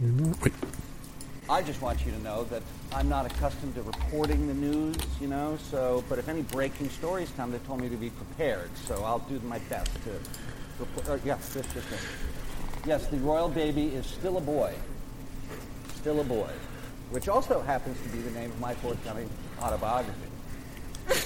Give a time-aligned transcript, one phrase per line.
[0.00, 0.50] Oui.
[1.50, 2.62] I just want you to know that
[2.94, 7.30] I'm not accustomed to reporting the news, you know, so, but if any breaking stories
[7.36, 10.10] come, they told me to be prepared, so I'll do my best to
[10.78, 11.08] report.
[11.08, 12.06] Uh, yeah, this, this, this.
[12.86, 14.72] Yes, the royal baby is still a boy.
[15.96, 16.48] Still a boy.
[17.10, 19.28] Which also happens to be the name of my forthcoming
[19.60, 20.14] autobiography.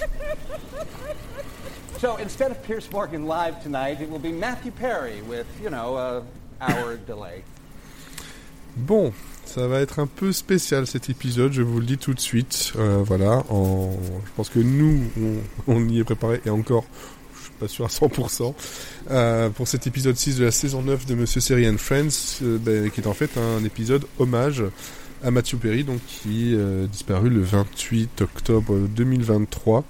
[1.99, 5.95] so instead of Pierce Morgan live tonight, it will be Matthew Perry with, you know,
[5.95, 6.23] a
[6.59, 7.43] hour delay.
[8.77, 9.13] Bon,
[9.45, 12.73] ça va être un peu spécial cet épisode, je vous le dis tout de suite.
[12.75, 13.91] Euh, voilà, en...
[14.25, 15.01] je pense que nous,
[15.67, 16.83] on, y est préparé et encore,
[17.35, 18.53] je suis pas sûr à 100%.
[19.11, 22.57] Euh, pour cet épisode 6 de la saison 9 de Monsieur Series and Friends, euh,
[22.57, 24.61] ben, qui est en fait un épisode hommage
[25.23, 29.85] à Matthew Perry, donc qui euh, disparu le 28 octobre 2023.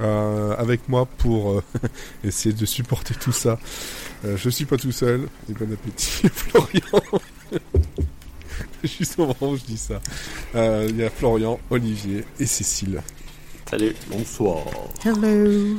[0.00, 1.62] Euh, avec moi pour
[2.24, 3.58] essayer de supporter tout ça.
[4.24, 5.28] Je suis pas tout seul.
[5.50, 7.02] Et bon appétit, Florian.
[8.84, 10.00] Juste au moment où je dis ça.
[10.54, 13.00] Euh, Il y a Florian, Olivier et Cécile.
[13.70, 13.94] Salut.
[14.08, 14.64] Bonsoir.
[15.04, 15.78] Hello.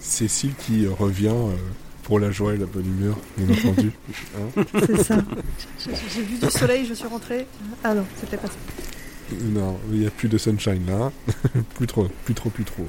[0.00, 1.56] Cécile qui revient euh,
[2.04, 3.90] pour la joie et la bonne humeur, bien entendu.
[4.36, 5.16] Hein C'est ça.
[5.84, 7.46] J'ai j'ai vu du soleil, je suis rentrée.
[7.82, 8.54] Ah non, c'était pas ça.
[9.42, 11.12] Non, il n'y a plus de sunshine là.
[11.74, 12.86] plus trop, plus trop, plus trop.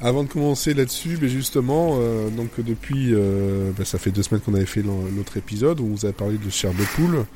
[0.00, 4.40] Avant de commencer là-dessus, mais justement, euh, donc depuis, euh, bah, ça fait deux semaines
[4.40, 7.26] qu'on avait fait l'autre épisode où on vous a parlé de chair de poule.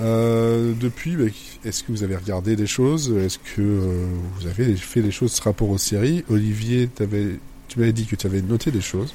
[0.00, 1.30] Euh, depuis, bah,
[1.64, 3.12] est-ce que vous avez regardé des choses?
[3.12, 4.06] Est-ce que euh,
[4.38, 6.24] vous avez fait des choses par rapport aux séries?
[6.30, 9.12] Olivier, tu m'avais dit que tu avais noté des choses.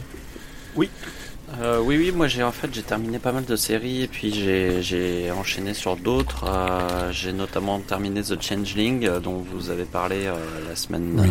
[1.61, 4.33] Euh, oui, oui, moi j'ai en fait j'ai terminé pas mal de séries et puis
[4.33, 6.43] j'ai enchaîné sur d'autres.
[6.45, 10.29] Euh, j'ai notamment terminé The Changeling euh, dont vous avez parlé
[10.67, 11.29] la semaine Oui.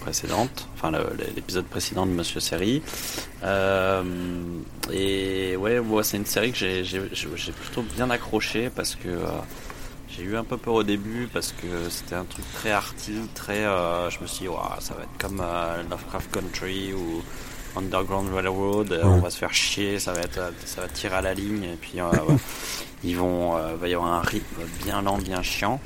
[0.00, 0.90] précédente, enfin
[1.36, 2.82] l'épisode précédent de Monsieur Série.
[4.92, 9.18] Et ouais, moi c'est une série que j'ai plutôt bien accroché parce que
[10.08, 13.64] j'ai eu un peu peur au début parce que c'était un truc très arty, très.
[13.64, 15.42] je me suis dit, ça va être comme
[15.90, 17.22] Lovecraft Country ou
[17.76, 18.92] Underground Railroad.
[18.92, 19.04] euh, Ouais.
[19.04, 21.64] On va se faire chier, ça va être, euh, ça va tirer à la ligne
[21.64, 22.36] et puis euh, ouais,
[23.04, 25.80] ils vont, euh, va y avoir un rythme bien lent, bien chiant.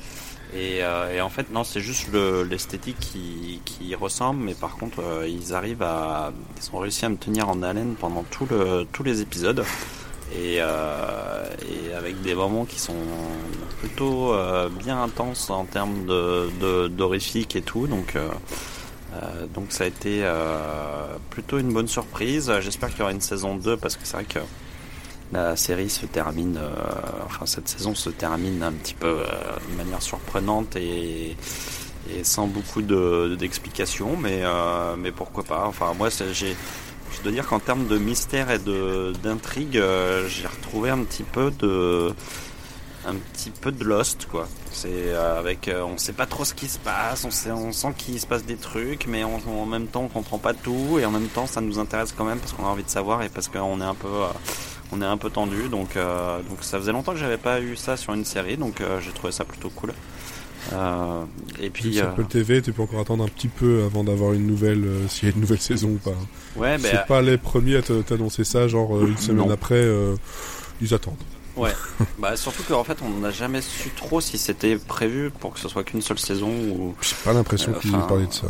[0.56, 4.76] Et, euh, et en fait, non, c'est juste le- l'esthétique qui, qui ressemble, mais par
[4.76, 8.46] contre, euh, ils arrivent à, ils ont réussi à me tenir en haleine pendant tout
[8.48, 9.64] le, tous les épisodes
[10.32, 11.44] et, euh,
[11.90, 12.94] et avec des moments qui sont
[13.80, 18.28] plutôt euh, bien intenses en termes de de- d'horrifique et tout donc euh,
[19.14, 22.52] euh, donc ça a été euh, plutôt une bonne surprise.
[22.60, 24.40] J'espère qu'il y aura une saison 2 parce que c'est vrai que
[25.32, 26.70] la série se termine euh,
[27.24, 29.20] enfin cette saison se termine un petit peu
[29.70, 31.36] de manière surprenante et
[32.22, 34.42] sans beaucoup de d'explications mais
[35.12, 35.64] pourquoi pas.
[35.66, 36.56] Enfin moi j'ai
[37.12, 39.80] je dois dire qu'en termes de mystère et de d'intrigue,
[40.28, 42.12] j'ai retrouvé un petit peu de
[43.06, 44.48] un petit peu de Lost quoi.
[44.72, 47.70] C'est euh, avec euh, on sait pas trop ce qui se passe, on sait on
[47.72, 50.98] sent qu'il se passe des trucs, mais on- en même temps on comprend pas tout
[51.00, 53.22] et en même temps ça nous intéresse quand même parce qu'on a envie de savoir
[53.22, 54.26] et parce qu'on est un peu euh,
[54.92, 57.76] on est un peu tendu donc euh, donc ça faisait longtemps que j'avais pas eu
[57.76, 59.92] ça sur une série donc j'ai trouvé ça plutôt cool.
[61.60, 64.46] Et puis sur Apple TV, tu peux encore attendre un petit peu avant d'avoir une
[64.46, 66.16] nouvelle, s'il y a une nouvelle saison ou pas.
[66.56, 69.52] ouais ben C'est pas les premiers à t'annoncer ça, genre une semaine Non.
[69.52, 69.86] après,
[70.80, 71.14] ils attendent.
[71.56, 71.72] Ouais,
[72.18, 75.68] bah surtout qu'en fait on n'a jamais su trop si c'était prévu pour que ce
[75.68, 78.48] soit qu'une seule saison ou J'ai pas l'impression Euh, qu'ils enfin, parlaient de ça.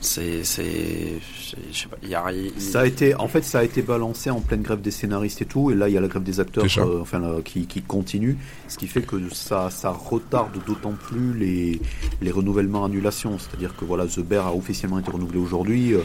[0.00, 3.42] c'est c'est c'est- je sais pas il y a il- Ça a été, en fait,
[3.44, 5.98] ça a été balancé en pleine grève des scénaristes et tout, et là il y
[5.98, 8.38] a la grève des acteurs, euh, enfin là, qui, qui continue,
[8.68, 11.80] ce qui fait que ça, ça retarde d'autant plus les,
[12.22, 13.38] les renouvellements annulations.
[13.38, 16.00] C'est-à-dire que voilà, The Bear a officiellement été renouvelé aujourd'hui, euh,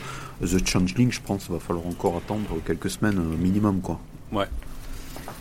[0.46, 4.00] The Changeling, je pense, va falloir encore attendre quelques semaines minimum, quoi.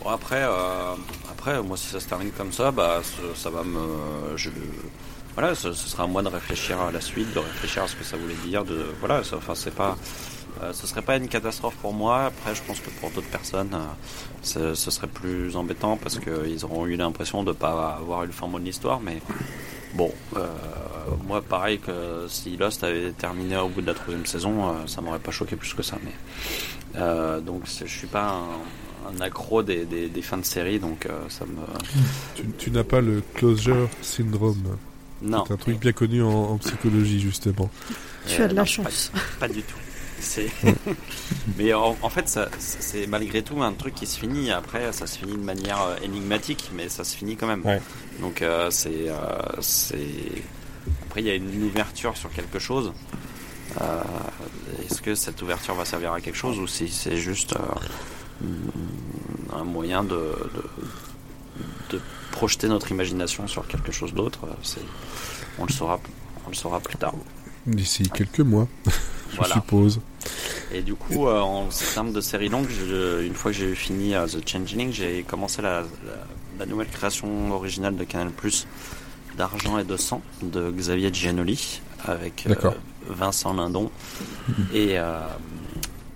[0.03, 0.93] Bon après euh,
[1.31, 3.01] après moi si ça se termine comme ça bah
[3.35, 4.49] ça va me je
[5.33, 8.03] voilà ce, sera à moi de réfléchir à la suite, de réfléchir à ce que
[8.03, 9.97] ça voulait dire de voilà enfin c'est pas
[10.63, 12.25] euh, ce serait pas une catastrophe pour moi.
[12.25, 13.75] Après, je pense que pour d'autres personnes,
[14.55, 18.31] euh, ce, serait plus embêtant parce qu'ils auront eu l'impression de pas avoir eu le
[18.31, 18.99] fin mot de l'histoire.
[18.99, 19.21] Mais
[19.93, 20.47] bon, euh,
[21.25, 25.01] moi, pareil que si Lost avait terminé au bout de la troisième saison, euh, ça
[25.01, 25.97] m'aurait pas choqué plus que ça.
[26.03, 26.13] Mais
[26.95, 28.47] euh, donc, je suis pas un,
[29.15, 31.55] un accro des, des, des fins de série, donc euh, ça me
[32.35, 34.77] Tu, tu n'as pas le closure syndrome.
[35.21, 35.43] non.
[35.47, 37.69] C'est un truc bien connu en, en psychologie, justement.
[38.27, 39.11] Tu as de la non, chance.
[39.13, 39.75] Pas, pas du tout.
[40.19, 40.49] C'est...
[41.57, 44.51] Mais en, en fait, ça, c'est malgré tout un truc qui se finit.
[44.51, 47.63] Après, ça se finit de manière euh, énigmatique, mais ça se finit quand même.
[47.63, 47.79] Ouais.
[48.19, 49.15] Donc, euh, c'est, euh,
[49.61, 50.07] c'est.
[51.05, 52.93] Après, il y a une ouverture sur quelque chose.
[53.79, 54.01] Euh,
[54.89, 57.59] est-ce que cette ouverture va servir à quelque chose ou si c'est juste euh,
[59.53, 62.01] un moyen de, de, de
[62.31, 64.41] projeter notre imagination sur quelque chose d'autre,
[65.59, 65.99] on le saura,
[66.45, 67.13] on le saura plus tard.
[67.65, 68.67] D'ici quelques mois,
[69.31, 69.55] je Voilà.
[69.55, 69.99] suppose.
[70.71, 74.13] Et du coup, euh, en termes de série longue, je- une fois que j'ai fini
[74.15, 75.87] euh, The Changeling, j'ai commencé la, la,
[76.59, 78.31] la nouvelle création originale de Canal+,
[79.37, 82.71] d'Argent et de Sang, de Xavier Giannoli, avec euh.
[83.09, 83.89] Vincent Lindon
[84.73, 85.19] et, euh,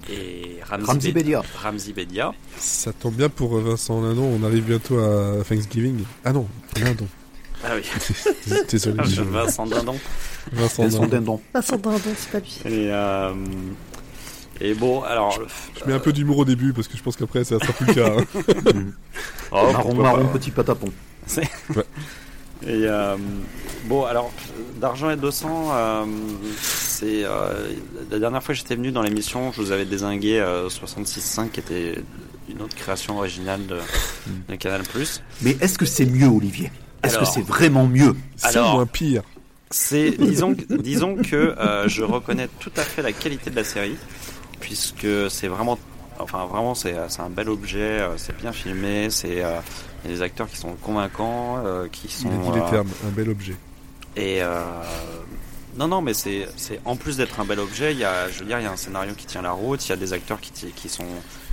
[0.09, 1.41] et Ramzi, Ramzi Bedia.
[1.61, 2.31] Ramzi Bedia.
[2.57, 6.03] Ça tombe bien pour euh, Vincent Lindon, on arrive bientôt à Thanksgiving.
[6.25, 6.47] Ah non,
[6.79, 7.07] Lindon.
[7.63, 7.83] Ah oui,
[8.69, 8.97] Désolé.
[9.05, 9.95] je- Vincent Lindon.
[10.51, 11.05] Vincent Lindon.
[11.07, 11.41] dindons.
[11.53, 12.59] Vincent Dindon, c'est pas lui.
[12.65, 13.33] Et, euh,
[14.59, 15.39] et bon, alors...
[15.79, 17.85] Je mets un peu d'humour au début parce que je pense qu'après ça sera plus
[17.85, 18.11] le cas.
[18.17, 18.81] hein.
[19.53, 20.37] Oh, marron, marron, pas.
[20.39, 20.87] petit patapon.
[22.63, 23.17] Et euh,
[23.85, 24.31] bon, alors,
[24.79, 26.05] d'argent et 200, euh,
[27.01, 27.73] c'est euh,
[28.11, 31.59] la dernière fois que j'étais venu dans l'émission, je vous avais désingué euh, 66.5, qui
[31.59, 31.95] était
[32.47, 33.77] une autre création originale de,
[34.49, 34.83] de Canal+.
[35.41, 36.71] Mais est-ce que c'est mieux, Olivier?
[37.03, 38.15] Est-ce que c'est vraiment mieux?
[38.35, 39.23] C'est moins pire.
[39.71, 43.63] C'est, disons, que- disons que euh, je reconnais tout à fait la qualité de la
[43.63, 43.95] série,
[44.59, 45.79] puisque c'est vraiment,
[46.19, 49.59] enfin vraiment, c'est, c'est un bel objet, euh, c'est bien filmé, c'est euh,
[50.03, 52.27] il y a des acteurs qui sont convaincants, euh, qui sont.
[52.29, 53.55] Il a dit les euh, termes, un bel objet.
[54.17, 54.61] Et euh,
[55.77, 56.47] non, non, mais c'est,
[56.85, 58.71] en plus d'être un bel objet, il y a, je veux dire, il y a
[58.71, 61.05] un scénario qui tient la route, il y a des acteurs qui, qui sont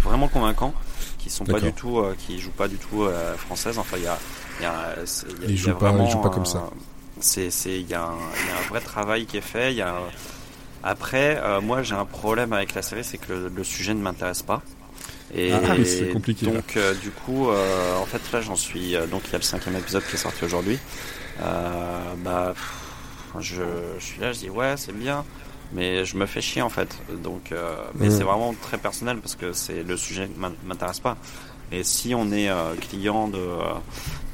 [0.04, 0.74] vraiment convaincant,
[1.18, 3.78] qui sont pas du tout, euh, qui jouent pas du tout euh, française.
[3.78, 4.18] Enfin, il y a,
[4.60, 4.94] il y a,
[5.38, 6.58] il y a- Ils jouent pas- ils jouent pas comme ça.
[6.58, 6.62] euh,
[7.20, 9.72] C'est, c'est, il y a un, il y a un vrai travail qui est fait.
[9.72, 9.94] Il y a
[10.82, 14.00] après, euh, moi, j'ai un problème avec la série, c'est que le, le sujet ne
[14.00, 14.62] m'intéresse pas.
[15.34, 16.46] Et Ah oui, c'est compliqué.
[16.46, 18.94] Donc, euh, du coup, euh, en fait, là, j'en suis.
[18.96, 20.78] euh, donc, il y a le cinquième épisode qui est sorti aujourd'hui.
[21.42, 22.62] Euh, bah, pff,
[23.40, 23.62] je,
[23.98, 25.24] je suis là, je dis ouais, c'est bien,
[25.72, 26.88] mais je me fais chier en fait.
[27.22, 31.16] Donc, euh, mais c'est vraiment très personnel parce que c'est le sujet m'in- m'intéresse pas.
[31.70, 33.60] Et si on est euh, client de euh,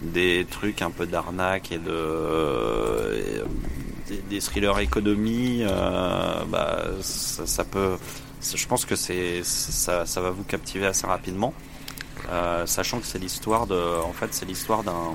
[0.03, 3.43] des trucs un peu d'arnaque et de et,
[4.09, 5.65] des, des thrillers économie,
[6.49, 7.97] bah ça, ça peut.
[8.55, 11.55] Je pense que c'est ça, ça va vous captiver assez rapidement,
[12.67, 13.75] sachant que c'est l'histoire de.
[14.05, 15.15] En fait, c'est l'histoire d'un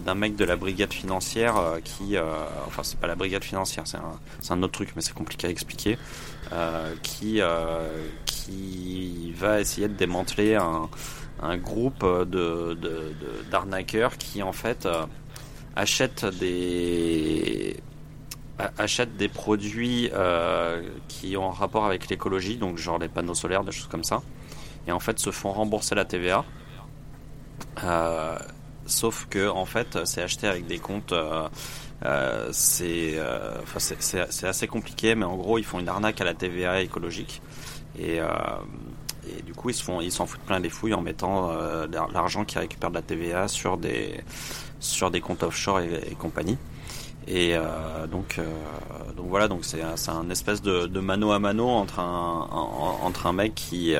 [0.00, 2.22] d'un mec de la brigade financière euh, qui, euh,
[2.66, 4.18] enfin c'est pas la brigade financière, c'est un,
[4.54, 5.98] un autre truc, mais c'est compliqué à expliquer,
[6.52, 7.88] euh, qui euh,
[8.24, 10.88] qui va essayer de démanteler un,
[11.42, 12.76] un groupe de
[13.50, 15.04] d'arnaqueurs qui en fait euh,
[15.76, 17.76] achètent des
[18.78, 23.64] achètent des produits euh, qui ont un rapport avec l'écologie, donc genre les panneaux solaires,
[23.64, 24.22] des choses comme ça,
[24.86, 26.44] et en fait se font rembourser la TVA.
[27.84, 28.38] Euh,
[28.86, 31.48] sauf que en fait c'est acheté avec des comptes euh,
[32.04, 33.54] euh, c'est euh,
[34.42, 37.40] assez compliqué mais en gros ils font une arnaque à la TVA écologique.
[37.98, 38.26] Et euh,
[39.38, 42.60] et du coup ils s'en foutent plein les fouilles en mettant euh, l'ar- l'argent qu'ils
[42.60, 44.20] récupèrent de la TVA sur des
[44.78, 46.58] sur des comptes offshore et, compagnie.
[47.28, 48.38] Et euh, donc,
[49.16, 53.26] donc voilà, donc c'est c'est un espèce de, mano à mano entre un, en- entre
[53.26, 53.94] un mec qui,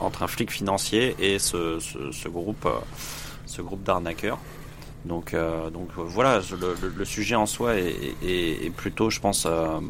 [0.00, 2.68] entre un flic financier et ce, ce, ce groupe,
[3.48, 4.38] ce groupe d'arnaqueurs.
[5.04, 8.70] Donc, euh, donc euh, voilà, je- le, le- le sujet en soi est, est, est
[8.70, 9.80] plutôt, je pense, euh,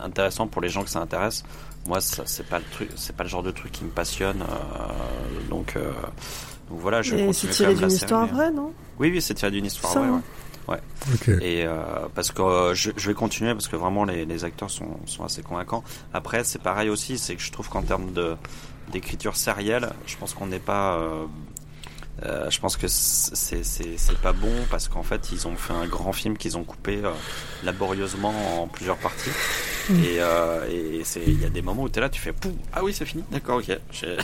[0.00, 1.42] intéressant pour les gens que ça intéresse.
[1.86, 4.42] Moi, ça, c'est pas le truc, c'est pas le genre de truc qui me passionne.
[4.42, 5.90] euh, donc, euh,
[6.70, 8.72] donc voilà, je Et continue c'est tiré d'une histoire vraie, non?
[8.98, 10.08] Oui, oui, c'est tiré d'une histoire vraie.
[10.08, 10.22] hein.
[10.68, 10.78] ouais.
[11.14, 11.28] Ok.
[11.42, 11.82] Et euh,
[12.14, 15.24] parce que euh, je, je vais continuer parce que vraiment les, les acteurs sont, sont
[15.24, 15.82] assez convaincants.
[16.14, 18.36] Après, c'est pareil aussi, c'est que je trouve qu'en termes de
[18.92, 20.98] d'écriture sérielle, je pense qu'on n'est pas.
[22.24, 25.56] Euh, euh, je pense que c'est c'est c'est pas bon parce qu'en fait ils ont
[25.56, 27.10] fait un grand film qu'ils ont coupé euh,
[27.64, 29.30] laborieusement en plusieurs parties
[29.90, 32.32] et, euh, et c'est il y a des moments où tu es là tu fais
[32.32, 34.16] Pouh, ah oui c'est fini d'accord ok J'ai-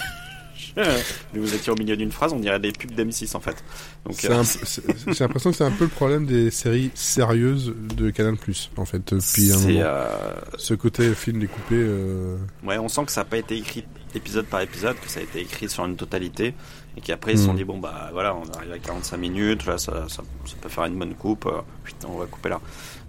[0.77, 3.57] je- vous étiez au milieu d'une phrase on dirait des pubs d'M6 en fait
[4.05, 6.91] donc C'est euh, un- c'est- J'ai l'impression que c'est un peu le problème des séries
[6.95, 8.37] sérieuses de Canal+.
[8.77, 9.81] En fait, depuis un c'est moment.
[9.85, 11.75] euh, Ce côté film découpé.
[11.77, 15.21] euh, Ouais, on sent que ça n'a pas été écrit épisode par épisode, que ça
[15.21, 16.55] a été écrit sur une totalité,
[16.99, 17.57] et qu'après ils se sont Mm.
[17.57, 20.85] dit bon bah voilà, on arrive à 45 minutes, là ça, ça, ça peut faire
[20.85, 22.61] une bonne coupe, euh, putain, on va couper là.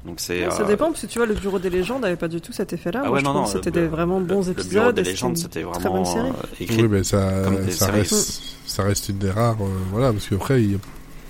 [0.06, 0.46] Donc c'est.
[0.46, 2.40] Ouais, Ça euh, dépend, parce que tu vois, le Bureau des légendes n'avait pas du
[2.40, 2.74] tout cet.
[2.96, 4.70] Ah ouais, non, trouve non, que c'était le- des vraiment le- bons le épisodes.
[4.72, 6.30] Bureau des c'était légendes, une c'était Très vraiment bonne série.
[6.30, 6.82] euh, écrit.
[6.84, 7.30] Oui, mais ça,
[7.72, 7.92] séries.
[8.00, 9.58] reste, ça reste une des rares.
[9.62, 10.80] euh, voilà, parce qu'après, il y a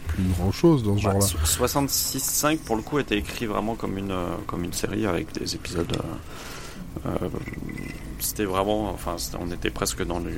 [0.07, 1.25] plus grand chose dans ce Ouais, genre-là.
[1.25, 5.31] so- 66.5 pour le coup était écrit vraiment comme une euh, comme une série avec
[5.33, 5.91] des épisodes.
[7.05, 7.29] euh, euh,
[8.19, 10.31] c'était vraiment, enfin, c'était- on était presque dans le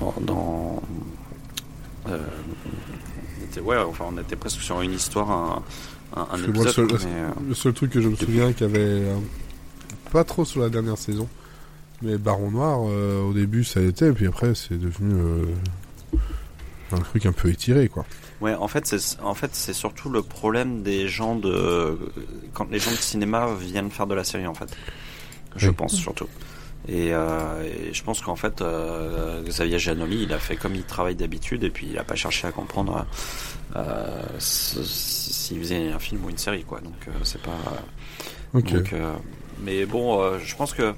[0.00, 0.82] dans, dans
[2.08, 2.18] euh,
[3.40, 5.62] on était- ouais, enfin, on était presque sur une histoire,
[6.16, 6.68] un, le épisode.
[6.70, 9.16] seul- quoi, mais, euh, Le seul truc que je me souviens qu'il y avait euh,
[10.10, 11.28] pas trop sur la dernière saison,
[12.02, 15.44] mais Baron Noir, euh, au début ça et puis après c'est devenu euh,
[16.92, 18.04] un truc un peu étiré, quoi.
[18.40, 21.96] Ouais, en fait, c'est en fait c'est surtout le problème des gens de
[22.52, 24.76] quand les gens de cinéma viennent faire de la série en fait.
[25.54, 25.74] Je Oui.
[25.76, 26.26] pense surtout.
[26.88, 30.82] Et, euh, et je pense qu'en fait euh, Xavier Giannoli, il a fait comme il
[30.82, 33.06] travaille d'habitude et puis il a pas cherché à comprendre
[33.76, 36.80] euh, s'il faisait un film ou une série quoi.
[36.80, 37.56] Donc euh, c'est pas.
[38.54, 38.72] Ok.
[38.72, 39.12] Donc, euh,
[39.60, 40.92] mais bon, je pense que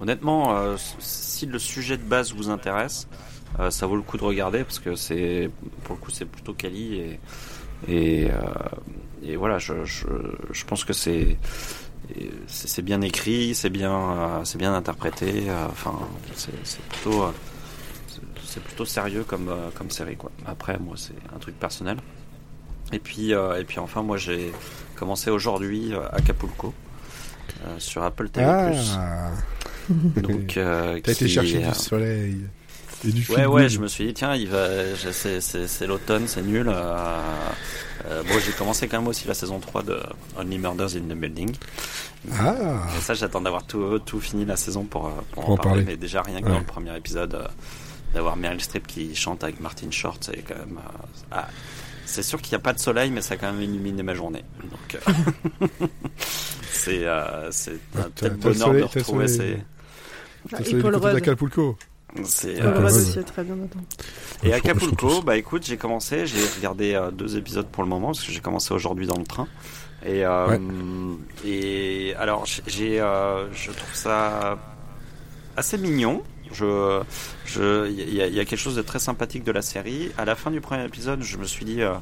[0.00, 3.06] honnêtement, si le sujet de base vous intéresse,
[3.68, 5.48] ça vaut le coup de regarder parce que c'est
[5.84, 7.20] pour le coup c'est plutôt quali et
[7.88, 8.28] et,
[9.22, 10.06] et voilà, je, je,
[10.50, 11.38] je pense que c'est
[12.46, 15.44] c'est bien écrit, c'est bien euh, c'est bien interprété.
[15.48, 15.98] euh, Enfin,
[16.34, 16.52] c'est
[16.88, 17.30] plutôt euh,
[18.44, 20.30] c'est- plutôt sérieux comme comme série quoi.
[20.46, 21.98] Après, moi, c'est un truc personnel.
[22.92, 24.52] Et puis et puis enfin, moi, j'ai
[24.96, 26.74] commencé aujourd'hui Acapulco
[27.78, 28.44] sur Apple TV+.
[28.46, 29.30] Ah,
[30.16, 32.36] Donc, euh, t'as été chercher du soleil
[33.06, 35.86] et du Ouais, ouais, je me suis dit, tiens, il va, je- c'est, c'est, c'est
[35.86, 36.68] l'automne, c'est nul.
[36.68, 37.18] euh,
[38.06, 39.98] euh, bon, j'ai commencé quand même aussi la saison 3 de
[40.38, 41.54] Only Murders in the Building.
[42.38, 42.54] Ah,
[42.96, 45.56] Et ça, j'attends d'avoir tout, tout fini la saison pour, euh, pour Pour en en
[45.56, 45.70] parler.
[45.70, 45.84] parler.
[45.86, 46.52] Mais déjà, rien que Ouais.
[46.52, 47.46] dans le premier épisode, euh,
[48.14, 50.78] d'avoir Meryl Streep qui chante avec Martin Short, c'est quand même.
[50.78, 51.48] euh, ah,
[52.06, 54.14] c'est sûr qu'il n'y a pas de soleil, mais ça a quand même illuminé ma
[54.14, 54.44] journée.
[54.64, 54.98] Donc,
[55.62, 55.76] euh,
[56.72, 59.58] c'est, euh, c'est un Ah, le bonheur soleil- de retrouver ces.
[60.52, 61.22] Ah, et Paul Rudd.
[62.24, 62.54] C'est.
[62.60, 63.80] Paul euh, très bien dedans.
[64.42, 68.24] Et Acapulco, bah écoute, j'ai commencé, j'ai regardé euh, deux épisodes pour le moment parce
[68.24, 69.46] que j'ai commencé aujourd'hui dans le train.
[70.04, 70.60] Et euh, Ouais.
[71.44, 74.58] et alors j'ai- euh, je trouve ça
[75.56, 76.22] assez mignon.
[76.52, 77.00] Je,
[77.44, 80.10] je, il y, a- il y a quelque chose de très sympathique de la série.
[80.18, 81.92] À la fin du premier épisode, je me suis dit, euh,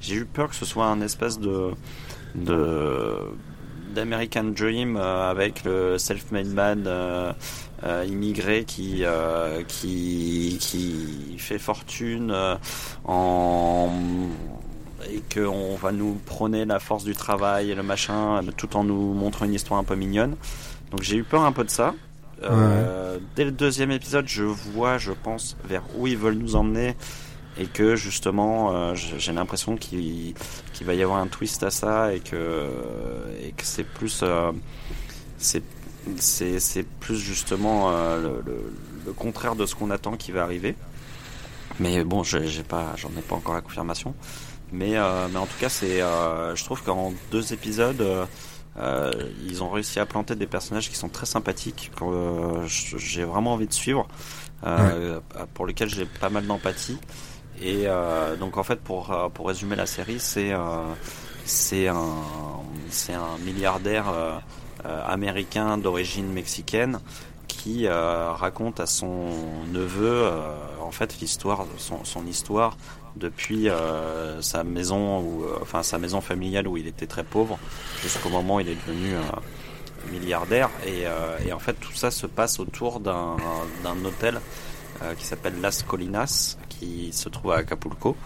[0.00, 1.72] j'ai eu peur que ce soit un espèce de,
[2.34, 3.16] de
[3.94, 6.84] d'American Dream euh, avec le self-made man
[7.84, 12.56] euh, immigré qui euh, qui qui fait fortune euh,
[13.04, 13.88] en
[15.08, 19.14] et qu'on va nous prôner la force du travail et le machin tout en nous
[19.14, 20.34] montrant une histoire un peu mignonne.
[20.90, 21.94] Donc j'ai eu peur un peu de ça.
[23.36, 26.96] Dès le deuxième épisode, je vois, je pense, vers où ils veulent nous emmener
[27.58, 30.34] et que justement, j'ai l'impression qu'il
[30.72, 32.66] qu'il va y avoir un twist à ça et que
[33.40, 34.24] et que c'est plus
[35.38, 35.62] c'est
[36.18, 38.72] c'est c'est plus justement euh, le, le-
[39.06, 40.74] le contraire de ce qu'on attend qui va arriver.
[41.80, 44.14] Mais bon, j'ai j'ai pas, j'en ai pas encore la confirmation.
[44.72, 48.00] Mais euh, mais en tout cas, c'est, euh, je trouve qu'en deux épisodes.
[48.02, 49.12] euh,
[49.48, 52.04] ils ont réussi à planter des personnages qui sont très sympathiques, que
[52.66, 54.06] j'ai vraiment envie de suivre,
[55.54, 56.98] pour lesquels j'ai pas mal d'empathie.
[57.60, 57.86] Et
[58.38, 60.52] donc en fait, pour pour résumer la série, c'est
[61.44, 62.14] c'est un
[62.90, 64.06] c'est un milliardaire
[64.84, 67.00] américain d'origine mexicaine
[67.48, 69.30] qui euh, raconte à son
[69.72, 72.76] neveu euh, en fait l'histoire son, son histoire
[73.16, 77.58] depuis euh, sa maison ou enfin sa maison familiale où il était très pauvre
[78.02, 79.20] jusqu'au moment où il est devenu euh,
[80.12, 80.70] milliardaire.
[80.86, 83.36] Et, euh, et en fait tout ça se passe autour d'un
[83.82, 84.40] d'un hôtel
[85.02, 88.16] euh, qui s'appelle Las Colinas qui se trouve à Acapulco.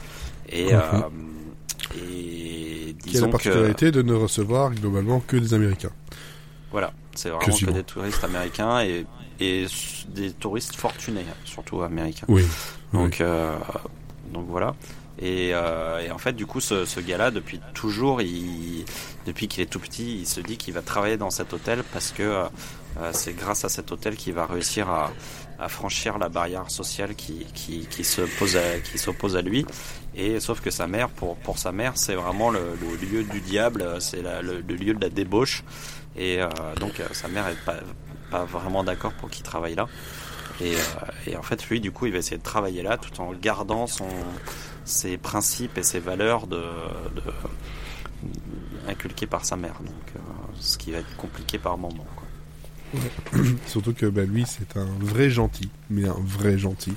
[0.49, 0.81] Et euh,
[1.97, 5.91] et Qui a la que particularité de ne recevoir globalement que des Américains.
[6.73, 9.07] Voilà, c'est vraiment Que des touristes américains et,
[9.39, 12.27] des touristes fortunés, surtout américains.
[12.29, 12.45] Oui.
[12.93, 13.57] Donc, euh,
[14.33, 14.75] donc voilà.
[15.19, 18.85] Et, euh, et en fait, du coup, ce, ce gars-là, depuis toujours, il,
[19.27, 22.13] depuis qu'il est tout petit, il se dit qu'il va travailler dans cet hôtel parce
[22.13, 25.11] que euh, c'est grâce à cet hôtel qu'il va réussir à,
[25.59, 29.67] à franchir la barrière sociale qui, qui, qui se pose à, qui s'oppose à lui.
[30.15, 33.41] Et sauf que sa mère, pour, pour sa mère, c'est vraiment le, le lieu du
[33.41, 35.63] diable, c'est le lieu de la débauche.
[36.17, 37.77] Et euh, donc euh, sa mère est pas,
[38.31, 39.89] pas vraiment d'accord pour qu'il travaille là.
[40.61, 40.79] Et, euh,
[41.27, 43.87] et en fait, lui, du coup, il va essayer de travailler là tout en gardant
[43.87, 44.09] son,
[44.85, 46.63] ses principes et ses valeurs de,
[47.17, 47.23] de
[49.27, 49.75] par sa mère.
[49.81, 50.23] Donc,
[50.61, 52.07] ce qui va être compliqué par moment.
[53.67, 56.93] Surtout que bah, lui, c'est un vrai gentil, mais un vrai gentil,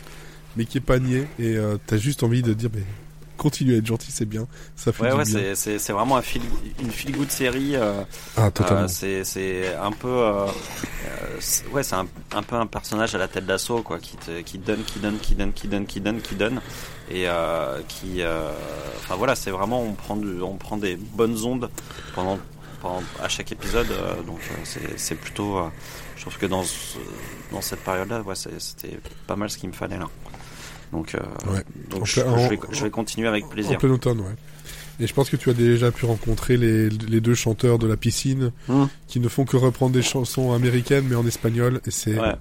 [0.55, 2.83] mais qui est pas niais, et euh, t'as juste envie de dire, mais
[3.45, 5.53] continue à être gentil, c'est bien, ça fait Ouais, du ouais, bien.
[5.55, 6.41] c'est- c'est vraiment un feel,
[6.81, 7.75] une feel good série.
[7.75, 8.03] euh,
[8.35, 8.83] Ah, totalement.
[8.85, 13.17] Euh, c'est c'est un peu euh, euh, ouais c'est un, un peu un personnage à
[13.19, 15.99] la tête d'assaut quoi qui te qui donne qui donne qui donne qui donne qui
[16.01, 16.61] donne qui donne
[17.09, 18.51] et euh, qui euh,
[18.99, 21.69] enfin voilà c'est vraiment on prend du, on prend des bonnes ondes
[22.15, 22.39] pendant,
[22.81, 23.87] pendant à chaque épisode
[24.25, 24.39] donc
[24.95, 25.59] c'est plutôt
[26.15, 26.63] je trouve que dans
[27.51, 30.07] dans cette période là ouais c'était pas mal ce qu'il me fallait là
[30.95, 31.19] donc, euh,
[31.51, 31.63] Ouais.
[31.89, 34.19] donc En je, plein- je vais, en- je vais continuer avec En plaisir plein automne,
[34.21, 34.35] ouais.
[34.99, 37.97] Et je pense que tu as déjà pu rencontrer les, les deux chanteurs de la
[37.97, 38.85] piscine Hmm.
[39.07, 42.35] qui ne font que reprendre des chansons américaines mais en espagnol et c'est ouais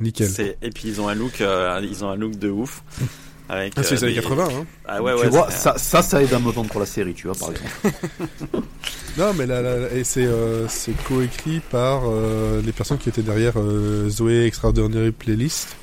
[0.00, 0.28] nickel.
[0.62, 2.82] Et puis ils ont un look, euh, ils ont un look de ouf.
[3.48, 4.64] Avec, Ah, c'est les euh, années des- 80, hein.
[4.86, 5.28] Ah ouais, tu ouais.
[5.28, 7.96] vois, ça, ça, ça aide à me vendre la série, tu vois, par exemple.
[9.18, 13.22] Non, mais là, là, et c'est euh, c'est coécrit par euh, les personnes qui étaient
[13.22, 15.76] derrière euh, Zoé Extraordinary Playlist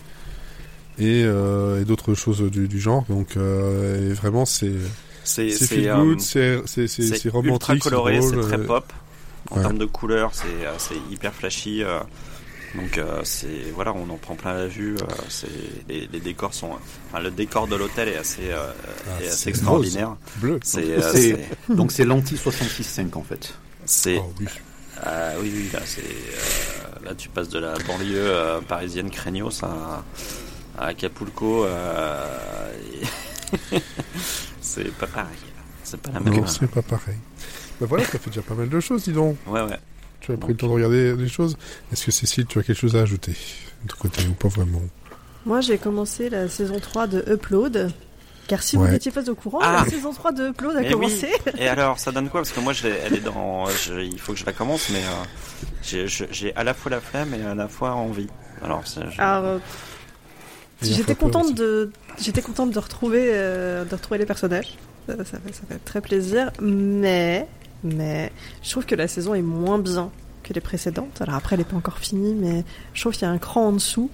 [1.00, 3.04] et, euh, et d'autres choses du, du genre.
[3.10, 4.72] Donc, euh, et vraiment, c'est
[5.24, 8.92] C'est c'est euh, good, c'est c'est c'est c'est c'est ultra romantique, coloré, c'est très pop.
[9.52, 9.62] En ouais.
[9.62, 10.48] termes de couleurs, c'est
[10.78, 11.84] c'est hyper flashy.
[11.84, 12.00] euh,
[12.76, 14.96] donc euh, c'est voilà, on en prend plein la vue.
[14.96, 15.48] euh, c'est
[15.88, 16.72] les, les décors sont,
[17.10, 18.72] enfin le décor de l'hôtel est assez euh,
[19.08, 20.16] Ah, est c'est assez extraordinaire.
[20.38, 20.60] bleu.
[20.64, 21.36] C'est euh,
[21.70, 23.54] Donc c'est l'anti 66.5 en fait.
[23.86, 24.48] c'est Oh, oui.
[25.04, 29.62] ah oui oui là c'est euh, là tu passes de la banlieue euh, parisienne craignos
[29.64, 30.04] à,
[30.78, 31.66] à Acapulco.
[31.66, 32.72] euh,
[34.62, 35.28] c'est pas pareil.
[35.84, 36.34] C'est pas la même.
[36.36, 37.18] Non, c'est pas pareil.
[37.80, 39.38] Bah voilà, ça fait déjà pas mal de choses, dis donc.
[39.48, 39.80] Ouais ouais.
[40.22, 41.58] Tu as pris le temps de regarder des choses.
[41.92, 43.34] Est-ce que Cécile, tu as quelque chose à ajouter
[43.84, 44.82] de ton côté ou pas vraiment?
[45.46, 47.92] Moi, j'ai commencé la saison 3 de Upload.
[48.48, 48.86] Car si Ouais.
[48.88, 49.84] vous n'étiez pas au courant, Ah.
[49.84, 50.90] la saison 3 de Upload a oui.
[50.92, 51.30] commencé.
[51.58, 52.42] Et alors, ça donne quoi?
[52.42, 53.66] Parce que moi, je elle est dans.
[53.68, 57.34] je- il faut que je la commence, mais euh, j'ai- à la fois la flemme
[57.34, 58.28] et à la fois envie.
[58.64, 59.58] Alors, c'est- je- Alors, euh,
[60.84, 64.78] j'étais contente de, j'étais contente de retrouver, euh, de retrouver les personnages.
[65.08, 66.52] Ça, ça fait, ça fait très plaisir.
[66.62, 67.48] Mais,
[67.84, 70.12] mais, je trouve que la saison est moins bien
[70.44, 71.22] que les précédentes.
[71.22, 72.64] Alors après, elle n'est pas encore finie, mais
[72.94, 74.10] je trouve qu'il y a un cran en dessous.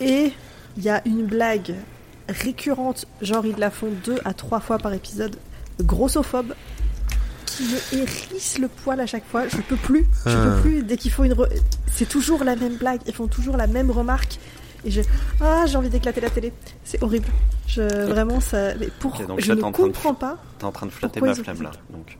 [0.00, 0.32] Et
[0.76, 1.74] il y a une blague
[2.28, 5.36] récurrente, genre ils la font deux à trois fois par épisode,
[5.80, 6.54] grossophobe,
[7.46, 9.48] qui me hérisse le poil à chaque fois.
[9.48, 10.44] Je peux plus, je Ah.
[10.56, 10.82] peux plus.
[10.82, 11.48] Dès qu'il faut une, re-
[11.92, 13.00] c'est toujours la même blague.
[13.06, 14.38] Ils font toujours la même remarque.
[14.88, 15.02] Et je,
[15.42, 16.50] ah, j'ai envie d'éclater la télé.
[16.82, 17.26] C'est horrible.
[17.66, 20.38] Je, vraiment, ça, mais pour, donc je là, ne t'es en train de- comprends pas.
[20.58, 21.72] T'es en train de flatter ma flemme fait là.
[21.90, 22.16] Donc,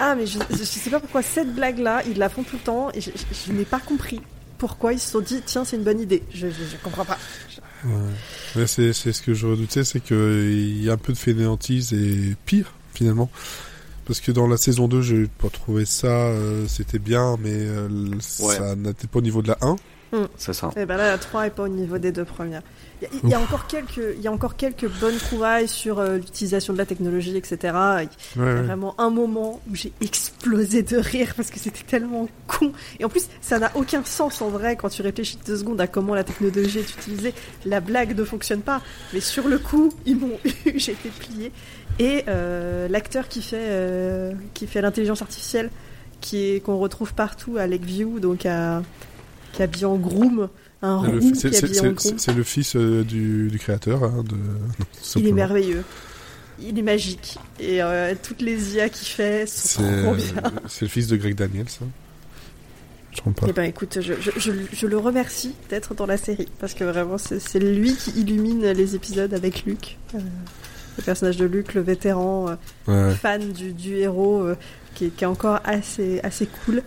[0.00, 2.90] Ah, mais je, je sais pas pourquoi cette blague-là, ils la font tout le temps.
[2.94, 4.22] Et je, je- je n'ai pas compris
[4.56, 6.22] pourquoi ils se sont dit, tiens, c'est une bonne idée.
[6.32, 7.18] Je, je, je comprends pas.
[7.84, 7.92] Ouais.
[8.56, 11.92] Ouais, c'est c'est ce que je redoutais, c'est qu'il y a un peu de fainéantise
[11.92, 13.30] et pire finalement.
[14.06, 17.88] Parce que dans la saison 2, j'ai pas trouvé ça, euh, c'était bien, mais euh,
[18.40, 18.56] Ouais.
[18.56, 19.76] ça n'était pas au niveau de la 1.
[20.36, 20.70] C'est ça.
[20.76, 22.62] Et ben là, la 3 est pas au niveau des deux premières.
[23.00, 25.68] Il y a, il y a encore quelques, il y a encore quelques bonnes trouvailles
[25.68, 27.56] sur euh, l'utilisation de la technologie, etc.
[27.62, 28.62] Il y a ouais.
[28.62, 32.72] vraiment un moment où j'ai explosé de rire parce que c'était tellement con.
[32.98, 35.86] Et en plus, ça n'a aucun sens en vrai quand tu réfléchis deux secondes à
[35.86, 37.32] comment la technologie est utilisée.
[37.64, 38.82] La blague ne fonctionne pas,
[39.14, 41.52] mais sur le coup, ils m'ont eu, j'ai été pliée.
[41.98, 45.70] Et euh, l'acteur qui fait euh, qui fait l'intelligence artificielle,
[46.20, 48.82] qui est qu'on retrouve partout à Lakeview, donc à
[49.52, 50.48] qui est habillé en groom,
[50.82, 51.02] un
[51.34, 54.04] c'est- le fils euh, du, du créateur.
[54.04, 54.36] hein, de...
[55.16, 55.84] Il est merveilleux.
[56.62, 57.38] Il est magique.
[57.58, 60.52] Et euh, toutes les IA qu'il fait sont C'est trop euh, bien.
[60.68, 61.66] c'est le fils de Greg Daniels.
[61.82, 61.86] hein.
[63.12, 63.46] Je pas.
[63.48, 66.84] Eh ben écoute, je, je, je, je le remercie d'être dans la série parce que
[66.84, 70.18] vraiment c'est c'est lui qui illumine les épisodes avec Luc, euh,
[70.96, 72.56] le personnage de Luc, le vétéran
[72.88, 73.14] euh, Ouais.
[73.16, 74.56] fan du, du héros euh,
[74.94, 76.82] qui, est, qui est encore assez assez cool.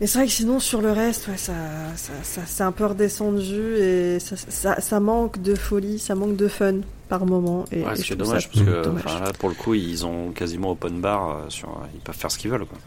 [0.00, 1.54] Mais c'est vrai que sinon sur le reste, ouais, ça,
[1.96, 6.36] ça, ça c'est un peu redescendu et ça, ça, ça manque de folie, ça manque
[6.36, 7.64] de fun par moment.
[7.72, 9.02] Et, Ouais, et c'est dommage parce que dommage.
[9.06, 11.30] enfin, là, pour le coup, ils ont quasiment open bar.
[11.30, 12.66] euh, sur, ils peuvent faire ce qu'ils veulent.
[12.66, 12.78] Quoi.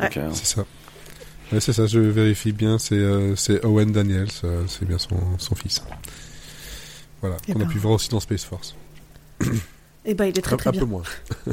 [0.00, 0.64] Donc, euh, C'est ça.
[1.52, 5.16] Ouais, c'est ça, je vérifie bien, c'est euh, c'est Owen Daniels, euh, c'est bien son,
[5.38, 5.82] son fils.
[7.20, 7.70] Voilà, Eh qu'on a ben.
[7.70, 8.74] pu voir aussi dans Space Force.
[10.04, 10.86] Eh ben il est très un, très un peu bien.
[10.86, 11.02] moins.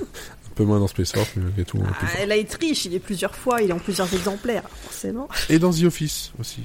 [0.54, 1.80] un peu moins dans Space Force, mais malgré tout.
[1.84, 5.28] Ah, là il triche, il est plusieurs fois, il est en plusieurs exemplaires, forcément.
[5.50, 6.62] Et dans The Office aussi.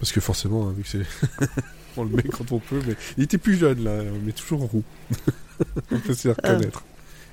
[0.00, 1.46] Parce que forcément, hein, vu que c'est.
[1.96, 4.82] on le met quand on peut, mais il était plus jeune là, mais toujours roux.
[5.92, 6.82] on peut s'y reconnaître.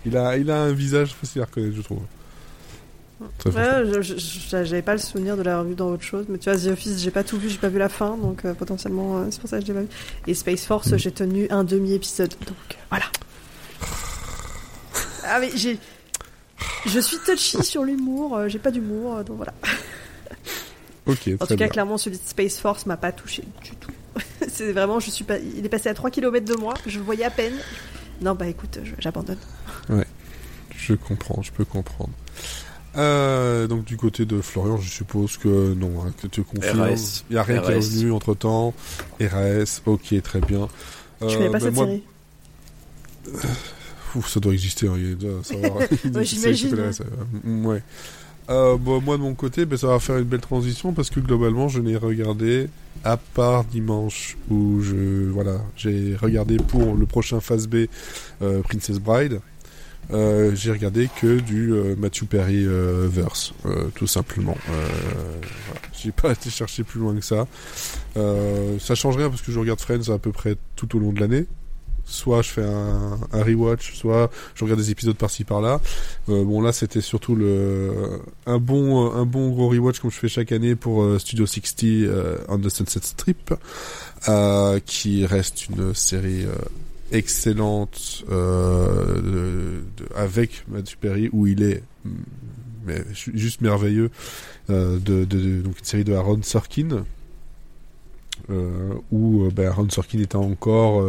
[0.05, 2.01] Il a, il a un visage facile à reconnaître, je trouve.
[3.45, 4.01] Ouais,
[4.63, 6.99] j'avais pas le souvenir de l'avoir vu dans autre chose, mais tu vois, The Office,
[6.99, 9.49] j'ai pas tout vu, j'ai pas vu la fin, donc euh, potentiellement, euh, c'est pour
[9.49, 9.87] ça que je l'ai pas vu.
[10.27, 10.97] Et Space Force, Mm.
[10.97, 13.05] j'ai tenu un demi-épisode, donc voilà.
[15.27, 15.79] Ah, mais j'ai.
[16.85, 19.53] Je suis touchy sur l'humour, euh, j'ai pas d'humour, euh, donc voilà.
[21.07, 21.67] Ok, En tout cas, bien.
[21.67, 23.91] clairement, celui de Space Force m'a pas touché du tout.
[24.47, 25.37] c'est vraiment, je suis pas.
[25.37, 27.53] Il est passé à 3 km de moi, je le voyais à peine.
[28.21, 29.37] Non, bah écoute, j'abandonne.
[30.75, 32.09] Je comprends, je peux comprendre.
[32.97, 36.95] Euh, donc du côté de Florian, je suppose que non, hein, que tu confirmes.
[37.29, 38.73] Il n'y a rien qui est revenu entre temps.
[39.19, 40.67] RAS, ok, très bien.
[41.21, 42.03] Euh, connais pas bah, cette moi, série?
[44.15, 45.17] Ouf, ça doit exister, hein, il
[45.57, 46.91] Ouais, qui j'imagine,
[47.43, 47.81] mm, ouais.
[48.49, 51.19] Euh, bon, moi de mon côté, ben, ça va faire une belle transition parce que
[51.19, 52.69] globalement, je n'ai regardé
[53.03, 57.85] à part dimanche où je voilà, j'ai regardé pour le prochain phase B
[58.41, 59.39] euh, Princess Bride.
[60.11, 63.53] Euh, j'ai regardé que du euh, Matthew Perry verse,
[63.95, 64.57] tout simplement.
[64.67, 65.81] Voilà.
[65.93, 67.47] J'ai pas été chercher plus loin que ça.
[68.15, 71.19] Ça change rien parce que je regarde Friends à peu près tout au long de
[71.19, 71.47] l'année.
[72.05, 75.81] Soit je fais un, rewatch, soit je regarde des épisodes par-ci par-là.
[76.29, 80.27] Euh, bon là c'était surtout le un bon un bon gros rewatch comme je fais
[80.27, 83.53] chaque année pour euh, Studio 60 euh, on the Sunset Strip,
[84.27, 86.45] euh, qui reste une série
[87.11, 88.23] excellente
[90.15, 92.91] avec Matthew Perry où il est mm,
[93.33, 94.11] juste merveilleux
[94.69, 95.23] de,
[95.61, 97.03] donc une série de Aaron Sorkin
[99.11, 101.03] où ben, Aaron Sorkin était encore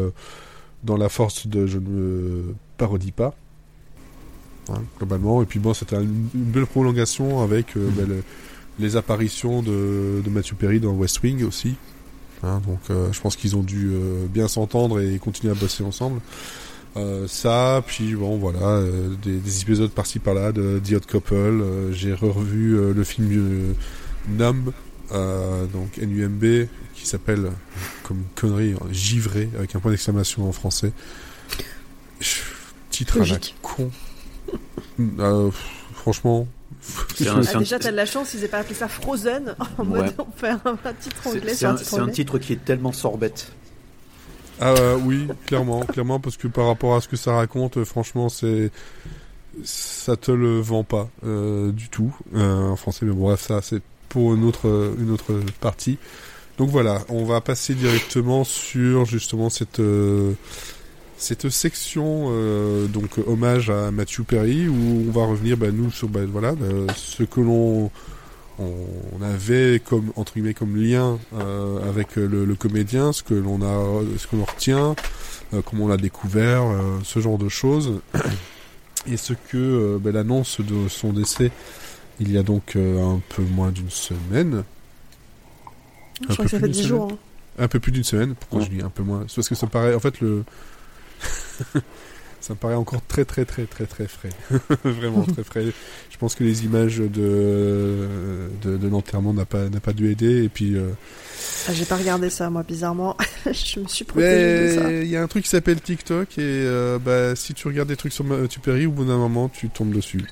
[0.87, 3.35] dans la force de je ne me parodie pas
[4.71, 5.43] hein, globalement.
[5.43, 8.23] Et puis bon c'était une, une belle prolongation avec euh, ben, le-
[8.79, 11.75] les apparitions de, de Matthew Perry dans West Wing aussi
[12.43, 15.83] Hein, donc euh, je pense qu'ils ont dû euh, bien s'entendre et continuer à bosser
[15.83, 16.21] ensemble.
[17.27, 18.83] Ça, puis bon voilà,
[19.23, 21.63] des, des épisodes par-ci par-là de The Odd Couple.
[21.93, 23.75] J'ai revu le film
[24.31, 24.71] Numb,
[25.11, 27.51] donc NUMB, qui s'appelle
[28.07, 30.93] comme une connerie euh, givré avec un point d'exclamation en français.
[32.91, 33.55] Titre à la Logique.
[33.63, 33.91] con.
[35.19, 35.51] Euh,
[35.95, 36.47] franchement.
[37.15, 39.83] C'est un- Ah, déjà, t'as de la chance, ils aient pas appelé ça Frozen en
[39.85, 40.03] Ouais.
[40.03, 43.53] mode on fait un, un titre anglais C'est un un, titre qui est tellement sorbette.
[44.61, 47.85] Ah euh, oui, clairement, clairement, parce que par rapport à ce que ça raconte, euh,
[47.85, 48.71] franchement, c'est
[49.65, 53.05] ça te le vend pas euh, du tout euh, en français.
[53.05, 55.99] Mais bon, bref, ça c'est pour une autre une autre partie.
[56.59, 60.33] Donc voilà, on va passer directement sur justement cette euh,
[61.19, 66.09] cette section euh, donc hommage à Matthew Perry où on va revenir bah, nous sur
[66.09, 67.91] bah, voilà euh, ce que l'on
[68.59, 73.63] on, avait comme entre guillemets comme lien euh, avec le, le comédien, ce que l'on
[73.63, 74.97] a, ce que l'on retient,
[75.55, 78.01] euh, comment on l'a découvert, euh, ce genre de choses,
[79.07, 81.51] et ce que ben, l'annonce de son décès
[82.19, 84.65] il y a donc un peu moins d'une semaine,
[86.29, 87.09] Je crois que ça fait plus 10 d'une jours.
[87.13, 87.65] hein.
[87.65, 88.35] un peu plus d'une semaine.
[88.35, 89.25] Pourquoi je dis un peu moins?
[89.29, 90.45] C'est parce que ça me paraît, en fait, le
[92.41, 94.29] ça me paraît encore très très très très très frais,
[94.85, 95.65] vraiment très frais.
[96.11, 97.09] Je pense que les images de
[98.63, 100.77] de, de l'enterrement n'a pas n'a pas dû aider et puis.
[100.77, 100.91] euh,
[101.69, 103.17] Ah, J'ai pas regardé ça, moi, bizarrement.
[103.47, 104.93] je me suis protégée de ça.
[104.93, 107.97] il y a un truc qui s'appelle TikTok et euh, bah, si tu regardes des
[107.97, 108.25] trucs sur
[108.63, 110.25] Perry, au bout d'un moment, tu tombes dessus.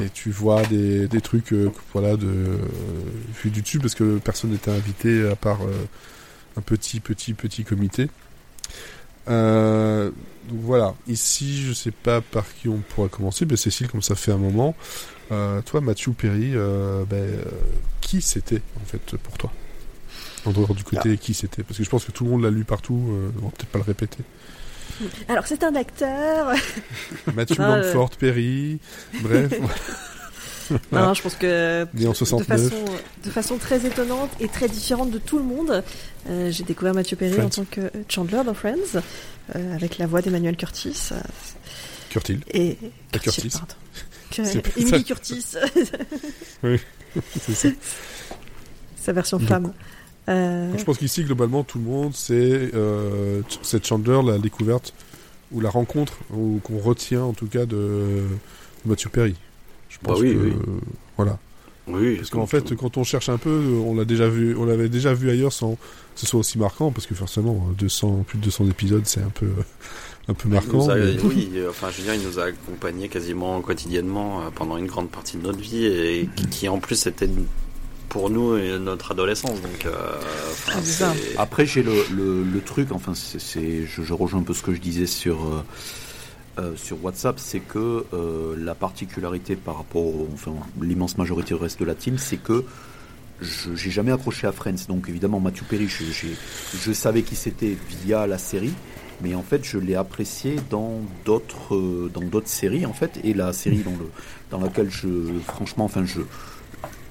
[0.00, 4.50] Et tu vois des, des trucs euh, voilà de euh, du dessus parce que personne
[4.50, 5.72] n'était invité à part euh,
[6.56, 8.08] un petit petit petit comité.
[9.28, 10.10] Euh,
[10.48, 14.14] donc voilà, ici je sais pas par qui on pourra commencer, mais Cécile comme ça
[14.14, 14.74] fait un moment.
[15.64, 16.52] Toi Mathieu Perry,
[17.08, 17.26] ben,
[18.02, 19.50] qui c'était en fait pour toi?
[20.44, 22.50] En dehors du côté qui c'était Parce que je pense que tout le monde l'a
[22.50, 23.00] lu partout,
[23.40, 24.24] on va peut-être pas le répéter.
[25.28, 26.52] Alors, c'est un acteur.
[27.34, 28.06] Matthew Ah, euh.
[28.18, 28.78] Perry,
[29.22, 29.52] bref,
[30.70, 32.46] Non, non, je pense que en de 69.
[32.70, 32.84] façon,
[33.24, 35.82] de façon très étonnante et très différente de tout le monde,
[36.28, 37.46] euh, j'ai découvert Mathieu Perry Friends.
[37.46, 39.00] en tant que Chandler dans Friends,
[39.56, 41.08] euh, avec la voix d'Emmanuel Curtis.
[41.12, 41.16] euh,
[42.10, 42.40] Curtil.
[42.52, 42.78] et
[43.22, 43.48] Curtis.
[43.50, 43.74] pardon.
[44.76, 45.44] Emily Curtis,
[47.40, 47.68] C'est ça.
[48.96, 49.72] sa version femme.
[50.28, 53.42] Euh, Donc, je pense qu'ici, globalement, tout le monde, c'est euh,
[53.82, 54.94] Chandler, la découverte,
[55.50, 58.24] ou la rencontre, ou qu'on retient en tout cas de, de
[58.86, 59.34] Matthew Perry.
[59.88, 60.50] Je pense Bah oui, que, oui.
[60.52, 60.80] euh,
[61.16, 61.38] voilà.
[61.88, 64.88] Oui, Parce qu'en fait, quand on cherche un peu, on l'a déjà vu, on l'avait
[64.88, 65.78] déjà vu ailleurs sans que
[66.20, 69.48] ce soit aussi marquant, parce que forcément, 200, plus de 200 épisodes, c'est un peu,
[70.28, 70.76] un peu Il marquant.
[70.84, 74.42] nous a- mais- Oui, euh, enfin, je veux dire, il nous a accompagnés quasiment quotidiennement
[74.42, 77.28] euh, pendant une grande partie de notre vie et qui, qui, en plus était
[78.12, 79.60] pour nous euh, notre adolescence.
[79.62, 79.94] Donc, euh,
[80.52, 81.14] enfin, Ah, c'est ça.
[81.16, 84.52] c'est- Après, j'ai le, le, le truc, enfin, c'est, c'est- je, je rejoins un peu
[84.52, 85.64] ce que je disais sur, euh,
[86.58, 91.60] euh, sur WhatsApp, c'est que euh, la particularité par rapport, au- enfin, l'immense majorité du
[91.62, 92.64] reste de la team, c'est que
[93.40, 94.84] je j'ai jamais accroché à Friends.
[94.88, 96.36] Donc, évidemment, Matthew Perry, je, j'ai-
[96.84, 98.74] je savais qui c'était via la série.
[99.22, 103.34] Mais en fait, je l'ai apprécié dans d'autres euh, dans d'autres séries en fait, et
[103.34, 104.08] la série dans le
[104.50, 105.08] dans laquelle je
[105.46, 106.22] franchement, enfin je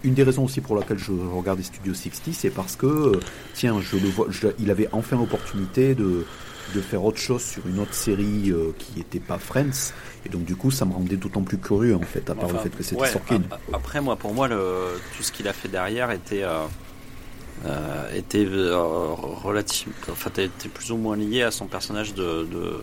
[0.03, 3.19] une des raisons aussi pour laquelle je regardais Studio 60, c'est parce que, euh,
[3.53, 6.25] tiens, je le vois, je- il avait enfin l'opportunité de,
[6.73, 9.93] de faire autre chose sur une autre série euh, qui n'était pas Friends.
[10.25, 12.53] Et donc, du coup, ça me rendait d'autant plus curieux, en fait, à part Enfin,
[12.55, 13.41] le fait que c'était ouais, Sorkin.
[13.73, 14.57] Après, moi, pour moi, le,
[15.17, 16.65] tout ce qu'il a fait derrière était, euh,
[17.65, 19.13] euh, était euh,
[20.11, 22.43] enfin, était plus ou moins lié à son personnage de.
[22.45, 22.81] de-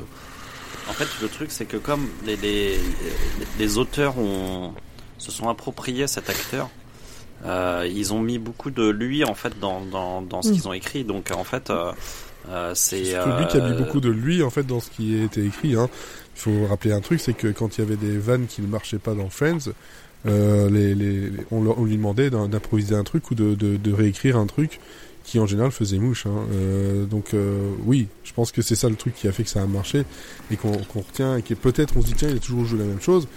[0.88, 2.78] En fait, le truc, c'est que comme les, les,
[3.58, 4.72] les auteurs ont,
[5.18, 6.70] se sont appropriés cet acteur,
[7.46, 10.52] euh, ils ont mis beaucoup de lui en fait dans, dans, dans ce Mm.
[10.52, 11.04] qu'ils ont écrit.
[11.04, 11.92] Donc, en fait, euh,
[12.50, 13.02] euh, c'est.
[13.02, 15.44] Lui qui a mis euh, beaucoup de lui en fait dans ce qui a été
[15.44, 15.74] écrit.
[15.76, 15.88] Hein.
[16.36, 18.66] Il faut rappeler un truc, c'est que quand il y avait des vannes qui ne
[18.68, 19.70] marchaient pas dans Friends,
[20.26, 23.54] euh, les, les, les- on, leur- on lui demandait d'im- d'improviser un truc ou de,
[23.54, 24.80] de, de réécrire un truc
[25.24, 26.26] qui en général faisait mouche.
[26.26, 26.46] Hein.
[26.54, 29.50] Euh, donc euh, oui, je pense que c'est ça le truc qui a fait que
[29.50, 30.04] ça a marché
[30.50, 32.78] et qu'on qu'on retient et que peut-être on se dit tiens il a toujours joué
[32.78, 33.28] la même chose.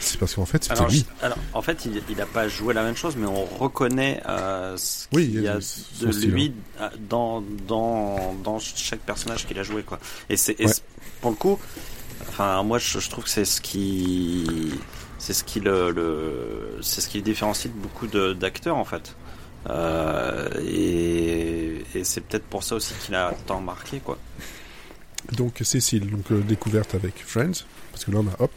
[0.00, 1.04] C'est parce qu'en fait c'était Alors, lui.
[1.22, 4.76] alors, en fait, il, il a pas joué la même chose, mais on reconnaît euh,
[4.76, 8.58] ce Oui, qu'il il y y a son de style, lui euh, dans, dans, dans
[8.60, 9.98] chaque personnage qu'il a joué, quoi.
[10.30, 10.72] Et c'est Ouais.
[11.20, 11.58] pour le coup,
[12.28, 14.70] enfin, moi, je, je trouve que c'est ce qui,
[15.18, 19.14] c'est ce qui le, le c'est ce qui le différencie de beaucoup d'acteurs, en fait.
[19.68, 24.16] Euh, et et c'est peut-être pour ça aussi qu'il a tant marqué, quoi.
[25.32, 28.52] Donc Cécile, donc euh, découverte avec Friends, parce que là on a hop,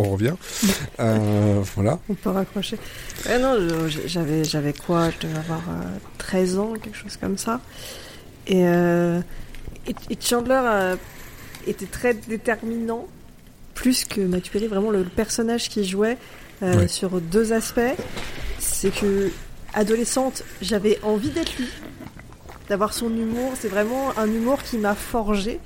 [0.00, 0.34] on revient.
[1.00, 1.98] Euh, voilà.
[2.10, 2.76] On peut raccrocher.
[3.40, 3.56] Non,
[4.06, 5.08] j'avais, j'avais quoi?
[5.10, 7.60] Je devais avoir euh, 13 ans, quelque chose comme ça.
[8.46, 9.20] Et, euh,
[9.86, 10.96] et, et Chandler euh,
[11.66, 13.06] était très déterminant,
[13.74, 16.18] plus que Matthew Perry, vraiment le, le personnage qu'il jouait
[16.62, 16.88] euh, Ouais.
[16.88, 17.80] sur deux aspects.
[18.58, 19.30] C'est que,
[19.72, 21.68] adolescente, j'avais envie d'être lui,
[22.68, 23.52] d'avoir son humour.
[23.58, 25.60] C'est vraiment un humour qui m'a forgé.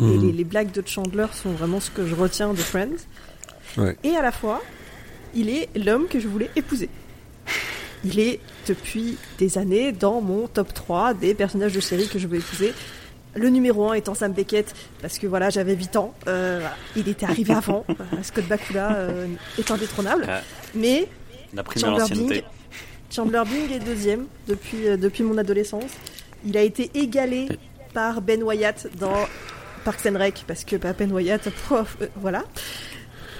[0.00, 2.96] Et les, les blagues de Chandler sont vraiment ce que je retiens de Friends.
[3.76, 3.96] Ouais.
[4.04, 4.62] Et à la fois,
[5.34, 6.88] il est l'homme que je voulais épouser.
[8.04, 12.26] Il est depuis des années dans mon top 3 des personnages de série que je
[12.26, 12.74] veux épouser.
[13.34, 16.14] Le numéro 1 étant Sam Beckett, parce que voilà, j'avais 8 ans.
[16.26, 16.76] Euh, voilà.
[16.96, 17.84] Il était arrivé avant.
[17.92, 19.26] Euh, Scott Bakula euh,
[19.58, 20.24] est indétrônable.
[20.24, 20.40] Ouais.
[20.74, 21.08] Mais
[21.54, 22.34] La Chandler l'ancienneté.
[22.34, 22.42] Bing,
[23.10, 25.92] Chandler Bing est deuxième depuis, euh, depuis mon adolescence.
[26.44, 27.48] Il a été égalé
[27.92, 29.26] par Ben Wyatt dans
[29.84, 32.44] Parks and Rec, parce que bah, Ben Wyatt, pof, euh, voilà.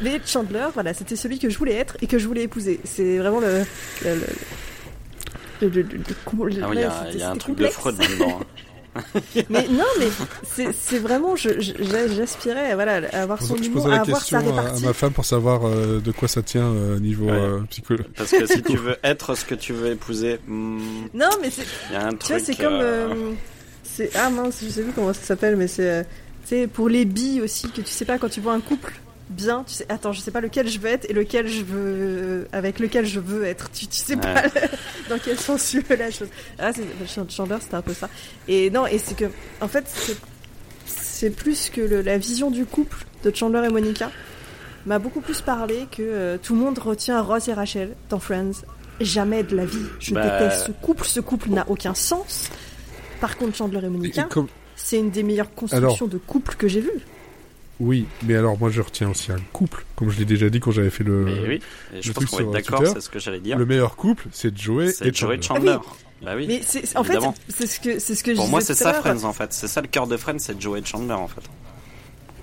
[0.03, 2.81] Mais Chandler, voilà, c'était celui que je voulais être et que je voulais épouser.
[2.85, 3.65] C'est vraiment le.
[4.05, 4.21] le, le-
[5.61, 7.37] le- le- le- le- le- Ah oui, il y a, c'était- il y a un
[7.37, 7.75] truc de complexe.
[7.77, 8.41] Freud là-dedans.
[8.41, 8.45] hein.
[9.49, 10.09] Mais non, mais
[10.45, 11.73] c'est c'est vraiment, je- je-
[12.15, 14.85] j'aspirais voilà, à avoir son Je humour, à la avoir question sa à, à répartie.
[14.85, 17.33] ma femme pour savoir euh, de quoi ça tient euh, niveau Ouais.
[17.33, 17.61] euh.
[18.19, 21.62] Parce que si tu veux être ce que tu veux épouser, hmm, Non, mais c'est
[21.91, 22.19] il.
[22.19, 22.75] Tu vois, c'est comme.
[22.75, 23.33] euh, euh,
[23.83, 25.88] c'est ah mince, je sais plus comment ça s'appelle, mais c'est.
[25.91, 26.03] euh,
[26.43, 28.93] tu sais, pour les billes aussi, que tu sais pas quand tu vois un couple
[29.31, 32.47] bien, tu sais, attends, je sais pas lequel je veux être et lequel je veux.
[32.53, 33.71] avec lequel je veux être.
[33.71, 34.43] Tu, tu sais pas
[35.09, 36.29] dans quel sens tu veux la chose.
[36.59, 38.09] Ah, c'est, Ch- Chandler, c'était un peu ça.
[38.49, 39.27] Et non, et c'est que.
[39.61, 39.85] En fait,
[40.87, 44.11] c'est, plus que le- la vision du couple de Chandler et Monica
[44.87, 48.65] m'a beaucoup plus parlé que euh, tout le monde retient Ross et Rachel dans Friends.
[49.01, 49.79] Jamais de la vie.
[50.01, 50.23] Je Bah.
[50.41, 51.05] déteste ce couple.
[51.07, 52.51] Ce couple n'a aucun sens.
[53.21, 56.81] Par contre, Chandler et Monica, comme- c'est une des meilleures constructions de couple que j'ai
[56.81, 56.91] vues.
[57.83, 60.71] Oui, mais alors moi je retiens aussi un couple, comme je l'ai déjà dit quand
[60.71, 61.61] j'avais fait le, Mais oui,
[61.92, 63.59] et je le pense qu'on sur d'accord, c'est ce que j'allais dire.
[63.59, 65.73] le meilleur couple, c'est Joey et C'est Joey Chandler.
[65.73, 65.79] Chandler.
[66.23, 66.45] Bah oui.
[66.47, 67.18] Mais c'est, en fait,
[67.49, 68.92] c'est ce que, c'est ce que je Pour moi, c'est ça.
[68.95, 69.53] Friends en fait.
[69.53, 71.40] C'est ça le cœur de Friends, c'est Joey Chandler en fait.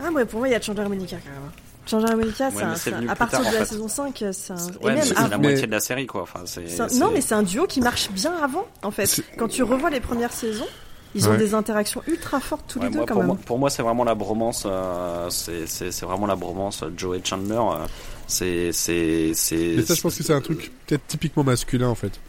[0.04, 1.52] Ah, ouais, pour moi, il y a Chandler et Monica quand même.
[1.90, 3.72] Chandler et Monica, Ouais, c'est à partir tard, de la fait.
[3.74, 4.56] saison 5, c'est un.
[4.84, 6.24] Ouais, et même la Mais- moitié de la série quoi.
[6.24, 9.24] Enfin, un- Non, mais c'est un duo qui marche bien avant, en fait.
[9.38, 10.68] Quand tu revois les premières saisons,
[11.16, 11.38] ils ont Ouais.
[11.38, 13.28] des interactions ultra fortes tous Ouais, les deux moi, quand pour, même.
[13.28, 14.64] moi, pour moi, c'est vraiment la bromance.
[14.66, 17.56] euh, c'est c'est- c'est vraiment la bromance euh, Joey Chandler.
[17.58, 17.86] euh,
[18.28, 19.74] c'est c'est c'est.
[19.78, 22.20] Mais ça, je pense que c'est un truc peut-être typiquement masculin en fait.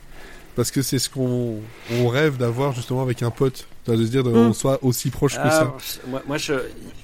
[0.57, 1.61] Parce que c'est ce qu'on
[1.93, 3.67] on rêve d'avoir justement avec un pote.
[3.87, 4.55] De se dire qu'on Mm.
[4.55, 5.75] soit aussi proche que Ah, ça.
[6.07, 6.53] moi, moi, je,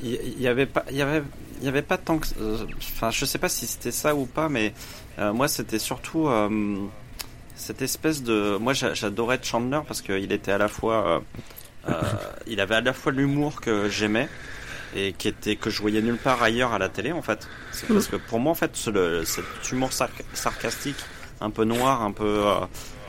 [0.02, 1.22] il y, y avait pas, il y avait,
[1.60, 4.26] il y avait pas tant que, euh, enfin, je sais pas si c'était ça ou
[4.26, 4.72] pas, mais
[5.18, 6.76] euh, moi, c'était surtout euh,
[7.56, 11.22] cette espèce de, moi, j'a- j'adorais Chandler parce qu'il était à la fois,
[12.46, 14.28] il avait à la fois l'humour que j'aimais
[14.94, 17.46] et qui était que je voyais nulle part ailleurs à la télé, en fait.
[17.72, 20.96] C'est parce que pour moi, en fait, ce- cet humour sarc- sarcastique,
[21.40, 22.44] un peu noir, un peu,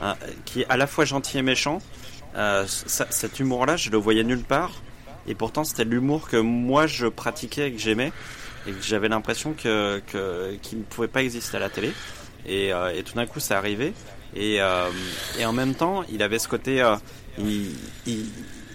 [0.02, 0.12] euh,
[0.44, 1.78] qui est à la fois gentil et méchant.
[2.36, 4.72] Euh, cet humour-là, je le voyais nulle part.
[5.26, 8.12] Et pourtant, c'était l'humour que moi je pratiquais et que j'aimais.
[8.66, 10.02] Et que j'avais l'impression que,
[10.62, 11.92] qu'il ne pouvait pas exister à la télé.
[12.46, 13.94] Et, euh, tout d'un coup, c'est arrivé.
[14.36, 14.90] Et, euh,
[15.38, 16.82] et en même temps, il avait ce côté.
[16.82, 16.96] euh,
[17.38, 17.70] il,
[18.06, 18.26] il,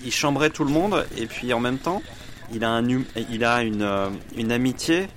[0.03, 1.05] il chambrait tout le monde.
[1.17, 2.01] Et puis en même temps,
[2.53, 5.07] il a, un, hum- il a une, euh, une amitié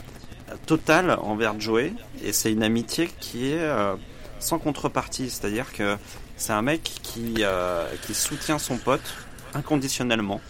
[0.67, 1.93] totale envers Joey.
[2.25, 3.95] Et c'est une amitié qui est euh,
[4.39, 5.31] sans contrepartie.
[5.31, 5.97] C'est-à-dire que
[6.37, 9.15] c'est un mec qui, euh, qui soutient son pote
[9.55, 10.41] inconditionnellement.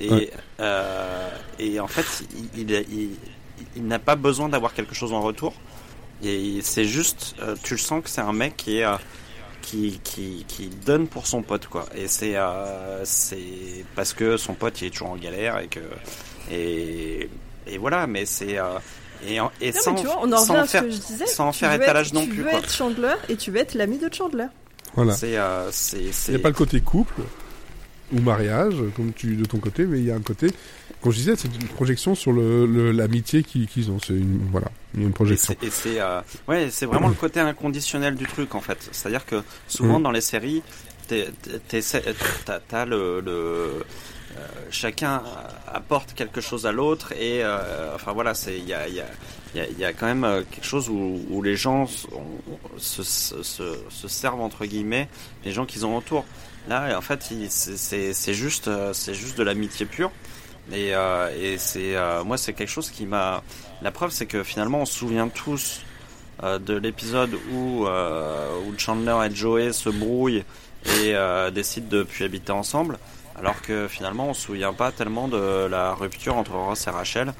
[0.00, 0.30] Et, Ouais.
[0.60, 2.24] euh, et en fait,
[2.56, 3.16] il, il, il-
[3.76, 5.54] il n'a pas besoin d'avoir quelque chose en retour.
[6.24, 8.86] Et c'est juste, tu le sens que c'est un mec qui est.
[9.62, 14.54] qui, qui, qui donne pour son pote quoi et c'est euh, c'est parce que son
[14.54, 15.80] pote il est toujours en galère et que
[16.50, 17.28] et,
[17.66, 18.78] et voilà mais c'est euh,
[19.26, 20.82] et, en- et Non, sans, mais tu vois, on en sans revient à ce faire
[20.82, 21.26] que je disais.
[21.26, 22.58] sans tu faire veux étalage être- non tu plus, veux quoi.
[22.58, 24.46] être Chandler et tu veux être l'ami de Chandler.
[24.96, 25.14] Voilà.
[25.14, 27.22] c'est euh, c'est Il n'y a pas le côté couple
[28.12, 30.48] ou mariage, comme tu de ton côté, mais il y a un côté.
[31.02, 33.98] Comme je disais, c'est une projection sur le le- l'amitié qu'ils ont.
[34.06, 35.54] C'est une voilà, une projection.
[35.62, 38.78] Et c'est euh, ouais, c'est vraiment le côté inconditionnel du truc en fait.
[38.92, 40.02] C'est-à-dire que souvent Mhm.
[40.04, 40.62] dans les séries,
[42.46, 45.22] t'as t'as le, le euh, chacun
[45.70, 49.06] apporte quelque chose à l'autre et euh, enfin voilà c'est il y a y a
[49.54, 53.02] y a- y a quand même euh, quelque chose où, où les gens on- se,
[53.02, 55.08] se, se- se servent entre guillemets
[55.44, 56.24] les gens qu'ils ont autour.
[56.68, 60.10] Là, en fait, il- c'est- c'est c'est juste, euh, c'est juste de l'amitié pure.
[60.70, 63.42] Et, euh, et c'est, euh, moi, c'est quelque chose qui m'a.
[63.82, 65.82] La preuve, c'est que finalement, on se souvient tous
[66.42, 70.44] euh, de l'épisode où, euh, où Chandler et Joey se brouillent
[70.86, 72.98] et euh, décident de plus habiter ensemble,
[73.36, 77.32] alors que finalement, on se souvient pas tellement de la rupture entre Ross et Rachel,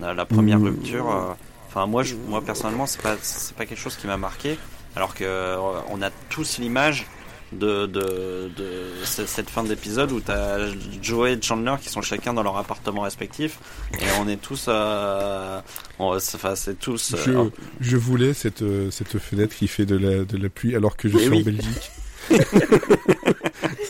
[0.00, 0.64] la, première Mmh.
[0.64, 1.10] rupture.
[1.10, 1.32] euh,
[1.68, 4.56] Enfin, moi, je, moi personnellement, c'est pas, c'est pas quelque chose qui m'a marqué,
[4.94, 5.56] alors que euh,
[5.90, 7.06] on a tous l'image
[7.52, 8.70] de, de, de
[9.04, 10.58] ce- cette fin d'épisode où t'as
[11.02, 13.58] Joey et Chandler qui sont chacun dans leur appartement respectif
[14.00, 15.60] et on est tous euh,
[15.98, 17.44] on- c'est- enfin c'est tous Je, euh,
[17.80, 21.08] je voulais cette, euh, cette fenêtre qui fait de la, de la pluie alors que
[21.08, 21.40] je suis oui.
[21.40, 21.90] en Belgique.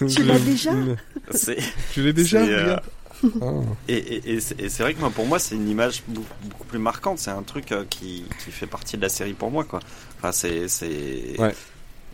[0.08, 0.70] Tu l'as déjà?
[1.30, 1.56] C'est
[1.94, 2.76] Je l'ai déjà, c'est.
[3.40, 3.48] Ah.
[3.88, 6.26] et, et, et c'est et c'est vrai que moi pour moi c'est une image beaucoup,
[6.42, 9.50] beaucoup plus marquante c'est un truc euh, qui, qui fait partie de la série pour
[9.50, 9.80] moi quoi
[10.18, 11.54] enfin c'est c'est Ouais.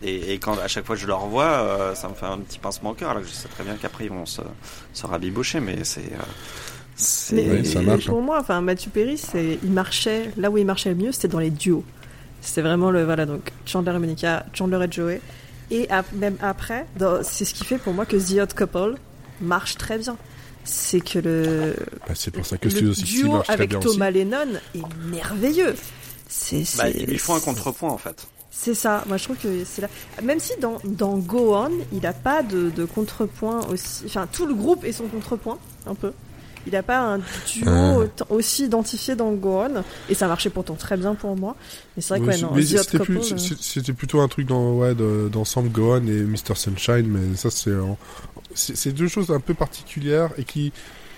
[0.03, 2.39] Et, et quand à chaque fois que je le revois euh, ça me fait un
[2.39, 4.41] petit pincement au cœur alors que je sais très bien qu'après ils vont se,
[4.93, 9.57] se rabibocher mais c'est euh, Mais Ouais, ça marche, pour moi, enfin, Matthew Perry, c'est,
[9.63, 11.83] il marchait là où il marchait le mieux, c'était dans les duos.
[12.41, 15.21] C'était vraiment le voilà donc Chandler et Monica, Chandler et Joey.
[15.69, 16.85] Et même après,
[17.23, 18.95] c'est ce qui fait pour moi que The Odd Couple
[19.39, 20.17] marche très bien.
[20.63, 21.75] C'est que le,
[22.07, 24.17] Bah, c'est pour ça que le Studio 60 duo marche très avec Thomas aussi.
[24.17, 25.75] Lennon est merveilleux.
[26.27, 29.81] C'est, bah, ils font un contrepoint en fait C'est ça, moi je trouve que c'est
[29.81, 29.87] là.
[30.21, 34.03] Même si dans, dans Go On, il n'a pas de, de contrepoint aussi.
[34.05, 36.11] Enfin, tout le groupe est son contrepoint, un peu.
[36.67, 37.97] Il n'a pas un duo Ah.
[38.29, 39.83] aussi identifié dans Go On.
[40.09, 41.55] Et ça marchait pourtant très bien pour moi.
[41.95, 45.29] Mais c'est vrai que, ouais, c'était, plus- euh, c'était plutôt un truc dans, ouais, de-
[45.31, 46.55] dans Sam Gohan et Mr.
[46.55, 47.71] Sunshine, mais ça c'est,
[48.53, 50.71] c'est deux choses un peu particulières et qui,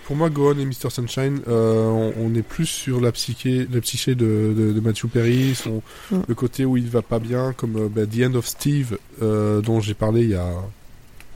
[0.06, 0.89] pour moi, Gohan et Mr.
[0.89, 5.08] Sunshine, euh, on, on est plus sur la psyché, la psyché de, de, de Matthew
[5.08, 6.20] Perry, son, Mm.
[6.28, 9.62] le côté où il va pas bien, comme euh, bah, The End of Steve, euh,
[9.62, 10.52] dont j'ai parlé il y a,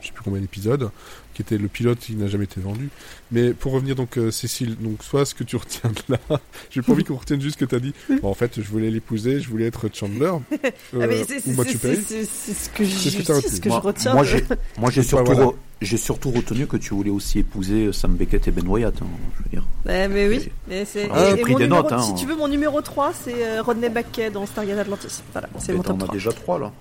[0.01, 0.89] je sais plus combien d'épisodes,
[1.37, 2.89] qui était le pilote qui n'a jamais été vendu.
[3.31, 6.39] Mais pour revenir donc euh, Cécile, donc soit ce que tu retiens de là,
[6.71, 7.93] j'ai pas envie qu'on retienne juste ce que tu as dit.
[8.23, 10.39] Bon, en fait, je voulais l'épouser, je voulais être Chandler euh,
[10.93, 11.95] ah, mais c'est, ou c'est, Matthew c'est, Perry.
[12.07, 13.59] c'est- c'est ce que je, ce que t'as ce retenu.
[13.59, 14.13] que moi, je retiens.
[14.15, 14.43] moi, de- j'ai,
[14.79, 15.45] moi, j'ai surtout, voilà.
[15.83, 18.95] re- surtout retenu que tu voulais aussi épouser Sam Beckett et Ben Wyatt.
[18.99, 19.05] hein,
[19.37, 19.67] je veux dire.
[19.85, 21.07] Ouais, mais oui, mais c'est.
[21.13, 22.01] Ah, pris des numéro- notes, hein.
[22.01, 25.21] Si tu veux, mon numéro 3, c'est euh, Rodney McKay dans Stargate Atlantis.
[25.33, 26.13] Voilà, c'est mon top on a 3.
[26.15, 26.73] déjà trois là.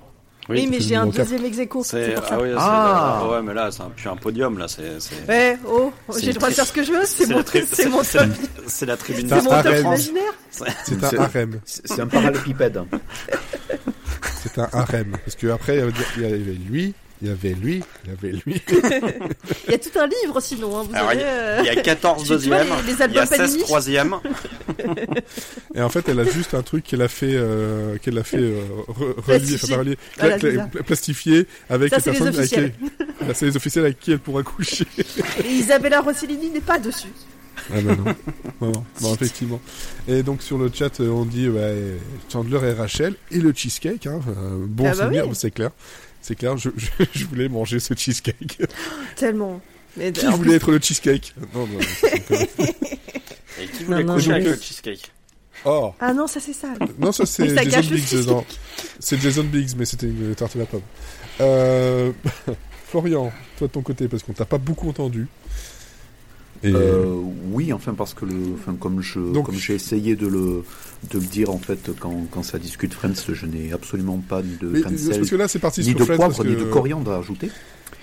[0.48, 2.34] Oui, mais j'ai un deuxième ex aequo, c'est c'est pour ça.
[2.34, 3.28] ah oui, c'est- Ah.
[3.30, 4.82] ouais mais là c'est un, podium là c'est
[5.28, 7.38] Ouais, oh, C'est j'ai le droit de faire ce que je veux, c'est c'est mon,
[7.38, 8.26] la tri- c'est mon top, la-
[8.68, 10.32] c'est la tribune C'est mon top imaginaire.
[10.50, 11.60] C'est un harem.
[11.64, 12.80] C'est un parallépipède.
[14.42, 15.12] C'est un harem.
[15.24, 18.10] Parce que après, il y avait- il y avait lui, il y avait lui, il
[18.10, 18.62] y avait lui.
[19.68, 21.82] Il y a tout un livre sinon, hein, vous Alors, avez, euh, il y a
[21.82, 24.16] 14 Tu- tu vois, deuxièmes il y a albums 16 Panini troisièmes
[25.74, 28.36] Et en fait, elle a juste un truc qu'elle a fait, euh, qu'elle a fait
[28.38, 29.56] euh, re- relier, Plastifié.
[29.64, 32.50] enfin, pas relier, Voilà, cla- c'est cla- plastifié avec Ça, les c'est les personnes avec
[32.50, 34.86] qui, c'est les officiels avec qui elle pourra coucher.
[35.44, 37.08] Et Isabella Rossellini n'est pas dessus.
[37.70, 38.04] Ah bah non.
[38.60, 39.60] non, non, non, effectivement.
[40.06, 41.94] Et donc sur le chat, euh, on dit ouais,
[42.30, 44.06] Chandler et Rachel et le cheesecake.
[44.06, 44.20] Hein,
[44.66, 45.34] bon Ah bah souvenir, oui.
[45.34, 45.70] c'est clair.
[46.26, 48.58] C'est clair, je, je, je voulais manger ce cheesecake.
[49.16, 49.60] Tellement.
[49.96, 51.78] Mais Qui voulait plus- être le cheesecake Non, non,
[53.60, 55.12] et qui voulait Non, non, coucher mais- avec le cheesecake
[55.64, 56.78] Oh Ah non, ça c'est sale.
[56.98, 58.26] Non, ça c'est ça Jason Biggs.
[58.26, 58.44] non.
[59.00, 60.82] C'est Jason Biggs, mais c'était une tarte à la pomme.
[61.40, 62.12] Euh...
[62.86, 65.28] Florian, toi de ton côté, parce qu'on t'a pas beaucoup entendu.
[66.62, 66.72] Et...
[66.72, 67.04] Euh,
[67.52, 70.62] oui, enfin parce que le, enfin comme je, Donc- comme j'ai essayé de le,
[71.10, 74.56] de le dire en fait quand, quand ça discute Friends, je n'ai absolument pas ni
[74.56, 76.16] de mais, parce que là, parti ni de Friends.
[76.16, 77.50] poivre, parce ni que- de coriandre à ajouter.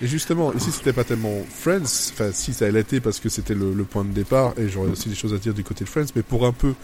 [0.02, 1.82] Et justement, ici, c'était pas tellement Friends.
[2.12, 4.90] Enfin, si ça l'a été parce que c'était le, le point de départ, et j'aurais
[4.90, 6.06] aussi des choses à dire du côté de Friends.
[6.16, 6.74] Mais pour un peu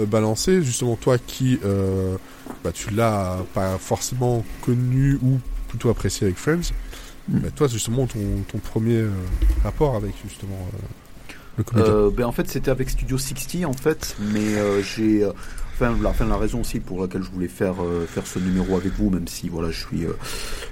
[0.00, 2.16] euh, balancer, justement, toi qui, euh,
[2.64, 6.72] bah, tu l'as pas forcément connu ou plutôt apprécié avec Friends.
[7.28, 7.38] Mm.
[7.38, 8.18] bah, toi, justement, ton,
[8.50, 9.10] ton premier euh,
[9.62, 10.58] rapport avec justement
[11.56, 11.92] le comédien.
[11.92, 15.32] Euh, ben en fait c'était avec Studio 60 en fait, mais euh, j'ai euh,
[15.74, 18.76] enfin la, enfin, la raison aussi pour laquelle je voulais faire euh, faire ce numéro
[18.76, 20.12] avec vous, même si voilà je suis euh,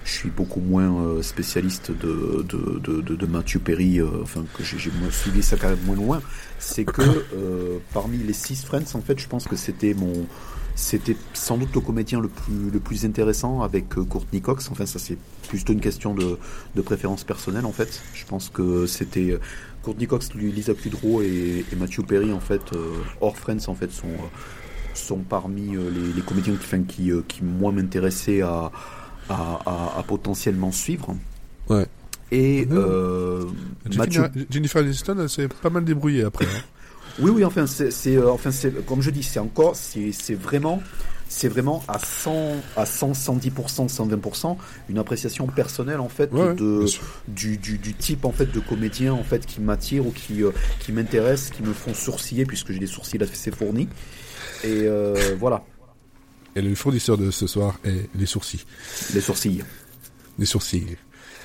[0.04, 4.44] je suis beaucoup moins euh, spécialiste de de, de, de, de Matthew Perry, euh, enfin
[4.56, 4.78] que j'ai
[5.10, 6.22] suivi ça quand même moins loin,
[6.58, 7.02] c'est que
[7.34, 10.26] euh, parmi les six Friends en fait je pense que c'était mon
[10.76, 14.70] c'était sans doute le comédien le plus le plus intéressant avec Courtney Cox.
[14.72, 15.18] Enfin, ça c'est
[15.48, 16.38] plutôt une question de,
[16.74, 18.02] de préférence personnelle en fait.
[18.12, 19.38] Je pense que c'était euh,
[19.84, 23.74] Courtney Cox, lui, Lisa Kudrow et, et Matthew Perry en fait euh, hors Friends en
[23.74, 24.28] fait sont euh,
[24.94, 28.70] sont parmi euh, les, les comédiens qui, enfin, qui, euh, qui moi m'intéressaient à,
[29.28, 31.16] à, à, à potentiellement suivre.
[31.68, 31.86] Ouais.
[32.30, 33.44] Et euh,
[33.96, 36.46] Matthew Jennifer, Aniston, elle s'est pas mal débrouillée après.
[36.46, 36.62] hein.
[37.20, 40.34] Oui, oui, enfin, c'est, c'est, euh, enfin, c'est, comme je dis, c'est encore, c'est, c'est
[40.34, 40.82] vraiment,
[41.34, 44.56] c'est vraiment à 100, à 100, 110%, 120%,
[44.88, 46.86] une appréciation personnelle, en fait, Ouais, de,
[47.26, 50.52] du, du, du type, en fait, de comédien, en fait, qui m'attire ou qui, euh,
[50.78, 53.88] qui m'intéresse, qui me font sourciller, puisque j'ai des sourcils assez fournis.
[54.62, 55.64] Et, euh, voilà,
[56.54, 58.64] Et le fournisseur de ce soir est les sourcils.
[59.12, 59.64] les sourcils.
[60.38, 60.96] Les sourcils.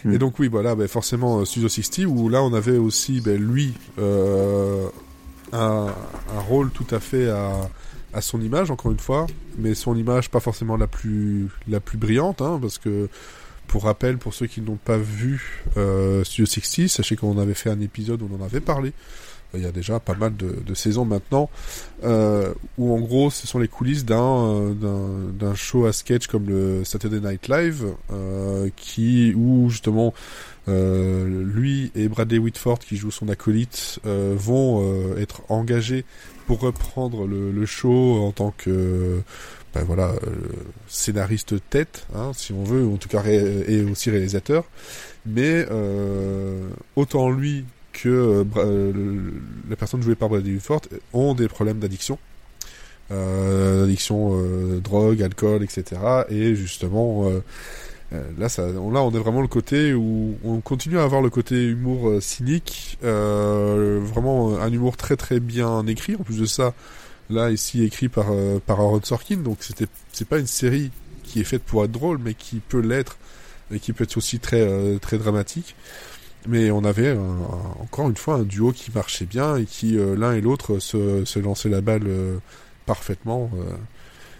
[0.05, 0.13] Hmm.
[0.13, 3.37] Et donc oui, voilà, ben, forcément euh, Studio 60, où là on avait aussi ben,
[3.37, 4.87] lui euh,
[5.51, 5.87] un,
[6.35, 7.69] un rôle tout à fait à,
[8.13, 11.97] à son image, encore une fois, mais son image pas forcément la plus la plus
[11.97, 13.07] brillante, hein, parce que
[13.67, 17.69] pour rappel, pour ceux qui n'ont pas vu euh, Studio 60, sachez qu'on avait fait
[17.69, 18.93] un épisode où on en avait parlé.
[19.53, 21.51] euh, Il y a déjà pas mal de, de saisons maintenant,
[22.03, 24.73] euh, où en gros ce sont les coulisses d'un euh,
[25.31, 30.15] d'un- show à sketch comme le Saturday Night Live, euh, qui où justement
[30.67, 36.05] euh, lui et Bradley Whitford qui joue son acolyte euh, vont euh, être engagés
[36.47, 39.21] pour reprendre le, le show en tant que
[39.73, 40.35] ben voilà euh,
[40.87, 44.65] scénariste tête, hein, si on veut, en tout cas et aussi réalisateur.
[45.25, 49.31] Mais euh, autant lui que euh, euh,
[49.69, 50.81] la personne jouée par Bradley Whitford
[51.13, 52.17] ont des problèmes d'addiction.
[53.11, 55.99] Euh, euh, drogue, alcool, etc.
[56.29, 57.41] Et justement, euh, euh,
[58.37, 61.29] là, ça, on, là, on est vraiment le côté où on continue à avoir le
[61.29, 66.15] côté humour euh, cynique, euh, vraiment un humour très très bien écrit.
[66.15, 66.73] En plus de ça,
[67.29, 70.91] là ici écrit par euh, par Aaron Sorkin, donc c'était c'est pas une série
[71.23, 73.17] qui est faite pour être drôle, mais qui peut l'être
[73.71, 75.75] et qui peut être aussi très euh, très dramatique.
[76.47, 77.37] Mais on avait un-
[77.81, 81.25] encore une fois un duo qui marchait bien et qui euh, l'un et l'autre se,
[81.25, 82.37] se lançaient la balle euh,
[82.87, 83.51] parfaitement.
[83.55, 83.73] euh.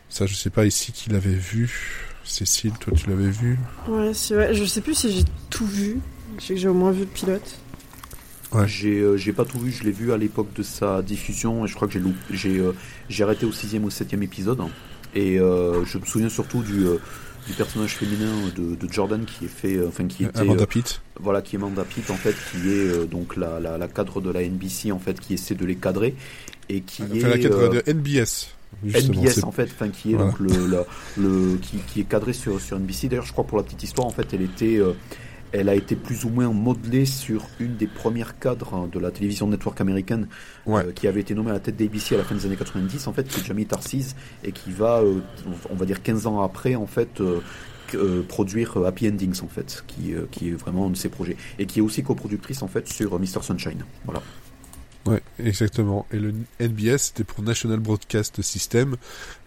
[0.09, 2.08] ça, je sais pas ici qui l'avait vu.
[2.23, 3.57] Cécile, toi, tu l'avais vu
[3.87, 4.53] Ouais, c'est vrai.
[4.53, 5.99] Je sais plus si j'ai tout vu.
[6.39, 7.57] Je sais que j'ai au moins vu le pilote.
[8.51, 8.67] Ouais.
[8.67, 11.67] J'ai, euh, j'ai pas tout vu, je l'ai vu à l'époque de sa diffusion et
[11.67, 12.71] je crois que j'ai, loupé- j'ai, euh,
[13.09, 14.59] j'ai arrêté au sixième ou septième épisode.
[15.15, 16.97] Et euh, je me souviens surtout du, euh,
[17.47, 20.65] du personnage féminin de, de Jordan qui est fait, euh, enfin qui était, Amanda euh,
[20.67, 21.01] Pitt.
[21.19, 24.21] voilà, qui est Amanda Pitt en fait, qui est euh, donc la, la, la cadre
[24.21, 26.15] de la NBC en fait, qui essaie de les cadrer
[26.69, 28.49] et qui Enfin, est la cadre euh, de NBS.
[28.85, 30.31] Justement, NBS en fait, enfin qui est Voilà.
[30.31, 30.83] donc le, le,
[31.17, 33.07] le- qui, qui est cadré sur sur NBC.
[33.09, 34.93] D'ailleurs, je crois pour la petite histoire, en fait, elle était, euh,
[35.51, 39.09] elle a été plus ou moins modelée sur une des premières cadres hein, de la
[39.11, 40.27] télévision network américaine,
[40.65, 40.85] Ouais.
[40.85, 43.07] euh, qui avait été nommée à la tête d'ABC à la fin des années 90,
[43.07, 45.19] en fait, qui est Jamie Tarsis et qui va, euh,
[45.71, 47.19] on va dire 15 ans après, en fait.
[47.21, 47.41] euh,
[48.27, 51.79] produire Happy Endings en fait, qui, qui est vraiment un de ses projets et qui
[51.79, 53.83] est aussi coproductrice en fait sur Mr Sunshine.
[54.05, 54.21] Voilà.
[55.05, 56.05] Ouais, exactement.
[56.11, 58.97] Et le NBS, c'était pour National Broadcast System,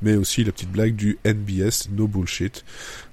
[0.00, 2.64] mais aussi la petite blague du NBS, no bullshit.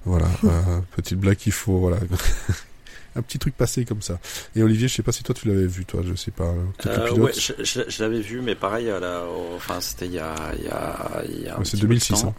[0.04, 1.98] Voilà, euh, petite blague qu'il faut, voilà.
[3.16, 4.20] Un petit truc passé comme ça.
[4.54, 6.52] Et Olivier, je sais pas si toi tu l'avais vu, toi, je sais pas.
[6.84, 10.06] le Euh, ouais, je, je- je l'avais vu, mais pareil, à la, au- enfin, c'était
[10.06, 11.86] il y a, il y a, il y a un Ouais, c'est petit peu de
[11.88, 12.34] 2006, temps.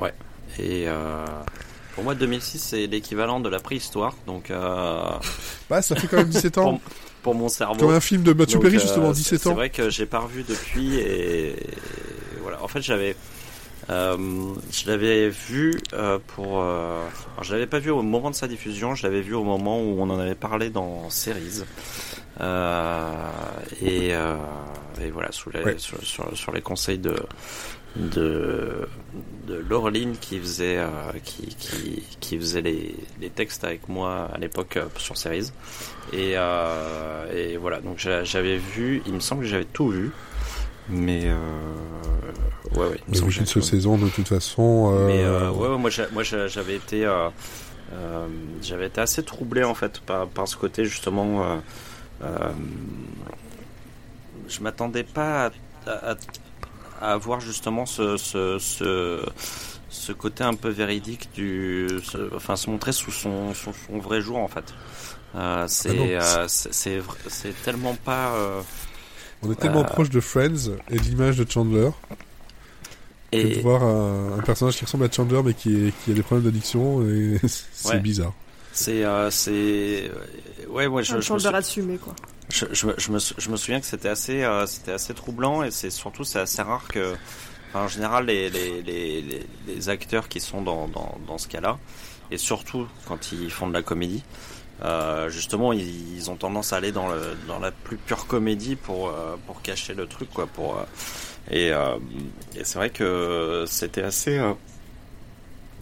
[0.00, 0.08] hein.
[0.60, 1.24] Et euh,
[1.96, 4.14] pour moi, 2006, c'est l'équivalent de la préhistoire.
[4.26, 5.02] Donc, euh,
[5.68, 6.78] Bah, ça fait quand même 17 ans.
[6.78, 6.80] pour,
[7.24, 7.80] pour mon cerveau.
[7.86, 9.54] Comme un film de Donc, Perry, euh, justement, c'est- 17 C'est ans.
[9.54, 11.56] vrai que j'ai pas revu depuis et, et
[12.42, 12.62] voilà.
[12.62, 13.16] En fait, j'avais,
[13.90, 14.16] euh,
[14.70, 17.00] je l'avais vu euh, pour, euh,
[17.32, 18.94] alors, je l'avais pas vu au moment de sa diffusion.
[18.94, 21.62] Je l'avais vu au moment où on en avait parlé dans Series.
[23.82, 25.74] Et, et voilà, sous les, Ouais.
[25.78, 27.16] sur, sur, sur les conseils de
[27.96, 28.88] de
[29.46, 30.88] de Laureline qui faisait euh,
[31.24, 35.52] qui, qui, qui faisait les, les textes avec moi à l'époque euh, sur Series
[36.12, 40.10] et, euh, et voilà donc j'a- j'avais vu il me semble que j'avais tout vu
[40.88, 41.30] mais
[42.74, 44.08] ouais ouais il me Il y a semble eu que une j'avais seule saison, de
[44.08, 44.90] toute façon.
[45.06, 47.08] Mais ouais, ouais, moi, j'a- moi j'a- j'avais été,
[48.62, 51.60] j'avais été assez troublé en fait par, par ce côté justement.
[54.48, 55.50] je m'attendais pas à,
[55.90, 56.16] à- à
[57.12, 59.20] avoir justement ce, ce, ce,
[59.88, 64.20] ce côté un peu véridique du, ce- enfin se montrer sous son, son, son vrai
[64.20, 64.64] jour en fait.
[65.36, 68.34] Euh, c'est, Ah euh, c'est, c'est, vr- c'est tellement pas.
[68.34, 68.60] euh,
[69.42, 71.90] On est tellement euh, proche de Friends et de l'image de Chandler
[73.32, 76.12] que de et, voir un, un personnage qui ressemble à Chandler mais qui, est- qui
[76.12, 77.38] a des problèmes d'addiction et
[77.72, 77.98] c'est Ouais.
[78.00, 78.32] bizarre.
[78.72, 80.10] c'est, euh, c'est,
[80.68, 82.14] ouais, ouais, je, un je me chanteur suis- assumé, quoi.
[82.54, 82.86] Je,
[83.50, 87.14] me- souviens que c'était assez, euh, assez troublant et c'est surtout c'est assez rare que,
[87.70, 91.78] enfin, en général, les, les, les, les, acteurs qui sont dans, dans, dans ce cas-là,
[92.30, 94.22] et surtout quand ils font de la comédie,
[94.84, 98.76] euh, justement, ils, ils ont tendance à aller dans, le, dans la plus pure comédie
[98.76, 100.46] pour, euh, pour cacher le truc, quoi.
[100.46, 100.84] Pour, euh,
[101.50, 101.96] et euh,
[102.56, 104.52] et c'est vrai que c'était assez, euh,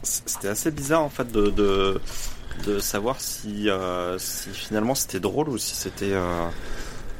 [0.03, 2.01] c'était assez bizarre en fait de, de
[2.67, 6.47] de savoir si, euh, si finalement c'était drôle ou si c'était euh,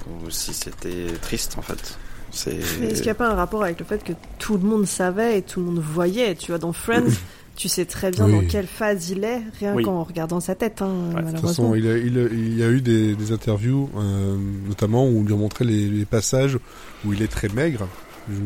[0.09, 1.99] ou si c'était triste en fait.
[2.31, 2.57] C'est.
[2.81, 4.87] Mais est-ce qu'il n'y a pas un rapport avec le fait que tout le monde
[4.87, 7.11] savait et tout le monde voyait Tu vois, dans Friends,
[7.57, 8.33] tu sais très bien Oui.
[8.33, 9.85] dans quelle phase il est, rien Oui.
[9.85, 11.49] qu'en regardant sa tête, hein, Ouais, de De toute malheureusement.
[11.49, 15.19] façon, il, a- il, a- il y a eu des, des interviews, euh, notamment où
[15.21, 16.59] on lui a montré les, les passages
[17.05, 17.87] où il est très maigre,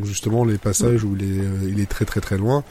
[0.03, 2.65] justement les passages où il est, euh, il est très très très loin,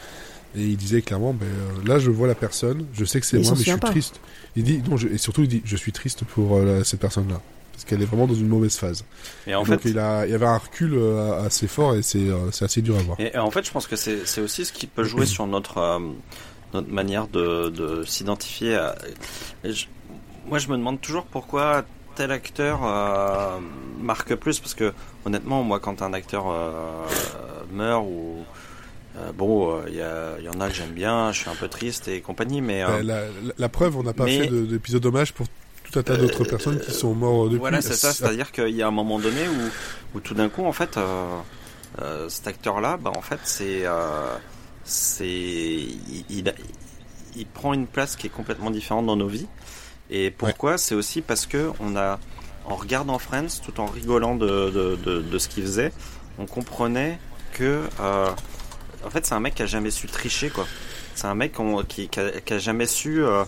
[0.56, 3.38] et il disait clairement, ben, euh, là je vois la personne, je sais que c'est
[3.38, 3.88] moi, mais je suis pas.
[3.90, 4.20] triste.
[4.56, 7.40] Il dit, non, je- et surtout il dit, je suis triste pour euh, cette personne-là,
[7.72, 9.04] parce qu'elle est vraiment dans une mauvaise phase.
[9.46, 12.02] Et en Donc fait, il, a, il y avait un recul euh, assez fort et
[12.02, 13.20] c'est euh, c'est assez dur à voir.
[13.20, 15.78] Et en fait, je pense que c'est c'est aussi ce qui peut jouer sur notre
[15.78, 15.98] euh,
[16.74, 18.76] notre manière de, de s'identifier.
[20.48, 21.84] Moi, je me demande toujours pourquoi
[22.14, 23.58] tel acteur euh,
[24.00, 24.92] marque plus, parce que
[25.24, 26.70] honnêtement, moi, quand un acteur euh,
[27.72, 28.44] meurt ou
[29.16, 31.54] euh, bon, euh, il y, il y en a que j'aime bien, je suis un
[31.54, 34.40] peu triste et compagnie, mais euh, Euh, la, la- la preuve, on n'a pas mais-
[34.42, 35.46] fait de- d'épisode hommage pour
[35.84, 37.58] tout un tas d'autres Euh, personnes qui sont morts depuis.
[37.58, 38.12] Voilà, c'est ça.
[38.12, 41.38] C'est-à-dire qu'il y a un moment donné où, où tout d'un coup, en fait, euh,
[42.02, 44.34] euh, cet acteur-là, bah, en fait, c'est, euh,
[44.84, 46.54] c'est, il, il,
[47.36, 49.46] il prend une place qui est complètement différente dans nos vies.
[50.10, 50.78] Et pourquoi?
[50.78, 52.18] C'est aussi parce que on a,
[52.66, 55.92] en regardant Friends, tout en rigolant de, de, de, de ce qu'il faisait,
[56.38, 57.18] on comprenait
[57.52, 58.28] que, euh,
[59.04, 60.66] en fait, c'est un mec qui a jamais su tricher, quoi.
[61.14, 61.54] C'est un mec
[61.88, 63.44] qui, a, jamais su euh,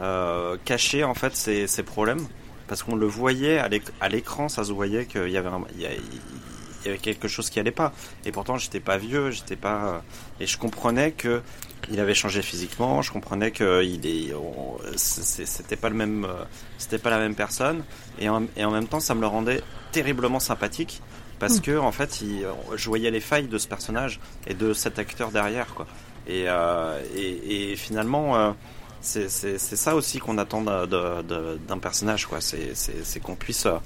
[0.00, 2.26] euh, cacher en fait ses, problèmes
[2.66, 7.28] parce qu'on le voyait à l'éc- à l'écran, ça se voyait qu'il y avait quelque
[7.28, 7.92] chose qui allait pas.
[8.24, 10.02] Et pourtant, j'étais pas vieux, j'étais pas
[10.40, 11.42] et je comprenais que
[11.90, 14.34] il avait changé physiquement, je comprenais que il est
[14.96, 16.44] c'était pas le même euh,
[16.78, 17.84] c'était pas la même personne
[18.18, 21.02] et en, et en même temps, ça me le rendait terriblement sympathique
[21.42, 25.00] parce que en fait, il, je voyais les failles de ce personnage et de cet
[25.00, 25.88] acteur derrière quoi.
[26.28, 27.00] Et, euh,
[27.74, 28.52] finalement, euh,
[29.00, 32.38] c'est ça aussi qu'on attend d'un- personnage, quoi.
[32.40, 33.78] C'est qu'on puisse euh,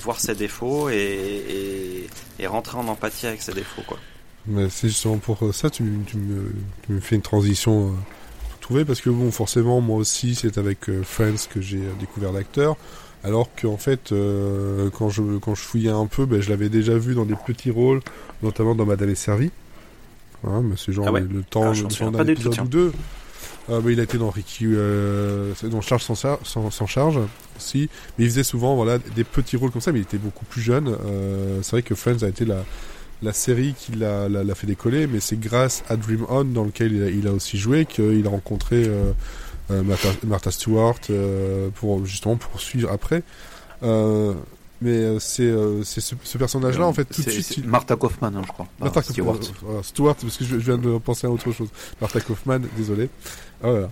[0.00, 2.08] voir ses défauts et,
[2.46, 3.98] rentrer en empathie avec ses défauts, quoi.
[4.46, 6.52] Mais c'est justement pour ça tu, tu, me,
[6.86, 7.94] tu me fais une transition
[8.62, 12.76] trouvée parce que bon forcément moi aussi c'est avec Friends que j'ai découvert l'acteur
[13.24, 16.96] alors qu'en fait euh, quand je quand je fouillais un peu ben, je l'avais déjà
[16.98, 18.00] vu dans des petits rôles
[18.42, 19.50] notamment dans Madame est servie.
[20.44, 21.20] Hein, mais c'est genre Ah ouais.
[21.20, 22.92] le, le temps Ah, le temps d'un épisode ou deux.
[23.70, 27.20] Euh, mais il a été dans Ricky euh, dans Charge sans, sans, sans charge
[27.56, 30.44] aussi mais il faisait souvent voilà des petits rôles comme ça mais il était beaucoup
[30.44, 30.88] plus jeune.
[30.88, 32.64] Euh, c'est vrai que Friends a été la
[33.22, 36.64] la série qui l'a, l'a, l'a fait décoller, mais c'est grâce à Dream On, dans
[36.64, 39.12] lequel il a, il a aussi joué, qu'il a rencontré euh,
[39.70, 43.22] Martha, Martha Stewart euh, pour justement pour suivre après.
[43.82, 44.34] Euh,
[44.84, 47.56] mais euh, c'est, euh, ce, ce personnage-là, en fait, tout de suite.
[47.58, 48.66] il- Martha Kaufman, hein, je crois.
[48.80, 49.38] Martha Ah, Stewart.
[49.38, 51.68] Kaufman, euh, voilà, Stewart, parce que je, je viens de penser à autre chose.
[52.00, 53.08] Martha Kaufman, désolé.
[53.62, 53.90] Ah, voilà.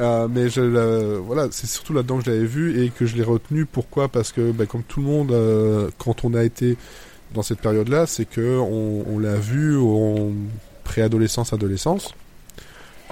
[0.00, 3.22] Euh, mais je, voilà, c'est surtout là-dedans que je l'avais vu et que je l'ai
[3.22, 3.66] retenu.
[3.66, 4.08] Pourquoi?
[4.08, 6.76] Parce que, bah, comme tout le monde, euh, quand on a été
[7.34, 10.30] dans cette période-là, c'est que on, on l'a vu en
[10.82, 12.14] préadolescence, adolescence.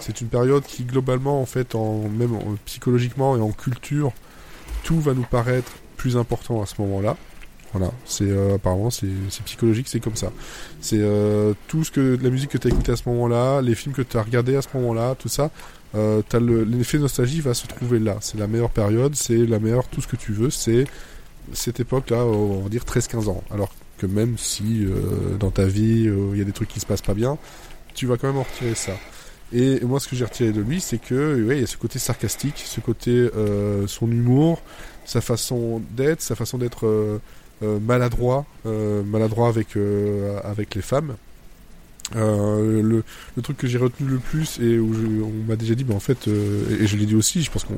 [0.01, 4.13] C'est une période qui, globalement, en fait, même en- psychologiquement et en culture,
[4.85, 7.17] tout va nous paraître plus important à ce moment-là.
[7.73, 9.07] Voilà, c'est euh, apparemment c'est
[9.45, 10.33] psychologique, c'est comme ça.
[10.81, 13.77] C'est euh, tout ce que la musique que tu as écouté à ce moment-là, les
[13.77, 15.51] films que tu as regardé à ce moment-là, tout ça.
[15.95, 18.17] Euh, t'as le- l'effet nostalgie va se trouver là.
[18.23, 20.51] C'est la meilleure période, c'est la meilleure tout ce que tu veux.
[20.51, 20.85] C'est
[21.53, 23.45] cette époque-là, on va dire 13-15 ans.
[23.53, 26.81] Alors que même si euh, dans ta vie euh, il y a des trucs qui
[26.81, 27.39] se passent pas bien,
[27.95, 28.93] tu vas quand même en retirer ça.
[29.53, 31.77] Et moi, ce que j'ai retiré de lui, c'est que ouais, il y a ce
[31.77, 34.63] côté sarcastique, ce côté euh, son humour,
[35.05, 37.19] sa façon d'être, sa façon d'être euh,
[37.63, 41.17] euh, maladroit, euh, maladroit avec euh, avec les femmes.
[42.17, 43.05] Euh, le,
[43.37, 45.95] le truc que j'ai retenu le plus et où je- on m'a déjà dit, bah
[45.95, 47.75] en fait, euh, et je l'ai dit aussi, je pense qu'on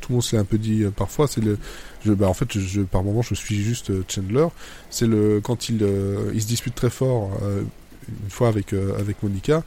[0.00, 1.56] tout le monde s'est un peu dit parfois, c'est le,
[2.04, 4.46] je, bah en fait, je, je- par moment, je suis juste Chandler.
[4.90, 5.86] C'est le quand il
[6.34, 7.30] il se dispute très fort
[8.08, 9.62] une fois avec avec Monica.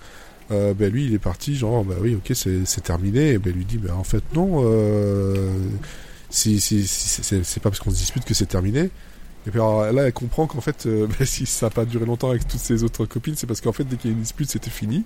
[0.51, 3.31] Euh, ben lui il est parti genre bah oui ok c'est terminé.
[3.31, 5.53] Et ben lui dit bah en fait non euh,
[6.29, 8.89] si, si, si- c'est pas parce qu'on se dispute que c'est terminé.
[9.47, 12.05] Et puis alors, là elle comprend qu'en fait euh, ben, si ça a pas duré
[12.05, 14.21] longtemps avec toutes ses autres copines c'est parce qu'en fait dès qu'il y a une
[14.23, 15.03] dispute c'était fini.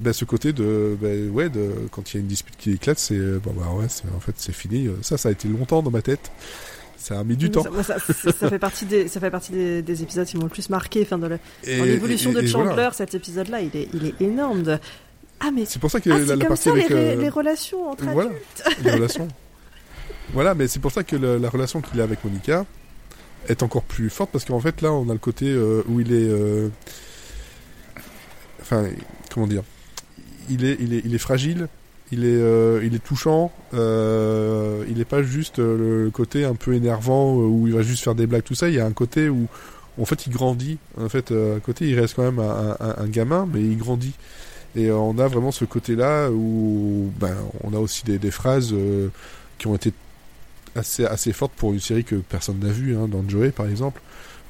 [0.00, 2.98] Ben, ce côté de ben, ouais de quand il y a une dispute qui éclate
[2.98, 4.88] c'est euh, bon bah ouais c'est en fait c'est fini.
[5.02, 6.32] Ça ça a été longtemps dans ma tête
[7.02, 9.82] ça a mis du temps Ça, ça, ça- fait partie des, ça fait partie des,
[9.82, 11.02] des épisodes qui m'ont le plus marqué.
[11.02, 11.28] Enfin, dans
[11.66, 12.92] l'évolution de Chandler, voilà.
[12.92, 14.62] cet épisode-là, il est, il est énorme.
[14.62, 14.78] De...
[15.40, 17.28] Ah mais c'est pour ça que ah, la, la partie ça avec les, euh, les
[17.28, 18.78] relations entre voilà adultes.
[18.84, 19.28] les relations
[20.32, 22.64] voilà mais c'est pour ça que le- la relation qu'il a avec Monica
[23.48, 26.12] est encore plus forte parce qu'en fait là on a le côté euh, où il
[26.12, 26.68] est euh,
[28.60, 28.84] enfin
[29.34, 29.62] comment dire?
[30.48, 31.66] Il est il est il est fragile
[32.12, 33.50] il est, euh, il est touchant.
[33.74, 37.82] Euh, il n'est pas juste euh, le côté un peu énervant euh, où il va
[37.82, 38.68] juste faire des blagues, tout ça.
[38.68, 39.46] Il y a un côté où,
[40.00, 40.78] en fait, il grandit.
[41.00, 43.76] En fait, euh, à côté, il reste quand même un, un- un gamin, mais il
[43.78, 44.12] grandit.
[44.76, 49.08] Et on a vraiment ce côté-là où, ben, on a aussi des, des phrases euh,
[49.58, 49.92] qui ont été
[50.76, 54.00] assez, assez fortes pour une série que personne n'a vue, hein, dans Joey, par exemple.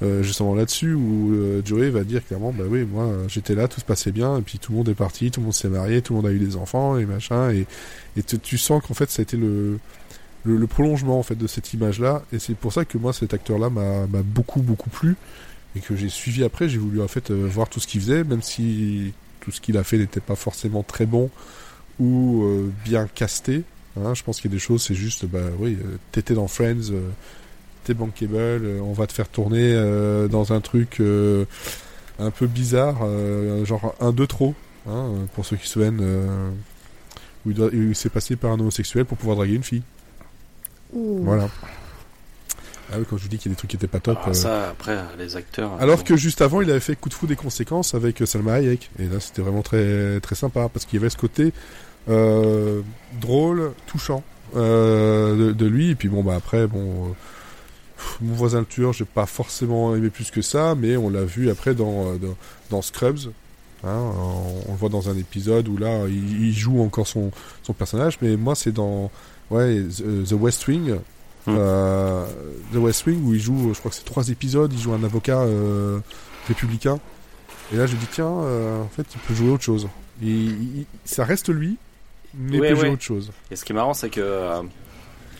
[0.03, 3.69] Euh, justement là-dessus où euh, Joey va dire clairement bah oui moi euh, j'étais là
[3.69, 5.69] tout se passait bien et puis tout le monde est parti tout le monde s'est
[5.69, 7.67] marié tout le monde a eu des enfants et machin et,
[8.17, 9.79] et tu- sens qu'en fait ça a été le,
[10.45, 13.33] le, prolongement en fait de cette image là et c'est pour ça que moi cet
[13.33, 15.15] acteur là m'a beaucoup beaucoup plu
[15.77, 18.43] et que j'ai suivi après j'ai voulu en fait voir tout ce qu'il faisait même
[18.43, 21.31] si tout ce qu'il a fait n'était pas forcément très bon
[22.01, 22.45] ou
[22.85, 23.63] bien casté
[24.01, 24.15] hein.
[24.15, 25.79] je pense qu'il y a des choses c'est juste bah oui
[26.11, 26.91] t'étais dans Friends
[27.85, 31.45] t'es bankable, euh, on va te faire tourner euh, dans un truc euh,
[32.19, 34.55] un peu bizarre, euh, genre un de trop,
[34.89, 36.51] hein, pour ceux qui se souviennent, euh,
[37.47, 39.83] où il, s'est passé par un homosexuel pour pouvoir draguer une fille.
[40.93, 41.21] Ouh.
[41.25, 41.49] Voilà.
[42.93, 44.19] Ah oui, quand je vous dis qu'il y a des trucs qui étaient pas top.
[44.23, 45.73] Ah, euh, ça, après, les acteurs.
[45.81, 46.05] Alors bon.
[46.05, 48.91] que juste avant, il avait fait Coup de fou des conséquences avec Salma Hayek.
[48.99, 51.53] Et là, c'était vraiment très, très sympa parce qu'il y avait ce côté
[52.09, 52.83] euh,
[53.21, 54.23] drôle, touchant
[54.57, 55.91] euh, de, de lui.
[55.91, 57.13] Et puis bon, bah après, bon, euh,
[58.21, 61.51] mon voisin le tueur, j'ai pas forcément aimé plus que ça, mais on l'a vu
[61.51, 62.37] après dans, euh, dans,
[62.71, 63.33] dans Scrubs.
[63.85, 67.31] Hein, on, on le voit dans un épisode où là, il, il joue encore son,
[67.65, 68.19] son personnage.
[68.23, 69.11] Mais moi, c'est dans
[69.51, 70.97] ouais, The, The West Wing.
[71.47, 71.57] Hmm.
[71.59, 72.25] Euh,
[72.73, 75.03] The West Wing où il joue, je crois que c'est trois épisodes, il joue un
[75.03, 75.99] avocat euh,
[76.47, 77.01] républicain.
[77.73, 79.89] Et là, je dis tiens, euh, en fait, il peut jouer autre chose.
[80.21, 81.79] Il, il- ça reste lui,
[82.35, 83.33] mais Ouais, il peut jouer autre chose.
[83.51, 84.63] Et ce qui est marrant, c'est que euh,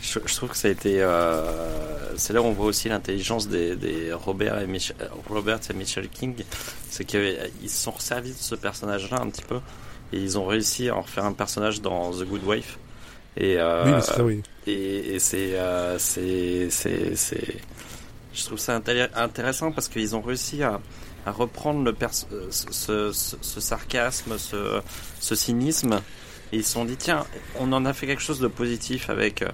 [0.03, 1.01] je, je trouve que ça a été.
[1.01, 5.61] euh, c'est là où on voit aussi l'intelligence des, des Robert, et Mich- euh, Robert
[5.71, 6.35] et Michel King.
[6.91, 9.61] C'est qu'ils se sont servis de ce personnage-là un petit peu.
[10.13, 12.79] Et ils ont réussi à en refaire un personnage dans The Good Wife.
[13.37, 14.43] Et, euh, oui, ça, oui.
[14.67, 17.57] et, et c'est, euh, c'est, c'est, c'est,
[18.35, 20.81] je trouve ça intér- intéressant parce qu'ils ont réussi à,
[21.25, 24.83] à reprendre le euh, ce, ce, ce sarcasme, ce,
[25.19, 26.03] ce cynisme,
[26.53, 27.25] et ils se sont dit tiens,
[27.59, 29.49] on en a fait quelque chose de positif avec euh,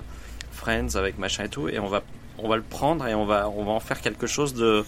[0.68, 2.02] Friends, avec machin et tout, et on va,
[2.38, 4.84] on va le prendre et on va, on va en faire quelque chose de,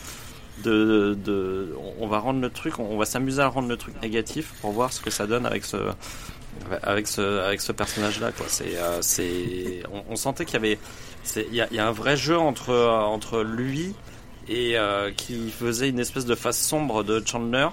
[0.63, 4.53] de, de, on va rendre le truc, on va s'amuser à rendre le truc négatif
[4.61, 5.79] pour voir ce que ça donne avec ce,
[6.83, 8.47] avec ce, avec ce personnage-là, quoi.
[8.49, 10.79] C'est, euh, c'est, on, on sentait qu'il y avait,
[11.23, 13.95] c'est, il y a, il y a un vrai jeu entre, entre lui
[14.49, 17.69] et euh, qui faisait une espèce de face sombre de Chandler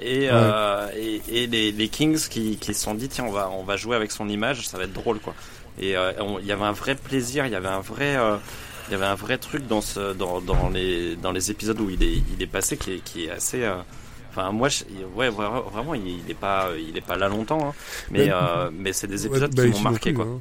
[0.00, 3.50] et, euh, et, et les, les Kings qui, qui se sont dit tiens on va,
[3.50, 5.34] on va jouer avec son image, ça va être drôle, quoi.
[5.78, 8.36] Et euh, il y avait un vrai plaisir, il y avait un vrai, euh,
[8.88, 11.90] il y avait un vrai truc dans ce, dans, dans les, dans les épisodes où
[11.90, 13.62] il est, il est passé qui est, qui est assez.
[13.64, 13.76] euh,
[14.30, 17.68] Enfin, moi, je- ouais, vra- vraiment, il il est pas, il est pas là longtemps,
[17.68, 17.74] hein.
[18.10, 20.24] mais, euh, c'est des épisodes bah, qui ici m'ont marqué, quoi.
[20.24, 20.40] hein.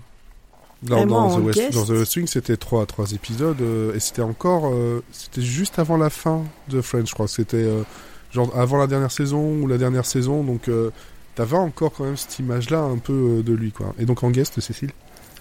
[0.84, 4.24] Dans, The West, guest- dans The West Wing, c'était trois, trois épisodes, euh, et c'était
[4.24, 7.28] encore, euh, c'était juste avant la fin de Friends, je crois.
[7.28, 7.84] C'était euh,
[8.32, 10.90] genre avant la dernière saison ou la dernière saison, donc euh,
[11.36, 13.94] t'avais encore quand même cette image-là un peu de lui, quoi.
[14.00, 14.92] Et donc en guest, Cécile?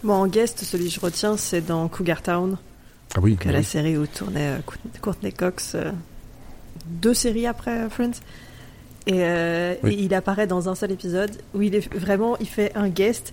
[0.02, 2.56] Bon, en guest, celui que je retiens, c'est dans Cougar Town,
[3.14, 3.36] Ah oui.
[3.44, 4.58] la série où tournait euh,
[5.02, 5.90] Courtney- Cox, euh,
[6.86, 8.12] deux séries après euh, Friends.
[9.06, 9.94] Et, euh, Oui.
[9.94, 13.32] et il apparaît dans un seul épisode où il est vraiment, il fait un guest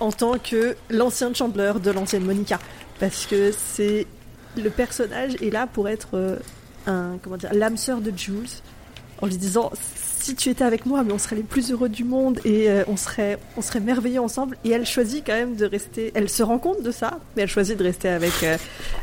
[0.00, 2.58] en tant que l'ancien Chandler de l'ancienne Monica,
[2.98, 4.06] parce que c'est
[4.56, 6.36] le personnage est là pour être euh,
[6.86, 8.48] un comment dire l'âme sœur de Jules,
[9.20, 9.70] en lui disant
[10.20, 12.84] si tu étais avec moi, mais on serait les plus heureux du monde et euh,
[12.88, 14.56] on serait on serait merveilleux ensemble.
[14.64, 16.12] Et elle choisit quand même de rester.
[16.14, 18.32] Elle se rend compte de ça, mais elle choisit de rester avec.
[18.42, 18.56] euh,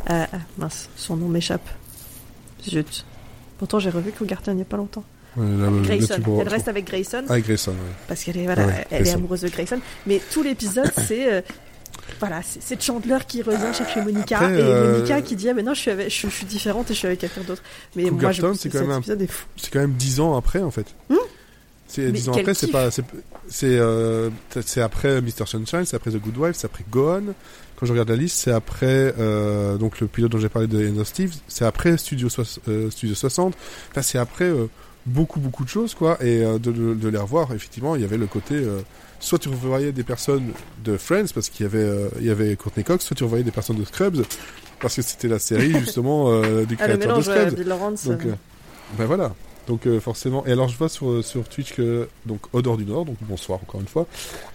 [0.10, 0.26] euh,
[0.58, 1.68] mince, son nom m'échappe.
[2.64, 3.06] Zut.
[3.58, 5.04] Pourtant, j'ai revu Cougarton il n'y a pas longtemps.
[5.36, 6.20] Ouais, là, là, Grayson.
[6.22, 7.78] pourras- Elle reste avec Grayson Ah, Grayson, ouais.
[8.08, 9.18] parce qu'elle est voilà, ouais, elle est Grayson.
[9.20, 9.80] amoureuse de Grayson.
[10.08, 11.44] Mais tout l'épisode, c'est
[12.20, 15.64] voilà, c'est Chandler qui revient chercher Monica Après, et euh, Monica qui dit ah mais
[15.64, 17.62] non je suis avec, je, je suis différente et je suis avec quelqu'un d'autre.
[17.96, 19.46] Mais moi je c'est que quand même cet un- épisode est fou.
[19.58, 20.88] C'est quand même dix ans après, en fait.
[21.10, 21.16] Hmm
[21.90, 23.04] c'est Mais dix ans quel après, c'est pas, c'est,
[23.48, 24.30] c'est, euh,
[24.84, 25.46] après Mr.
[25.46, 27.34] Sunshine, c'est après The Good Wife, c'est après Gone.
[27.80, 30.86] Quand je regarde la liste, c'est après euh, donc le pilote dont j'ai parlé de
[30.90, 33.54] End of Steve, c'est après Studio, soix- euh, Studio 60.
[33.92, 34.52] Enfin, c'est après
[35.06, 36.18] beaucoup beaucoup de choses, quoi.
[36.22, 38.62] Et de, de, de les revoir, effectivement, il y avait le côté.
[39.20, 40.52] Soit tu revoyais des personnes
[40.84, 43.44] de Friends parce qu'il y avait euh, il y avait Courtney Cox, soit tu revoyais
[43.44, 44.24] des personnes de Scrubs
[44.80, 47.56] parce que c'était la série justement euh, du Ah créateur de mélange Scrubs.
[47.56, 48.06] Bill Lawrence.
[48.06, 48.34] Donc, euh,
[48.98, 49.34] ben voilà.
[49.68, 50.46] Donc euh, forcément.
[50.46, 53.82] Et alors je vois sur, sur Twitch que donc Odor du Nord, donc bonsoir encore
[53.82, 54.08] une fois.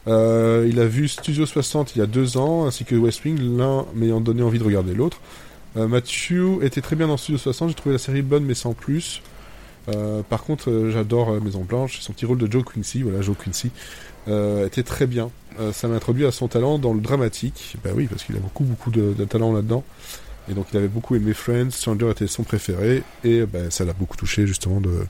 [0.08, 3.38] Euh, il a vu Studio 60 il y a deux ans, ainsi que West Wing,
[3.58, 5.18] l'un m'ayant donné envie de regarder l'autre.
[5.76, 7.68] Euh, Mathieu était très bien dans Studio 60.
[7.68, 9.22] J'ai trouvé la série bonne mais sans plus.
[10.28, 11.98] Par contre, j'adore Maison Blanche.
[12.00, 13.72] Son petit rôle de Joe Quincy, voilà, Joe Quincy,
[14.28, 15.30] euh, était très bien.
[15.60, 17.76] Euh, ça m'a introduit à son talent dans le dramatique.
[17.84, 19.84] Bah oui, parce qu'il a beaucoup, beaucoup de, de talent là-dedans.
[20.50, 21.70] Et donc, il avait beaucoup aimé Friends.
[21.70, 23.02] Chandler était son préféré.
[23.22, 25.06] Et bah, ça l'a beaucoup touché, justement, de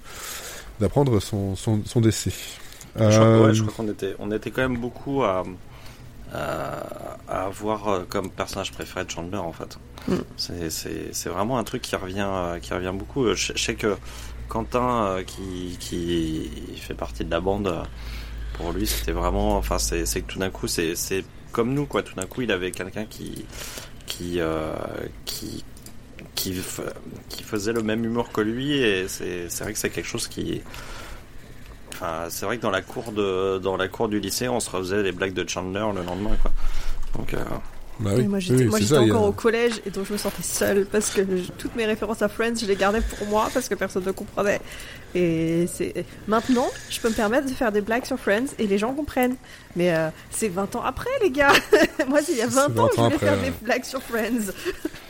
[0.81, 2.33] d'apprendre son, son, son décès.
[2.97, 5.45] Je crois, Euh, ouais, je crois qu'on était, on était quand même beaucoup à,
[6.35, 6.83] à,
[7.29, 9.79] à avoir euh, comme personnage préféré de Chandler en fait.
[10.09, 10.15] Mm.
[10.37, 13.25] C'est, c'est, c'est vraiment un truc qui revient, euh, qui revient beaucoup.
[13.27, 13.97] Euh, Je, je sais que
[14.49, 16.51] Quentin, euh, qui, qui
[16.81, 17.83] fait partie de la bande, euh,
[18.55, 20.95] pour lui c'était vraiment, enfin c'est, que tout d'un coup c'est,
[21.53, 22.03] comme nous quoi.
[22.03, 23.45] Tout d'un coup il avait quelqu'un qui,
[24.07, 24.75] qui, euh,
[25.25, 25.65] qui
[26.35, 26.55] qui,
[27.45, 30.61] faisait le même humour que lui et c'est vrai que c'est quelque chose qui
[31.93, 34.69] Enfin, c'est vrai que dans la cour de dans la cour du lycée, on se
[34.71, 36.51] refaisait les blagues de Chandler le lendemain, quoi.
[37.17, 37.45] Donc, euh,
[38.01, 40.87] bah oui, moi j'étais oui, a- encore au collège et donc je me sentais seule
[40.87, 43.75] parce que je- toutes mes références à Friends je les gardais pour moi parce que
[43.75, 44.61] personne ne comprenait.
[45.15, 48.79] Et c'est maintenant je peux me permettre de faire des blagues sur Friends et les
[48.79, 49.37] gens comprennent.
[49.77, 51.53] Mais euh, c'est 20 ans après les gars.
[52.09, 53.45] moi c'est il y a 20 C'est ans 20 que je voulais après, faire ouais.
[53.51, 54.53] des blagues sur Friends.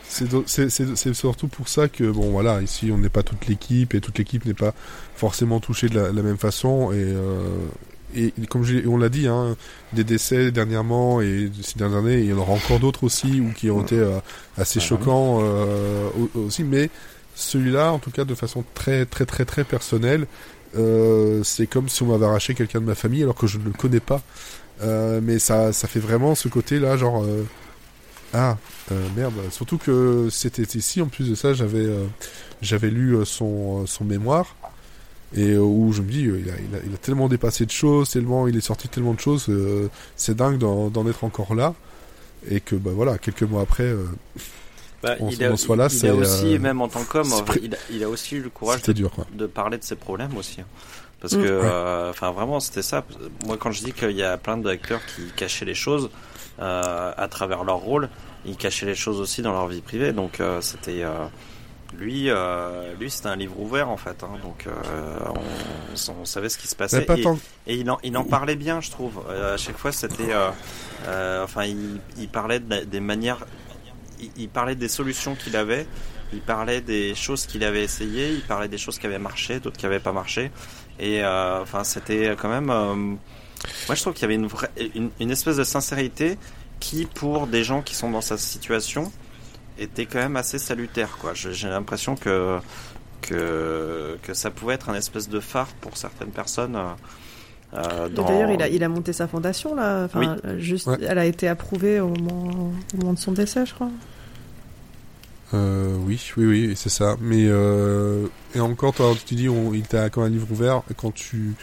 [0.08, 4.18] C'est surtout pour ça que, bon, voilà, ici, on n'est pas toute l'équipe et toute
[4.18, 4.74] l'équipe n'est pas
[5.16, 6.92] forcément touchée de la, la même façon.
[6.92, 7.40] Et, euh,
[8.14, 9.56] et comme on l'a dit, hein,
[9.92, 13.52] des décès dernièrement et ces dernières années, il y en aura encore d'autres aussi ou
[13.52, 14.18] qui ont été euh,
[14.56, 16.64] assez Ah, choquants euh, au- aussi.
[16.64, 16.90] Mais
[17.34, 20.26] celui-là, en tout cas, de façon très, très, très, très personnelle,
[20.76, 23.64] euh, c'est comme si on m'avait arraché quelqu'un de ma famille alors que je ne
[23.64, 24.22] le connais pas.
[25.22, 27.24] Mais ça, ça fait vraiment ce côté-là, genre.
[28.34, 28.56] ah,
[29.16, 29.34] merde.
[29.50, 31.86] Surtout que c'était ici, en plus de ça, j'avais
[32.62, 34.56] j'avais lu son, son mémoire.
[35.34, 37.64] Et euh, où je me dis, euh, il, a, il, a, il a tellement dépassé
[37.64, 41.06] de choses, tellement il est sorti de tellement de choses, euh, c'est dingue d'en d'en
[41.08, 41.74] être encore là.
[42.50, 44.04] Et que, bah voilà, quelques mois après, euh,
[45.02, 47.04] bah, On- il a, on soit là, il c'est, a aussi, euh, même en tant
[47.04, 49.26] qu'homme, il, a, il a aussi eu le courage de, dur, quoi.
[49.32, 50.60] de parler de ses problèmes aussi.
[50.60, 50.64] hein.
[51.20, 51.38] Parce Mm.
[51.38, 51.48] que, Ouais.
[51.64, 53.04] euh, enfin, vraiment, c'était ça.
[53.46, 56.10] Moi, quand je dis qu'il y a plein d'acteurs qui cachaient les choses
[56.60, 58.08] euh, à travers leur rôle,
[58.44, 60.12] ils cachaient les choses aussi dans leur vie privée.
[60.12, 61.04] Donc, euh, c'était.
[61.98, 64.22] Lui, euh, lui, c'était un livre ouvert en fait.
[64.24, 64.30] hein.
[64.42, 67.02] donc, euh, on, on savait ce qui se passait.
[67.02, 67.38] pas Et- tant.
[67.66, 69.22] Et il en, il en parlait bien, je trouve.
[69.28, 70.32] Euh, à chaque fois, c'était.
[70.32, 70.50] euh,
[71.06, 73.44] euh, enfin, il, il parlait de la- des manières.
[74.20, 75.86] Il, il parlait des solutions qu'il avait.
[76.32, 78.30] Il parlait des choses qu'il avait essayées.
[78.32, 80.50] Il parlait des choses qui avaient marché, d'autres qui n'avaient pas marché.
[80.98, 82.70] Et euh, enfin, c'était quand même.
[82.70, 86.36] euh, moi, je trouve qu'il y avait une, vraie, une, une espèce de sincérité
[86.80, 89.12] qui, pour des gens qui sont dans sa situation,
[89.78, 91.16] était quand même assez salutaire.
[91.20, 91.32] Quoi.
[91.34, 92.58] J'ai l'impression que
[93.20, 96.74] que, que ça pouvait être un espèce de phare pour certaines personnes.
[96.76, 96.88] euh,
[97.74, 100.04] euh, dans- D'ailleurs, il a, il a monté sa fondation là.
[100.04, 100.26] Enfin, Oui.
[100.44, 100.98] euh, juste, Ouais.
[101.00, 103.90] elle a été approuvée au moment, au moment de son décès, je crois.
[105.54, 107.16] Euh, oui, oui, oui, c'est ça.
[107.20, 110.82] Mais euh, et encore, toi, tu dis, on, il t'a comme un livre ouvert.
[110.96, 111.54] Quand tu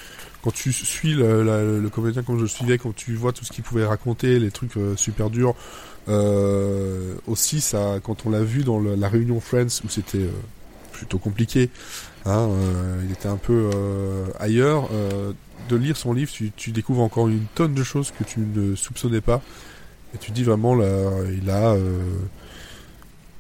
[0.44, 3.44] quand tu suis le, la- le comédien comme je le suivais, quand tu vois tout
[3.44, 5.54] ce qu'il pouvait raconter, les trucs euh, super durs.
[6.10, 10.32] Euh, aussi, ça, quand on l'a vu dans la réunion Friends où c'était euh,
[10.92, 11.70] plutôt compliqué,
[12.26, 13.70] hein, euh, il était un peu
[14.40, 14.90] ailleurs.
[15.70, 19.22] de lire son livre, tu, découvres encore une tonne de choses que tu ne soupçonnais
[19.22, 19.42] pas.
[20.16, 20.88] Et tu dis vraiment, là,
[21.32, 21.76] il a,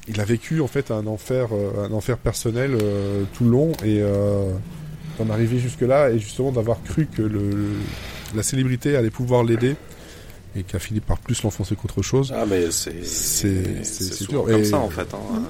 [0.08, 1.48] il a vécu en fait un enfer,
[1.84, 2.78] un enfer personnel
[3.34, 4.04] tout le long et
[5.18, 7.24] d'en arriver jusque là et justement d'avoir cru que
[8.36, 9.76] la célébrité allait pouvoir l'aider
[10.56, 12.34] et qui a fini par plus l'enfoncer qu'autre chose.
[12.36, 14.46] Ah mais c'est C'est- dur.
[14.46, 15.08] comme Et- ça en fait.
[15.14, 15.42] hein.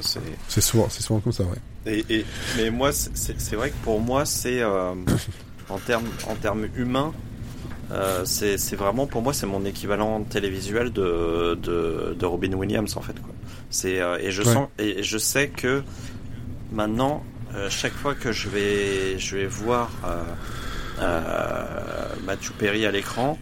[0.48, 1.58] C'est- souvent, c'est souvent comme ça, ouais.
[1.86, 2.26] Et, et-
[2.58, 4.94] mais moi, c'est- vrai que pour moi, c'est euh,
[5.70, 7.14] en termes en termes humains,
[7.92, 13.02] euh, c'est vraiment pour moi c'est mon équivalent télévisuel de, de, de Robin Williams en
[13.02, 13.14] fait.
[13.22, 13.34] quoi.
[13.70, 14.54] C'est euh, et je Ouais.
[14.54, 15.82] sens et je sais que
[16.72, 17.24] maintenant,
[17.56, 19.90] euh, chaque fois que je vais je vais voir
[22.26, 23.38] Matthew Perry à l'écran.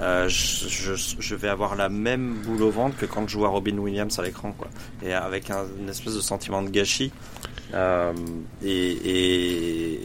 [0.00, 3.78] Euh, je, je, vais avoir la même boule au ventre que quand je vois Robin
[3.78, 4.68] Williams à l'écran, quoi.
[5.02, 7.12] Et avec un, une espèce de sentiment de gâchis.
[7.74, 8.12] Euh,
[8.62, 10.00] et et,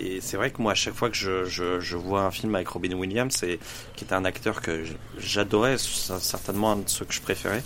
[0.00, 2.68] et c'est vrai que moi, à chaque fois que je, je, vois un film avec
[2.68, 3.58] Robin Williams, et,
[3.96, 4.84] qui était un acteur que
[5.18, 7.62] j'adorais, certainement un de ceux que je préférais.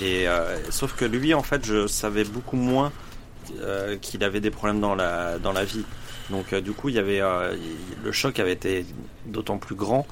[0.00, 2.92] Et euh, sauf que lui, en fait, je savais beaucoup moins
[3.60, 5.84] euh, qu'il avait des problèmes dans la dans la vie.
[6.30, 7.20] Donc euh, du coup, il y avait
[8.04, 8.84] le choc avait été
[9.24, 10.06] d'autant plus grand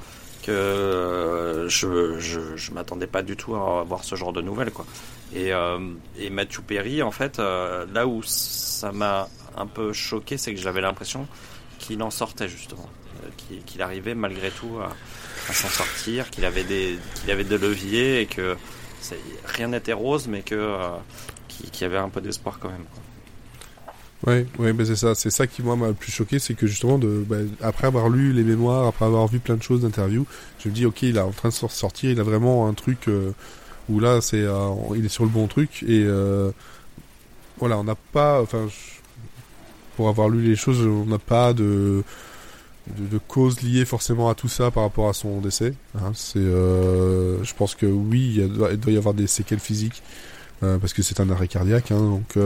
[0.45, 4.71] que euh, je je, je m'attendais pas du tout à avoir ce genre de nouvelles
[4.71, 4.85] quoi.
[5.35, 5.79] Et euh,
[6.19, 10.61] et Matthew Perry, en fait, euh, là où ça m'a un peu choqué, c'est que
[10.61, 11.27] j'avais l'impression
[11.79, 12.89] qu'il en sortait justement,
[13.25, 18.21] euh, qu'il arrivait malgré tout à, s'en sortir, qu'il avait des qu'il avait de leviers
[18.21, 18.57] et que
[19.45, 20.79] rien n'était rose, mais que
[21.49, 22.85] qu'il y avait un peu d'espoir quand même.
[22.93, 23.03] quoi.
[24.27, 26.67] Ouais, ouais, ben c'est ça, c'est ça qui moi m'a le plus choqué, c'est que
[26.67, 30.27] justement bah, après avoir lu les mémoires, après avoir vu plein de choses d'interviews,
[30.59, 33.09] je me dis ok, il est en train de sortir, il a vraiment un truc
[33.09, 33.33] euh,
[33.91, 36.53] où là c'est, euh, il est sur le bon truc et euh,
[37.59, 38.67] voilà, on n'a pas, enfin,
[39.97, 42.03] pour avoir lu les choses, on n'a pas de,
[42.97, 45.75] de, de cause liée forcément à tout ça par rapport à son décès.
[45.99, 50.03] Hein, c'est, je pense que oui, il, doit, y avoir des séquelles physiques
[50.61, 52.39] parce que c'est un arrêt cardiaque, hein, donc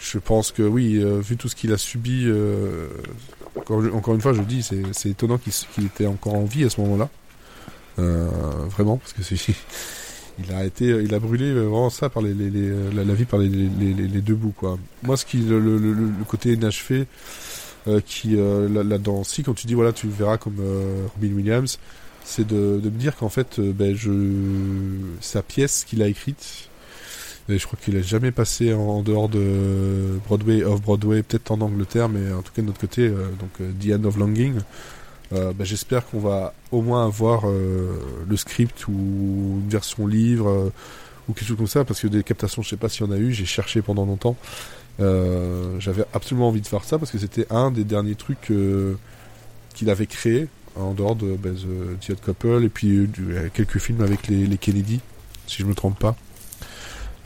[0.00, 2.88] je pense que oui, euh, vu tout ce qu'il a subi, euh,
[3.56, 7.08] encore, une fois, je dis, c'est étonnant qu'il était encore en vie à ce moment-là.
[7.98, 8.28] Euh,
[8.70, 9.36] vraiment, parce que c'est
[10.38, 13.26] il a été, il a brûlé vraiment ça par les, les, les la, la, vie
[13.26, 14.78] par les, les, deux bouts quoi.
[15.02, 17.06] Moi, ce qui le, le, le côté inachevé
[17.86, 20.62] euh, qui là-dedans, si quand tu dis voilà, tu verras comme
[21.14, 21.78] Robin Williams,
[22.24, 24.12] c'est de, de, me dire qu'en fait, ben je
[25.20, 26.69] sa pièce qu'il a écrite
[27.58, 32.08] je crois qu'il a jamais passé en, dehors de Broadway, off Broadway, peut-être en Angleterre,
[32.08, 34.60] mais en tout cas de notre côté, euh, donc euh, The End of Longing.
[35.32, 40.72] Euh, bah, j'espère qu'on va au moins avoir le script ou une version livre
[41.28, 43.12] ou quelque chose comme ça, parce que des captations, je sais pas s'il y en
[43.12, 44.36] a eu, j'ai cherché pendant longtemps.
[44.98, 48.52] J'avais absolument envie de faire ça parce que c'était un des derniers trucs
[49.74, 53.08] qu'il avait créé en dehors de bah, The, The Couple et puis
[53.54, 55.00] quelques films avec les, les Kennedy,
[55.46, 56.16] si je me trompe pas.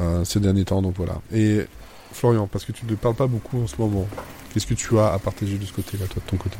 [0.00, 0.82] Euh, ces derniers temps.
[0.82, 1.20] Donc voilà.
[1.32, 1.66] Et
[2.12, 4.06] Florian, parce que tu ne parles pas beaucoup en ce moment,
[4.52, 6.56] qu'est-ce que tu as à partager de ce côté-là, toi, de ton côté?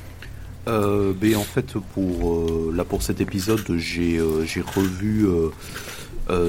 [0.67, 5.27] Euh, ben, en fait, pour euh, là pour cet épisode, j'ai euh, j'ai revu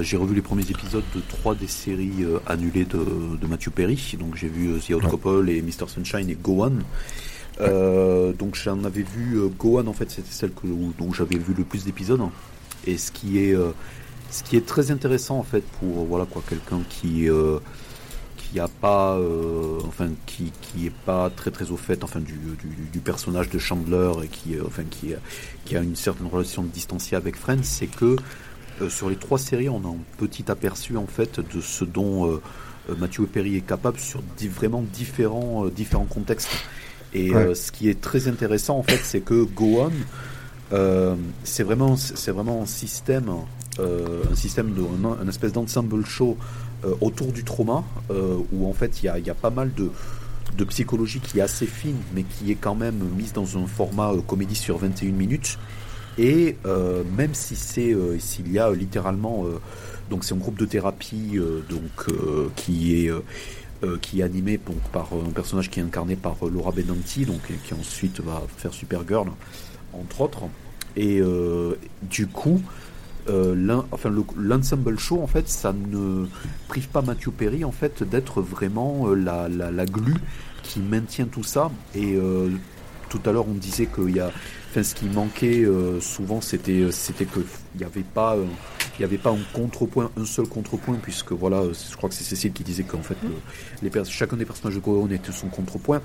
[0.01, 4.15] j'ai revu les premiers épisodes de trois des séries annulées de, de Matthew Perry.
[4.19, 6.71] Donc j'ai vu The Odd Couple et Mr Sunshine et Gohan.
[7.59, 10.65] donc j'en avais vu Gohan en fait, c'était celle que,
[10.97, 12.21] dont j'avais vu le plus d'épisodes.
[12.87, 13.53] Et ce qui est
[14.31, 17.59] ce qui est très intéressant en fait pour voilà quoi quelqu'un qui euh,
[18.37, 22.37] qui a pas euh, enfin qui qui est pas très très au fait enfin du,
[22.91, 25.13] du, personnage de Chandler et qui euh, enfin qui
[25.65, 28.15] qui a une certaine relation distanciée avec Friends c'est que
[28.89, 32.41] sur les trois séries on a un petit aperçu en fait de ce dont
[32.97, 36.49] Mathieu Perry est capable sur vraiment différents différents contextes.
[37.13, 39.45] Et ce qui est très intéressant en fait c'est que
[40.71, 43.29] Gohan c'est vraiment c'est vraiment un système
[43.79, 46.37] euh, un système de espèce d'ensemble show
[46.85, 49.91] euh, autour du trauma euh, où en fait il y a, pas mal de
[50.57, 54.13] de psychologie qui est assez fine mais qui est quand même mise dans un format
[54.27, 55.57] comédie sur 21 minutes.
[56.17, 56.55] Et
[57.17, 59.45] même si c'est s'il y a littéralement
[60.09, 61.37] donc c'est un groupe de thérapie
[61.69, 62.07] donc
[62.55, 63.11] qui est
[64.01, 67.73] qui est animé donc, par un personnage qui est incarné par Laura Benanti donc qui
[67.73, 69.27] ensuite va faire Supergirl
[69.99, 70.43] entre autres.
[70.97, 71.21] Et
[72.03, 72.61] du coup
[73.27, 73.55] euh,
[74.37, 76.27] l'ensemble show en fait ça ne
[76.67, 80.13] prive pas Matthew Perry en fait d'être vraiment euh, la, la, glue
[80.61, 81.71] qui maintient tout ça.
[81.95, 82.49] Et euh,
[83.09, 84.23] tout à l'heure on disait qu'il
[84.83, 87.39] ce qui manquait euh, souvent c'était c'était que
[87.73, 88.35] il n'y avait pas
[89.31, 93.01] un contrepoint un seul contrepoint puisque voilà je crois que c'est Cécile qui disait qu'en
[93.01, 93.17] fait
[94.09, 96.01] chacun des personnages de Cohen était son contrepoint.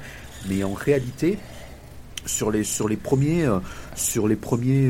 [0.48, 1.38] Mais en réalité
[2.26, 3.60] sur les sur premiers euh,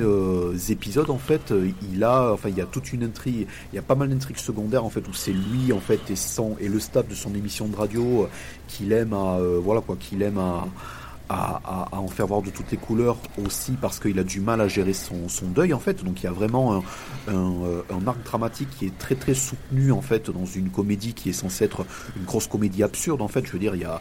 [0.03, 3.47] euh, épisodes en fait euh, il y a toute une intrigue.
[3.73, 6.69] Il y a pas mal d'intrigues secondaires en fait où c'est lui en fait et
[6.69, 8.29] le staff de son émission de radio
[8.69, 13.17] qu'il aime à voilà quoi qu'il aime à, en faire voir de toutes les couleurs
[13.45, 16.03] aussi parce qu'il a du mal à gérer son, deuil en fait.
[16.05, 16.83] Donc il y a vraiment
[17.29, 21.35] un, arc dramatique qui est très très soutenu en fait dans une comédie qui est
[21.35, 23.47] censée être une grosse comédie absurde en fait.
[23.47, 24.01] Je veux il y a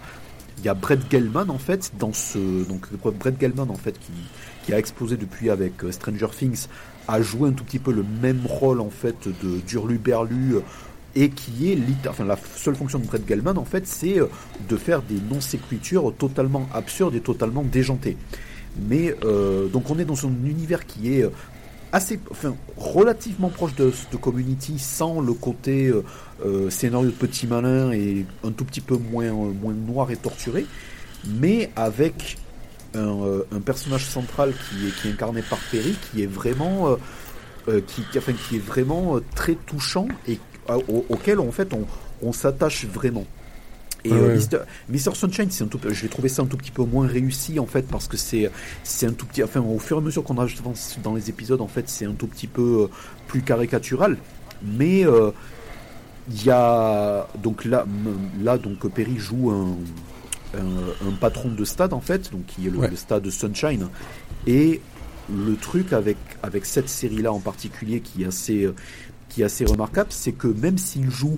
[0.59, 2.87] il y a Brett Gelman en fait dans ce donc
[3.17, 6.67] Brett Gelman en fait qui, a explosé depuis avec euh, Stranger Things
[7.07, 10.61] a joué un tout petit peu le même rôle en fait de d'Urlu Berlu euh,
[11.15, 14.27] et qui est enfin la seule fonction de Brett Gelman en fait c'est euh,
[14.69, 18.17] de faire des non sécutures totalement absurdes et totalement déjantées.
[18.87, 19.15] Mais
[19.73, 21.25] donc on est dans un univers qui est
[21.91, 25.91] assez, enfin, relativement proche de, de Community, sans le côté
[26.45, 30.15] euh, scénario de petit malin et un tout petit peu moins, euh, moins noir et
[30.15, 30.65] torturé,
[31.25, 32.37] mais avec
[32.95, 36.97] un, un personnage central qui est, qui est incarné par Perry, qui est vraiment,
[37.85, 40.39] qui, enfin, qui est vraiment très touchant et
[41.09, 41.85] auquel en fait on,
[42.23, 43.25] on s'attache vraiment.
[44.05, 44.39] Et euh,
[44.89, 45.13] Mr.
[45.13, 47.65] Sunshine, c'est un tout, je vais trouver ça un tout petit peu moins réussi en
[47.65, 48.49] fait parce que c'est
[48.83, 51.59] c'est un tout petit, enfin au fur et à mesure qu'on avance dans les épisodes
[51.59, 52.87] en fait c'est un tout petit peu euh,
[53.27, 54.17] plus caricatural,
[54.63, 55.31] mais euh,
[56.29, 57.85] il y a donc là
[58.41, 59.77] là donc Perry joue un,
[60.55, 63.87] un, patron de stade en fait donc qui est le, le stade Sunshine
[64.47, 64.81] et
[65.29, 68.69] le truc avec avec cette série là en particulier qui est assez
[69.29, 71.37] qui est assez remarquable c'est que même s'il joue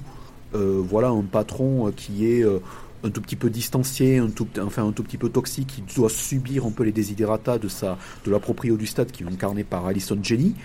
[0.53, 2.59] euh, voilà un patron euh, qui est euh,
[3.03, 6.09] un tout petit peu distancié, un tout, enfin un tout petit peu toxique, qui doit
[6.09, 9.63] subir un peu les désidératas de sa, de la proprio du stade qui est incarné
[9.63, 10.55] par Alison Jenny.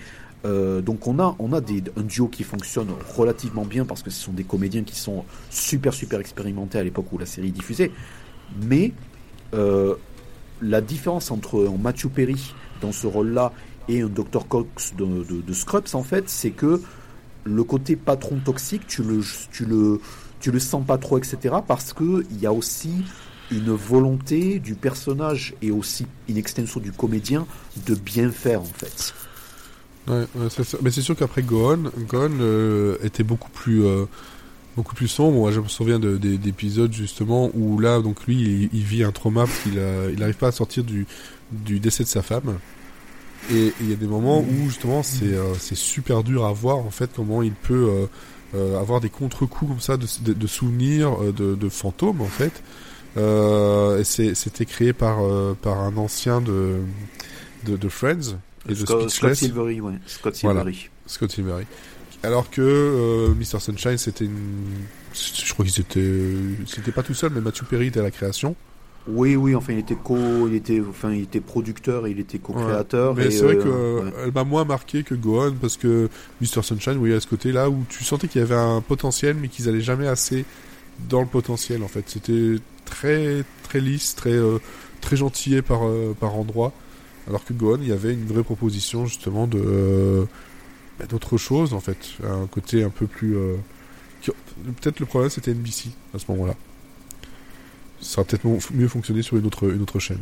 [0.45, 4.21] Euh, donc on a, on a un duo qui fonctionne relativement bien parce que ce
[4.21, 7.91] sont des comédiens qui sont super super expérimentés à l'époque où la série est diffusée.
[8.61, 8.93] Mais
[9.53, 9.95] euh,
[10.61, 13.51] la différence entre un Matthew Perry dans ce rôle-là
[13.89, 16.81] et un Dr Cox de Scrubs en fait, c'est que
[17.47, 19.21] le côté patron toxique, tu le,
[19.51, 20.01] tu le,
[20.39, 21.55] tu le sens pas trop, etc.
[21.65, 23.05] Parce que il y a aussi
[23.51, 27.47] une volonté du personnage et aussi une extension du comédien
[27.85, 29.13] de bien faire en fait.
[30.07, 30.47] Ouais, ouais,
[30.81, 34.05] mais c'est sûr qu'après Gohan, Gohan euh, était beaucoup plus euh,
[34.77, 35.37] beaucoup plus sombre.
[35.39, 39.11] Moi, je me souviens de- des- d'épisodes justement où là, donc lui, il, vit un
[39.11, 39.73] trauma parce qu'il
[40.13, 41.05] il n'arrive pas à sortir du
[41.51, 42.57] du décès de sa femme.
[43.51, 46.89] Et il y a des moments où justement c'est euh, super dur à voir en
[46.89, 48.05] fait comment il peut euh,
[48.55, 52.25] euh, avoir des contre-coups comme ça de, de, de souvenirs euh, de, de fantômes en
[52.27, 52.63] fait.
[54.03, 55.17] C'était créé par
[55.61, 56.77] par un ancien de
[57.65, 58.37] de, de Friends
[58.67, 59.33] et de Scott, Scott.
[59.35, 59.93] Silvery, ouais.
[60.05, 60.65] Scott Voilà.
[61.05, 61.65] Scott Silvery.
[62.23, 63.59] Alors que euh, Mr.
[63.59, 64.85] Sunshine, c'était une.
[65.13, 66.65] Je crois qu'ils étaient.
[66.65, 68.55] C'était pas tout seul, mais Matthew Perry était à la création.
[69.07, 70.17] Oui, oui, enfin il était co,
[70.49, 73.15] il était, enfin il était producteur, et il était co-créateur.
[73.15, 74.13] mais c'est vrai euh, que euh, ouais.
[74.25, 76.09] elle m'a moins marqué que Gohan parce que
[76.41, 76.61] Mr.
[76.61, 79.69] Sunshine, oui, à ce côté-là où tu sentais qu'il y avait un potentiel, mais qu'ils
[79.69, 80.43] allaient jamais assez
[81.07, 81.83] dans le potentiel.
[81.83, 82.55] En fait, c'était
[82.85, 84.59] très très lisse, très euh,
[85.01, 86.73] très gentillé par euh, par endroit.
[87.27, 90.25] Alors que Gohan, il y avait une vraie proposition justement de euh,
[90.99, 93.35] bah, d'autre chose en fait, un côté un peu plus.
[93.35, 93.55] euh,
[94.21, 94.31] qui-
[94.81, 96.55] Peut-être le problème c'était NBC à ce moment-là.
[98.01, 100.19] Ça aurait peut-être mieux fonctionné sur une autre une autre chaîne.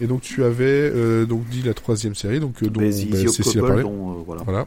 [0.00, 0.64] Et donc tu avais
[0.94, 3.82] euh, donc dit la troisième série donc dont bah, Cécile a parlé.
[3.82, 4.42] dont, voilà.
[4.44, 4.66] Voilà.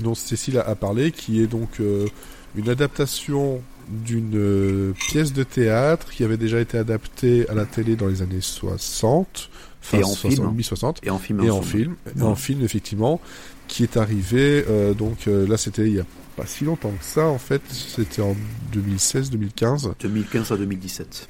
[0.00, 2.06] Dont Cécile a, parlé, qui est donc euh,
[2.54, 8.06] une adaptation d'une pièce de théâtre qui avait déjà été adaptée à la télé dans
[8.08, 9.48] les années 60,
[9.86, 10.52] fin Et en film.
[10.54, 11.40] mi-60, Et en film.
[11.44, 12.32] et en film, et Voilà.
[12.32, 13.20] en film effectivement,
[13.68, 16.04] qui est arrivé, euh, donc euh, là c'était il y a
[16.36, 18.36] pas si longtemps que ça en fait, c'était en
[18.74, 19.92] 2016-2015.
[20.00, 21.28] 2015 à 2017.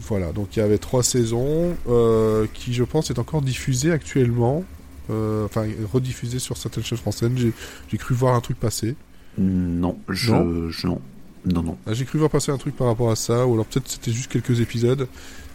[0.00, 4.64] Voilà, donc il y avait trois saisons euh, qui, je pense, est encore diffusée actuellement.
[5.10, 7.30] Enfin, rediffusée sur certaines chaînes françaises.
[7.36, 7.52] J'ai,
[7.90, 8.96] j'ai cru voir un truc passer.
[9.36, 11.00] Non, je, Non je- non,
[11.44, 11.76] non, non.
[11.86, 14.12] Ah, J'ai cru voir passer un truc par rapport à ça, ou alors peut-être c'était
[14.12, 15.06] juste quelques épisodes.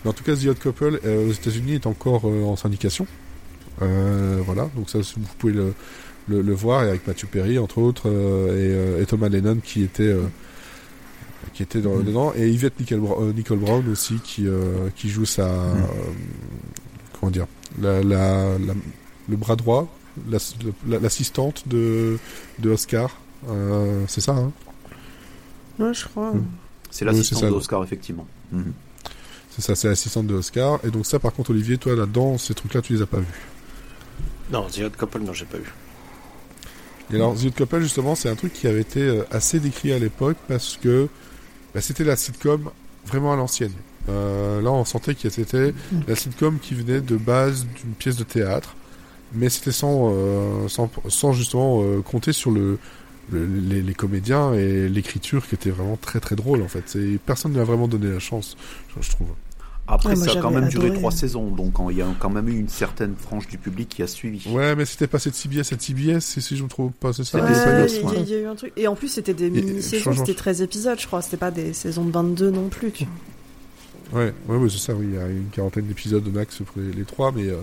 [0.03, 3.05] Mais en tout cas, The Odd Couple euh, aux États-Unis est encore euh, en syndication.
[3.81, 5.73] Euh, voilà, donc ça, vous pouvez le,
[6.27, 9.57] le, le voir, et avec Matthew Perry, entre autres, euh, et, euh, et Thomas Lennon
[9.63, 10.03] qui était.
[10.03, 10.23] euh,
[11.53, 12.03] qui était dans, Mhm.
[12.03, 15.73] dedans et Yvette Nicole, euh, Brown aussi qui euh, qui joue sa euh,
[17.19, 17.47] comment dire
[17.81, 18.75] la, la, la-
[19.27, 19.87] le bras droit
[20.29, 20.55] l'ass-
[20.87, 22.17] la- l'assistante de
[22.59, 23.19] de Oscar
[23.49, 24.51] Euh, c'est ça hein?
[25.79, 26.33] Ouais, je crois.
[26.33, 26.45] Mm.
[26.91, 27.49] C'est Oui, l'assistant c'est ça.
[27.49, 28.27] d'Oscar, effectivement.
[29.59, 32.53] C'est ça c'est l'assistante de Oscar et donc ça par contre Olivier toi là-dedans ces
[32.53, 33.25] trucs là tu les as pas vus
[34.51, 35.71] Non, The Odd Couple, non, j'ai pas vu.
[37.11, 39.91] Et alors, The Odd Couple, justement, c'est un truc qui avait été euh, assez décrit
[39.93, 41.07] à l'époque parce que
[41.73, 42.69] bah, c'était la sitcom
[43.05, 43.73] vraiment à l'ancienne.
[44.09, 45.73] Euh, là, on sentait que c'était
[46.07, 48.75] la sitcom qui venait de base d'une pièce de théâtre,
[49.33, 52.79] mais c'était sans, euh, sans, sans justement euh, compter sur le,
[53.31, 56.83] le- les, les comédiens et l'écriture qui était vraiment très très drôle en fait.
[56.87, 58.57] C'est- Personne ne lui a vraiment donné la chance,
[58.99, 59.27] je trouve.
[59.91, 62.47] Après, Ouais, ça a quand même duré trois saisons, donc il y a quand même
[62.47, 64.47] eu une certaine frange du public qui a suivi.
[64.49, 67.23] Ouais, mais c'était passé de CBS à TBS, si, si je me trouve pas, c'est
[67.23, 68.23] ça C'était Ouais, il y, a- ouais.
[68.23, 68.71] il y a eu un truc.
[68.77, 71.21] Et en plus, c'était des mini-saisons, c'était 13 épisodes, je crois.
[71.23, 72.91] C'était pas des saisons de 22 non plus.
[72.91, 73.05] Tu
[74.11, 74.21] vois.
[74.21, 75.07] Ouais, ouais, ouais, c'est ça, oui.
[75.09, 77.57] Il y a une quarantaine d'épisodes de max pour les, les trois, mais euh,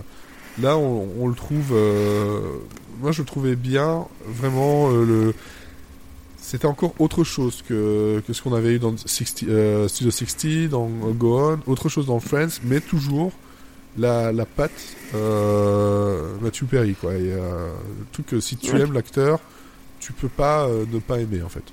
[0.61, 1.71] là, on, on le trouve.
[1.73, 2.39] euh,
[3.01, 4.89] moi, je le trouvais bien, vraiment.
[4.91, 5.33] euh, le
[6.49, 10.69] C'était encore autre chose que, que ce qu'on avait eu dans 60, euh, Studio 60,
[10.69, 11.37] dans Go
[11.67, 13.33] On, autre chose dans Friends, mais toujours
[13.97, 14.71] la, la patte
[15.13, 17.15] euh, Matthew Perry, quoi.
[17.15, 17.67] Et, euh,
[17.99, 18.79] le truc que si tu Ouais.
[18.79, 19.41] aimes l'acteur,
[19.99, 21.63] tu peux pas euh, ne pas aimer, en fait.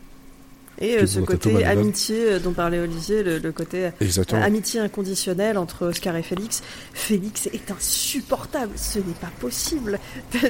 [0.80, 4.42] Et euh, ce côté amitié euh, dont parlait Olivier, le, le côté euh, Exactement.
[4.42, 6.62] amitié inconditionnelle entre Oscar et Félix.
[6.92, 8.72] Félix est insupportable.
[8.76, 9.98] Ce n'est pas possible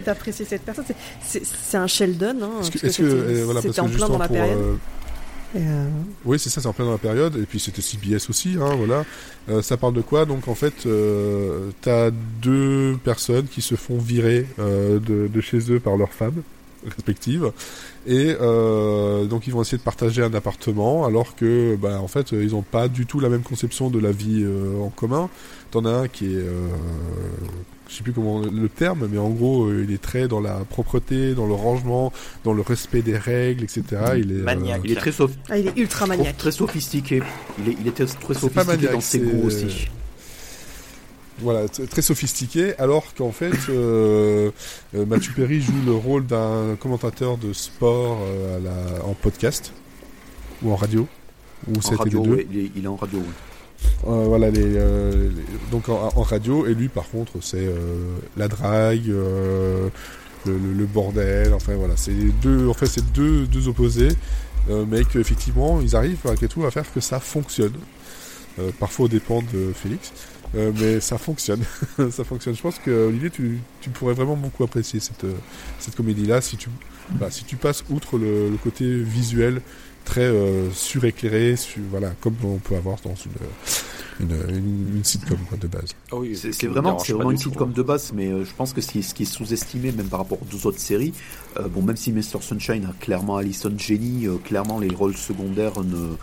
[0.06, 0.84] d'apprécier cette personne.
[1.22, 2.36] C'est- un Sheldon.
[2.42, 4.58] Hein, Est-ce que, parce que euh, voilà, parce en que plein dans la pour, période.
[4.58, 4.74] euh,
[5.56, 5.88] euh,
[6.24, 7.36] Oui, c'est ça, c'est en plein dans la période.
[7.36, 9.04] Et puis c'était CBS aussi, hein, voilà.
[9.50, 10.24] Euh, ça parle de quoi?
[10.24, 12.10] Donc en fait, euh, t'as
[12.40, 16.42] deux personnes qui se font virer euh, de, de chez eux par leur femme.
[16.84, 17.50] respectives.
[18.06, 22.32] Et euh, donc ils vont essayer de partager un appartement, alors que, bah, en fait,
[22.32, 25.30] ils n'ont pas du tout la même conception de la vie euh, en commun.
[25.70, 26.68] T'en as un qui est, euh,
[27.88, 30.56] je sais plus comment le terme, mais en gros, euh, il est très dans la
[30.68, 32.12] propreté, dans le rangement,
[32.44, 33.82] dans le respect des règles, etc.
[34.18, 34.82] Il est euh, Maniaque.
[34.84, 36.36] Il est très, soph- Ah, il est ultra maniaque.
[36.36, 37.22] très sophistiqué.
[37.58, 39.88] Il est, il très sophistiqué maniaque, dans ses goûts aussi.
[41.40, 44.50] Voilà, très sophistiqué, alors qu'en fait, euh,
[44.94, 49.72] euh, Matthew Perry joue le rôle d'un commentateur de sport euh, à la, en podcast
[50.62, 51.08] ou en radio,
[51.66, 52.60] ou ça a En été radio, les deux.
[52.60, 53.20] ouais, il, est, en radio.
[54.06, 57.68] Euh, voilà, les, euh, les- donc en, en radio, et lui par contre, c'est
[58.36, 59.90] la drague, le,
[60.46, 62.12] le- le bordel, enfin voilà, c'est
[62.42, 64.08] deux, en fait, c'est deux, deux opposés,
[64.70, 67.74] mais qu'effectivement, ils arrivent malgré tout à faire que ça fonctionne.
[68.78, 70.12] Parfois au dépend de Félix,
[70.56, 71.62] euh, mais ça fonctionne.
[72.10, 72.54] ça fonctionne.
[72.54, 75.34] Je pense que Olivier, tu, tu pourrais vraiment beaucoup apprécier cette, euh,
[75.78, 76.68] cette comédie-là si tu,
[77.10, 79.60] bah, si tu passes outre le, le côté visuel
[80.04, 83.32] très euh, suréclairé, su- voilà, comme on peut avoir dans une,
[84.28, 85.90] une, une, une sitcom quoi, de base.
[86.12, 86.98] Ah oui, C'est vraiment,
[87.30, 87.72] une sitcom hein.
[87.74, 90.20] de base, mais euh, je pense que ce qui, ce qui est sous-estimé, même par
[90.20, 91.14] rapport aux autres séries,
[91.58, 92.42] euh, bon, même si Mr.
[92.42, 96.16] Sunshine a clairement Alison Jenny, euh, clairement les rôles secondaires ne,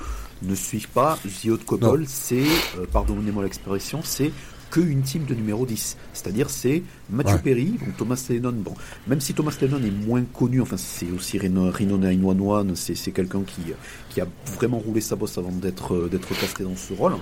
[0.44, 1.18] ne suivent pas.
[1.24, 2.42] The Haute Couple, c'est,
[2.78, 4.32] euh, pardonnez-moi l'expression, c'est
[4.70, 5.98] que une team de numéro 10.
[6.14, 7.40] C'est-à-dire, c'est Matthew Ouais.
[7.44, 8.54] Perry, donc Thomas Lennon.
[8.54, 8.74] Bon,
[9.06, 13.12] même si Thomas Lennon est moins connu, enfin, c'est aussi Reno, Reno 911, c'est, c'est
[13.12, 13.62] quelqu'un qui,
[14.10, 17.16] qui a vraiment roulé sa bosse avant d'être, euh, d'être casté dans ce rôle.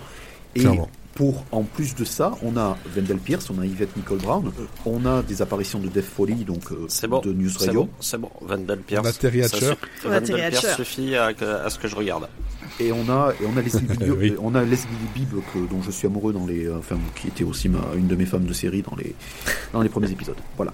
[0.56, 0.90] Et Clairement.
[1.16, 4.52] pour, en plus de ça, on a Wendell Pierce, on a Yvette Nicole Brown,
[4.86, 7.20] on a des apparitions de Def Foley, donc euh, C'est bon.
[7.22, 8.30] de News C'est Radio, bon, c'est bon.
[8.42, 9.06] Vandal Pierce.
[9.06, 9.74] On a Terry Hatcher.
[10.04, 10.76] Terry Pierce Hatcher.
[10.76, 11.34] suffit à
[11.70, 12.28] ce que je regarde.
[12.80, 14.36] Et on a et on a Leslie Bibb, Oui.
[14.40, 17.44] on a Leslie Bibb que- dont je suis amoureux dans les, euh, enfin qui était
[17.44, 19.14] aussi ma, une de mes femmes de série dans les
[19.74, 20.38] dans les premiers épisodes.
[20.58, 20.74] Voilà.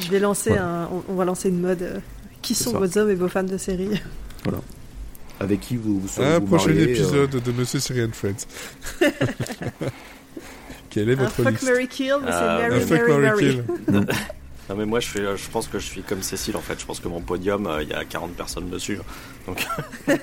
[0.00, 1.82] Je vais lancer un, on, on va lancer une mode.
[1.82, 1.98] euh,
[2.40, 2.78] qui sont ça.
[2.78, 4.00] vos hommes et vos femmes de série?
[5.38, 8.46] Avec qui vous, vous serez Un vous prochain euh, épisode de Monsieur Syrian Friends.
[10.90, 11.64] Quelle est Un votre fuck liste?
[11.64, 13.62] Mary Kill, mais Ah, c'est Un Mary fuck, Mary
[13.98, 14.06] Mary.
[14.72, 16.80] Non mais moi je, fais, je pense que je suis comme Cécile en fait.
[16.80, 18.98] Je pense que mon podium, euh, il y a 40 personnes dessus.
[19.46, 19.62] Donc
[20.08, 20.14] Il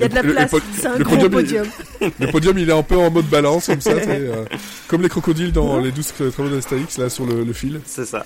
[0.00, 1.66] y a de la Le- le place, c'est un le gros podium, il- podium.
[2.20, 4.44] Le podium, il est un peu en mode balance, comme ça, euh,
[4.86, 8.22] comme les crocodiles dans les 12 travaux d'Astérix, là, sur le, le fil, c'est ça.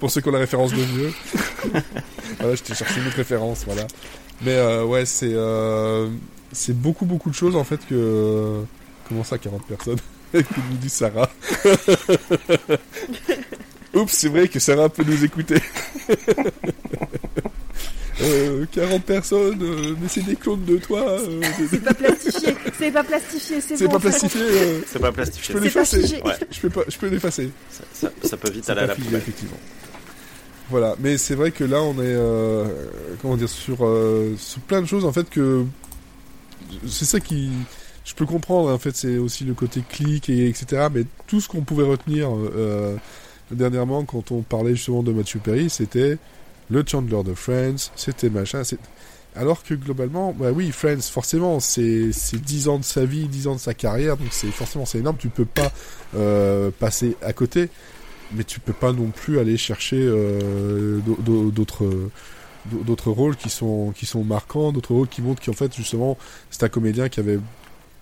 [0.00, 1.12] pour ceux qui ont la référence de vieux.
[2.40, 3.86] voilà, je t'ai cherché une autre référence, voilà.
[4.40, 6.08] Mais euh, ouais, c'est euh,
[6.52, 8.62] c'est beaucoup, beaucoup de choses, en fait, que...
[9.08, 9.98] Comment ça, 40 personnes?
[10.32, 11.28] Que nous dit Sarah.
[13.96, 15.56] Oups, c'est vrai que Sarah peut nous écouter.
[18.22, 21.00] Euh, 40 personnes, euh, mais c'est des clones de toi.
[21.06, 21.38] euh,
[21.70, 23.90] C'est pas plastifié, c'est pas plastifié, c'est bon.
[23.92, 24.40] pas plastifié.
[24.40, 25.54] euh, C'est pas je plastifié.
[25.54, 26.22] peux C'est pas l'effacer.
[26.24, 26.32] Ouais.
[26.50, 27.50] Je peux pas, je peux l'effacer.
[27.70, 29.58] Ça, ça- ça peut vite C'est aller à pas la figé, effectivement.
[30.70, 32.64] Voilà, mais c'est vrai que là on est, euh,
[33.20, 35.64] comment dire, sur, euh, sur plein de choses en fait que
[36.88, 37.50] c'est ça qui,
[38.06, 40.86] je peux comprendre en fait, c'est aussi le côté clic et etc.
[40.92, 42.96] Mais tout ce qu'on pouvait retenir euh,
[43.50, 46.18] dernièrement quand on parlait justement de Matthew Perry, c'était
[46.70, 48.62] le Chandler de Friends, c'était machin,
[49.36, 53.46] alors que globalement, bah oui, Friends, forcément, c'est c'est 10 ans de sa vie, 10
[53.48, 55.16] ans de sa carrière, donc c'est forcément c'est énorme.
[55.18, 55.70] Tu peux pas
[56.16, 57.68] euh, passer à côté,
[58.34, 61.86] mais tu peux pas non plus aller chercher euh, d'au- d'au- d'autres
[62.64, 66.16] d'au- d'autres rôles qui sont qui sont marquants, d'autres rôles qui montrent qu'en fait justement
[66.50, 67.38] c'est un comédien qui avait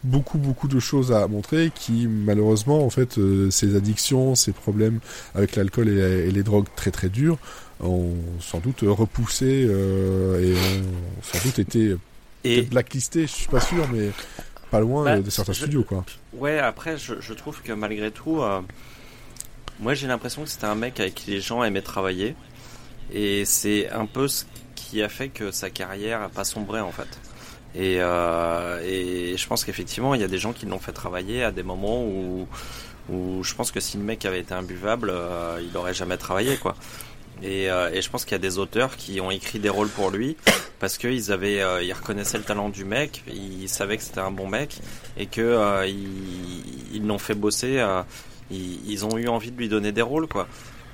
[0.05, 5.01] beaucoup beaucoup de choses à montrer, qui malheureusement en fait euh, ses addictions, ses problèmes
[5.35, 7.39] avec l'alcool et, et les drogues très très durs
[7.81, 11.97] ont sans doute repoussé euh, et ont sans doute été
[12.45, 14.15] Et blacklistés, je suis pas sûr, mais
[14.71, 16.07] pas loin Bah, de certains je- studios quoi.
[16.33, 18.63] ouais, après je, je trouve que malgré tout, euh,
[19.79, 22.37] moi j'ai l'impression que c'était un mec avec qui les gens aimaient travailler.
[23.11, 24.45] Et c'est un peu ce
[24.75, 27.24] qui a fait que sa carrière a pas sombré en fait.
[27.75, 31.43] Et, euh, et je pense qu'effectivement, il y a des gens qui l'ont fait travailler
[31.43, 32.47] à des moments où,
[33.09, 36.57] où je pense que si le mec avait été imbuvable, euh, il aurait jamais travaillé
[36.57, 36.77] quoi.
[37.43, 39.89] Et, euh, et je pense qu'il y a des auteurs qui ont écrit des rôles
[39.89, 40.37] pour lui
[40.79, 44.31] parce qu'ils avaient, euh, ils reconnaissaient le talent du mec, ils savaient que c'était un
[44.31, 44.79] bon mec
[45.17, 47.85] et que euh, ils l'ont fait bosser.
[48.51, 50.47] ils, ils ont eu envie de lui donner des rôles quoi.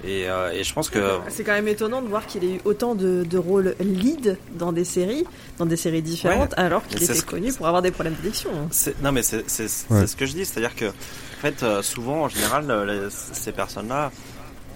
[0.02, 0.98] Et, euh, et je pense que
[1.28, 4.72] C'est quand même étonnant de voir qu'il ait eu autant de, de rôles lead dans
[4.72, 5.24] des séries,
[5.58, 8.50] dans des séries différentes, alors qu'il était ce que- connu pour avoir des problèmes d'addiction.
[8.54, 8.68] hein.
[8.70, 9.44] C'est- Non, mais c'est
[9.90, 10.06] Ouais.
[10.06, 13.52] ce que je dis, c'est-à-dire que, en fait, euh, souvent, en général, euh, les- ces
[13.52, 14.10] personnes-là,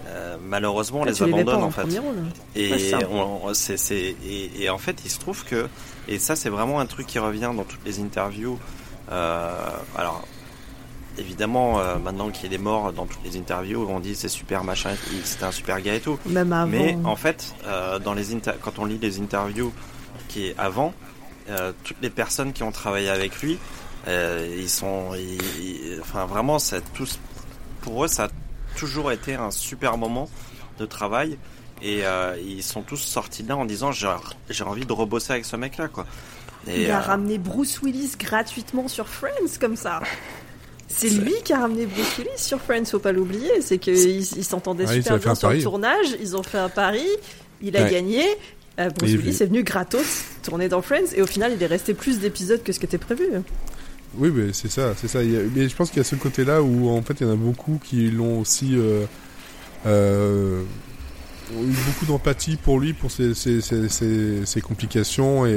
[0.09, 1.83] euh, malheureusement, on Ah, les tu les abandonne en en fait.
[1.83, 2.15] rôle.
[2.55, 5.69] Et, Ouais, on- on- c'est- c'est- et, et en fait, il se trouve que,
[6.07, 8.59] et ça, c'est vraiment un truc qui revient dans toutes les interviews.
[9.13, 9.53] euh,
[9.99, 10.27] alors,
[11.19, 14.91] évidemment, euh, maintenant qu'il est mort dans toutes les interviews, on dit c'est super machin,
[15.25, 16.19] c'était un super gars et tout.
[16.27, 16.71] Même avant.
[16.71, 18.25] Mais en fait, euh, dans les
[18.63, 19.73] quand on lit les interviews
[20.29, 20.93] qui est avant,
[21.51, 23.59] euh, toutes les personnes qui ont travaillé avec lui,
[24.07, 27.19] ils sont, ils- ils- enfin vraiment, ça a tous,
[27.83, 28.29] pour eux, ça a
[28.77, 30.29] toujours été un super moment
[30.79, 31.39] de travail.
[31.83, 32.03] Et
[32.43, 34.09] ils sont tous sortis de là en disant j'ai
[34.49, 36.07] j'ai envie de rebosser avec ce mec là quoi.
[36.67, 40.01] Et, Il a ramené Bruce Willis gratuitement sur Friends comme ça.
[40.89, 43.51] C'est lui qui a ramené Bruce Willis sur Friends, faut pas l'oublier.
[43.61, 46.07] C'est qu'ils ils s'entendaient Ah, super bien sur le tournage.
[46.21, 47.05] Ils ont fait un pari.
[47.63, 47.91] Il a Ouais.
[47.91, 48.23] gagné.
[48.79, 51.13] Euh, Bruce Et Willis est venu gratos tourner dans Friends.
[51.17, 53.25] Et au final, il est resté plus d'épisodes que ce qui était prévu.
[54.17, 55.23] Oui, mais c'est ça, c'est ça.
[55.25, 57.27] Il y a- Mais je pense qu'il y a ce côté-là où en fait il
[57.27, 59.05] y en a beaucoup qui l'ont aussi euh,
[59.87, 60.63] euh,
[61.53, 65.57] eu beaucoup d'empathie pour lui, pour ses, ses, ses, ses- ses complications et,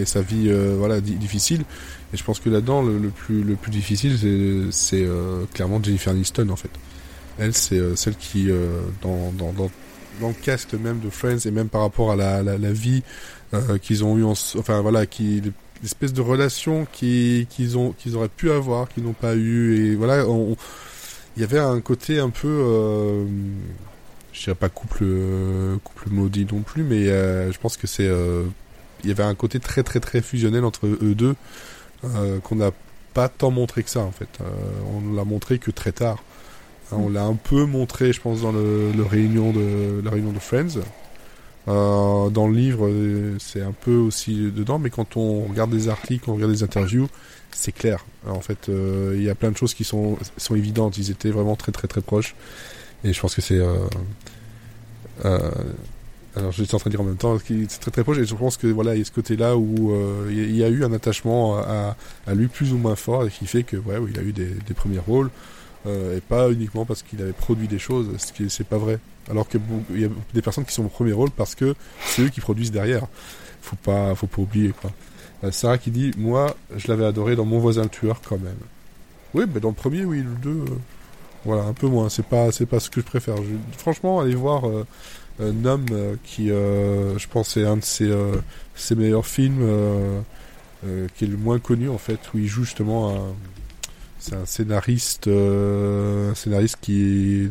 [0.00, 1.64] et sa vie voilà di- difficile.
[2.12, 4.16] Et je pense que là-dedans le, plus le plus difficile
[4.70, 6.70] c'est euh, clairement Jennifer Aniston en fait.
[7.38, 9.70] Elle c'est euh, celle qui euh, dans, dans dans
[10.20, 13.02] dans le cast même de Friends et même par rapport à la la, la vie
[13.54, 15.42] euh, qu'ils ont eu en, enfin voilà qui
[15.82, 19.94] l'espèce de relation qui qu'ils ont qu'ils auraient pu avoir qu'ils n'ont pas eu et
[19.94, 20.24] voilà
[21.36, 23.24] il y avait un côté un peu euh,
[24.32, 28.06] je dirais pas couple euh, couple maudit non plus mais euh, je pense que c'est
[28.06, 28.44] euh,
[29.02, 31.36] il y avait un côté très très très fusionnel entre eux deux
[32.42, 32.70] qu'on n'a
[33.14, 34.44] pas tant montré que ça en fait Euh,
[34.94, 36.22] on l'a montré que très tard
[36.92, 40.38] Hein, on l'a un peu montré je pense dans le, réunion de la réunion de
[40.38, 40.80] Friends
[41.68, 45.88] euh, dans le livre, euh, c'est un peu aussi dedans, mais quand on regarde des
[45.88, 47.08] articles, on regarde des interviews,
[47.50, 48.04] c'est clair.
[48.24, 50.96] En fait, euh, il y a plein de choses qui sont, sont évidentes.
[50.96, 52.36] Ils étaient vraiment très très très proches.
[53.02, 53.58] Et je pense que c'est...
[55.24, 55.50] Euh,
[56.36, 58.26] alors j'étais en train de dire en même temps qu'il c'est très très proche et
[58.26, 60.68] je pense que voilà il y a ce côté là où euh, il y a-
[60.68, 61.96] eu un attachement à,
[62.26, 64.46] à lui plus ou moins fort et qui fait que ouais il a eu des,
[64.50, 65.30] des premiers rôles
[65.86, 68.98] euh, et pas uniquement parce qu'il avait produit des choses ce qui c'est pas vrai.
[69.30, 71.74] Alors que beaucoup- il y a des personnes qui sont au premier rôle parce que
[72.04, 73.06] c'est eux qui produisent derrière.
[73.62, 74.90] Faut pas faut pas oublier quoi.
[75.44, 78.58] Euh, Sarah qui dit moi je l'avais adoré dans mon voisin le tueur quand même.
[79.34, 80.76] Oui mais dans le premier oui le deux euh,
[81.44, 82.08] voilà un peu moins.
[82.08, 83.36] C'est pas c'est pas ce que je préfère.
[83.38, 84.84] Je- franchement allez voir euh,
[85.40, 88.36] un homme euh, qui euh, je pense est un de ses, euh,
[88.74, 90.24] ses meilleurs films
[91.16, 93.34] qui est le moins connu en fait où il joue justement un
[94.18, 97.48] c'est un scénariste un scénariste qui,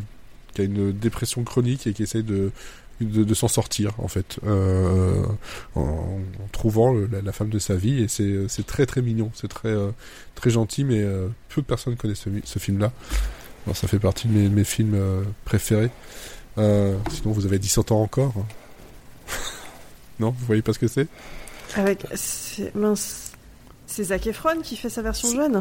[0.54, 2.50] qui a une dépression chronique et qui essaie de
[3.00, 5.24] de, de s'en sortir en fait euh,
[5.74, 8.02] en, en trouvant la, femme de sa vie.
[8.02, 9.30] Et c'est c'est très très mignon.
[9.34, 9.90] C'est très euh,
[10.34, 12.92] très gentil mais euh, peu de personnes connaissent ce, film là
[13.66, 14.98] Alors, ça fait partie de mes, mes films
[15.44, 15.90] préférés
[16.58, 18.32] euh, sinon vous avez 17 ans encore
[20.20, 21.08] non vous voyez pas ce que c'est?
[21.74, 22.04] Avec.
[22.14, 23.32] c'est- Mince.
[23.86, 25.60] C'est Zac Efron qui fait sa version jeune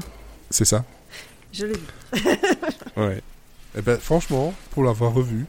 [0.50, 0.84] c'est ça
[1.52, 1.80] Je l'ai vu.
[2.98, 3.22] Ouais.
[3.78, 5.46] Et ben franchement, pour l'avoir revu,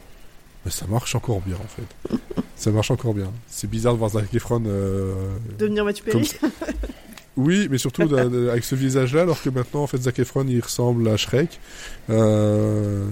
[0.65, 2.17] ben, ça marche encore bien en fait.
[2.55, 3.31] ça marche encore bien.
[3.47, 4.63] C'est bizarre de voir Zac Efron.
[4.65, 5.13] euh,
[5.57, 6.29] Devenir Mathieu Perry.
[7.37, 11.07] Oui, mais surtout avec ce visage-là, alors que maintenant en fait Zac Efron il ressemble
[11.07, 11.59] à Shrek.
[12.09, 13.05] Euh...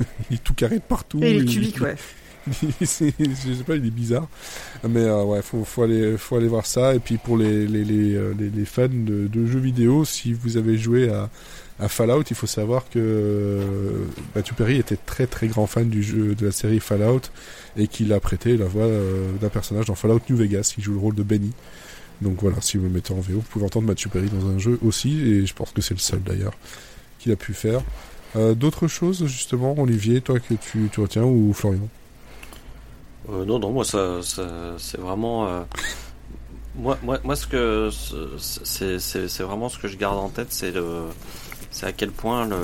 [0.30, 1.20] il est tout carré de partout.
[1.22, 1.96] Et il est cubique, ouais.
[2.84, 4.28] C'est- je sais pas, il est bizarre.
[4.88, 6.94] Mais euh, ouais, faut, faut aller, faut aller voir ça.
[6.94, 10.32] Et puis pour les les, les, euh, les, les fans de, de jeux vidéo, si
[10.32, 11.28] vous avez joué à,
[11.80, 14.04] à Fallout, il faut savoir que euh,
[14.36, 17.22] Matthew Perry était très très grand fan du jeu de la série Fallout
[17.76, 20.74] et qu'il a prêté la voix euh, d'un personnage dans Fallout New Vegas.
[20.78, 21.50] Il joue le rôle de Benny.
[22.22, 24.58] Donc voilà, si vous le mettez en VO, vous pouvez entendre Matthew Perry dans un
[24.58, 26.54] jeu aussi, et je pense que c'est le seul d'ailleurs
[27.18, 27.80] qu'il a pu faire.
[28.34, 31.88] Euh, D'autres choses justement, Olivier, toi que tu, retiens ou Florian?
[33.30, 34.20] Euh, non, non, moi, ça,
[34.78, 35.46] c'est vraiment.
[35.46, 35.60] euh,
[36.76, 37.90] moi, moi, moi, ce que
[38.38, 40.74] c'est, vraiment ce que je garde en tête, c'est
[41.86, 42.56] à quel point le,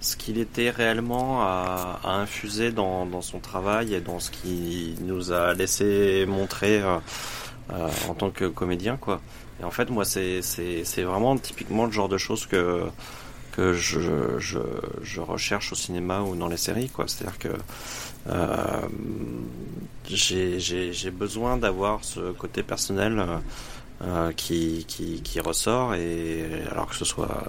[0.00, 5.32] ce qu'il était réellement à, infuser dans, dans son travail et dans ce qu'il nous
[5.32, 6.82] a laissé montrer
[7.70, 9.20] en tant que comédien, quoi.
[9.60, 12.84] Et en fait, moi, c'est vraiment typiquement le genre de choses que
[13.54, 14.58] que je, je,
[15.02, 16.90] je recherche au cinéma ou dans les séries.
[17.06, 17.48] C'est-à-dire que
[18.28, 18.80] euh,
[20.08, 23.24] j'ai besoin d'avoir ce côté personnel
[24.02, 27.44] euh, qui, qui, qui ressort, et alors que ce soit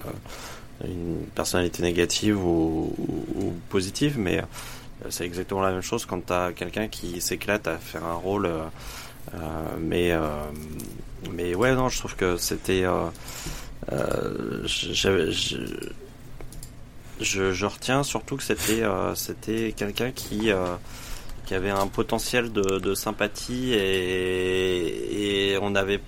[0.84, 2.94] une personnalité négative ou,
[3.68, 7.78] positive, mais euh, c'est exactement la même chose quand tu as quelqu'un qui s'éclate à
[7.78, 8.48] faire un rôle.
[9.80, 10.12] mais,
[11.32, 12.84] mais ouais, non, je trouve que c'était.
[13.92, 15.30] Euh, je,
[17.20, 20.74] je, je retiens surtout que c'était euh, c'était quelqu'un qui euh,
[21.46, 26.00] qui avait un potentiel de, de sympathie et, et on avait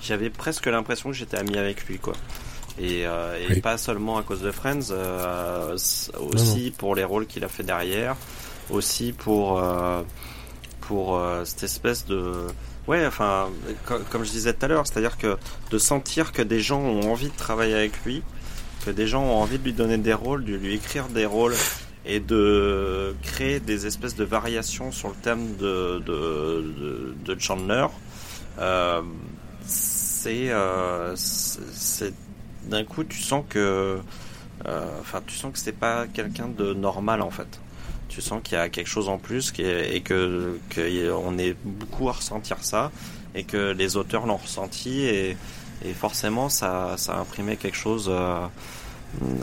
[0.00, 2.14] j'avais presque l'impression que j'étais ami avec lui quoi
[2.78, 3.60] Et, euh, et Oui.
[3.60, 5.76] pas seulement à cause de Friends, euh,
[6.20, 8.14] aussi pour les rôles qu'il a fait derrière,
[8.70, 10.02] aussi pour euh,
[10.82, 12.46] pour cette espèce de
[12.88, 13.48] ouais, enfin,
[13.86, 15.36] co- comme je disais tout à l'heure, c'est-à-dire que
[15.70, 18.22] de sentir que des gens ont envie de travailler avec lui,
[18.84, 21.54] que des gens ont envie de lui donner des rôles, de lui écrire des rôles
[22.06, 27.86] et de créer des espèces de variations sur le thème de de, Chandler.
[28.58, 29.02] Euh,
[29.66, 32.14] c'est euh, c'est c'est-
[32.64, 33.98] d'un coup tu sens que
[34.66, 37.60] euh, enfin tu sens que c'est pas quelqu'un de normal en fait
[38.08, 42.56] tu sens qu'il y a quelque chose en plus et que, est beaucoup à ressentir
[42.62, 42.90] ça
[43.34, 45.36] et que les auteurs l'ont ressenti et,
[45.94, 48.46] forcément ça, a imprimé quelque chose euh,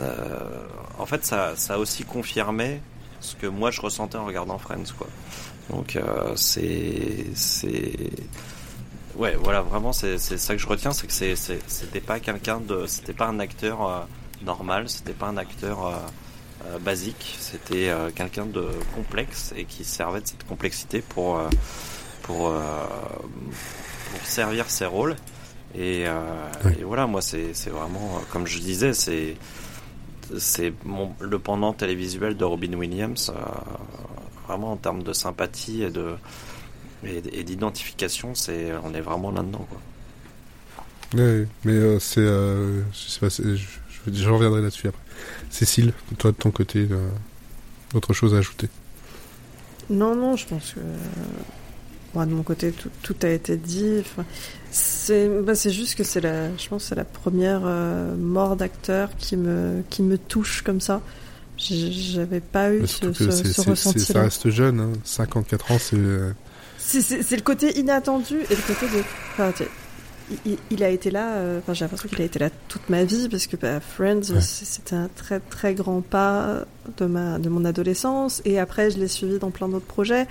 [0.00, 0.66] euh,
[0.98, 2.80] en fait ça, a aussi confirmé
[3.20, 5.08] ce que moi je ressentais en regardant Friends quoi.
[5.70, 8.10] Donc euh, c'est c'est
[9.16, 11.12] ouais voilà vraiment c'est ça que je retiens c'est que
[11.66, 14.06] c'était pas quelqu'un de c'était pas un acteur
[14.44, 15.98] normal c'était pas un acteur
[16.80, 21.48] basique, c'était euh, quelqu'un de complexe et qui servait de cette complexité pour euh,
[22.22, 22.60] pour euh,
[24.12, 25.16] pour servir ses rôles.
[25.74, 26.12] Et, euh,
[26.64, 26.72] Oui.
[26.80, 29.36] et voilà, moi c'est vraiment euh, comme je disais, c'est
[31.20, 33.40] le pendant télévisuel de Robin Williams, euh,
[34.48, 36.14] vraiment en termes de sympathie et de
[37.04, 39.66] et, et d'identification, c'est on est vraiment là-dedans.
[41.14, 42.20] Ouais, mais euh, c'est.
[42.20, 43.66] euh, je sais pas, c'est- je,
[44.12, 45.00] je, reviendrai là-dessus après.
[45.50, 47.08] Cécile, toi de ton côté, euh,
[47.94, 48.68] autre chose à ajouter?
[49.90, 50.80] Non, non, je pense que.
[52.14, 53.98] Moi, de mon côté, tout, tout a été dit.
[54.00, 54.24] Enfin,
[54.70, 59.10] c'est bah, c'est juste que c'est la, je pense c'est la première euh, mort d'acteur
[59.18, 61.02] qui me, qui me touche comme ça.
[61.58, 65.96] J'avais pas eu Mais ce, ce, ce c'est- ça reste jeune, hein, 54 ans, c'est.
[65.96, 66.32] euh,
[66.78, 69.02] C'est- C'est c'est le côté inattendu et le côté de.
[69.32, 69.52] Enfin,
[70.44, 71.34] il, il a été là.
[71.36, 74.30] euh, Enfin, j'ai l'impression qu'il a été là toute ma vie parce que bah, Friends,
[74.32, 74.40] Ouais.
[74.40, 76.64] c'était un très très grand pas
[76.98, 80.26] de ma de mon adolescence et après je l'ai suivi dans plein d'autres projets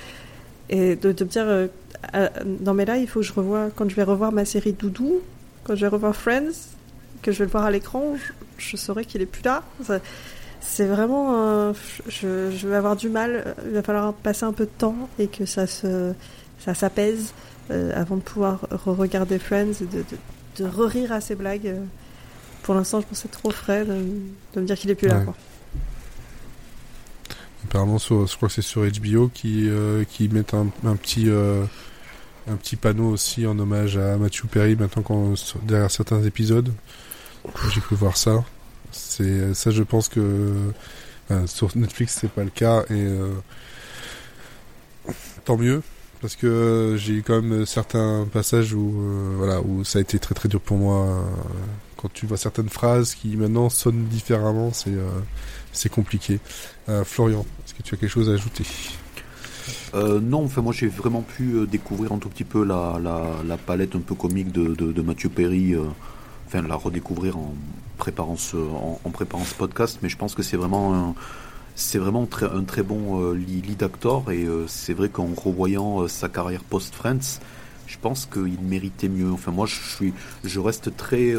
[0.70, 1.68] et de, de me dire euh,
[2.62, 5.22] non mais là il faut que je revoie quand je vais revoir ma série Doudou,
[5.64, 6.52] quand je vais revoir Friends,
[7.22, 8.32] que je vais le voir à l'écran, je,
[8.72, 9.64] je saurai qu'il est plus là.
[9.84, 10.00] Ça-
[10.68, 11.74] c'est vraiment,
[12.08, 13.54] je, je vais avoir du mal.
[13.68, 16.12] Il va falloir passer un peu de temps et que ça se
[16.60, 17.34] ça s'apaise
[17.72, 21.68] euh, avant de pouvoir re-regarder Friends et de, de, de re-rire à ses blagues.
[21.68, 21.84] euh.
[22.64, 23.94] Pour l'instant, je c'est trop frais de,
[24.56, 25.22] de me dire qu'il est plus là.
[25.22, 25.36] Quoi.
[27.66, 31.30] Apparemment, sur, je crois que c'est sur HBO qui, euh, qui mettent un, un petit.
[31.30, 31.64] euh,
[32.48, 35.34] un petit panneau aussi en hommage à Matthew Perry maintenant qu'on
[35.64, 36.72] derrière certains épisodes.
[37.74, 38.44] J'ai pu voir ça.
[38.92, 40.54] C'est ça, je pense que
[41.48, 43.08] sur Netflix c'est pas le cas et
[45.44, 45.82] tant mieux
[46.26, 50.02] parce que euh, j'ai eu quand même certains passages où euh, voilà où ça a
[50.02, 51.22] été très très dur pour moi euh,
[51.98, 55.08] quand tu vois certaines phrases qui maintenant sonnent différemment c'est euh,
[55.72, 56.40] c'est compliqué.
[56.90, 58.64] Euh, Florian, est-ce que tu as quelque chose à ajouter?
[59.94, 63.58] Euh, non, enfin moi j'ai vraiment pu euh, découvrir un tout petit peu la, la,
[63.58, 65.84] palette un peu comique de, de, de Mathieu Perry, euh,
[66.48, 67.54] enfin la redécouvrir en
[67.98, 71.16] préparant ce, en, préparant ce podcast, mais je pense que c'est vraiment
[71.76, 76.08] c'est vraiment un très bon euh, lead actor et euh, c'est vrai qu'en revoyant euh,
[76.08, 77.42] sa carrière post-Friends,
[77.86, 79.32] je pense qu'il méritait mieux.
[79.32, 81.34] Enfin moi je suis, je reste très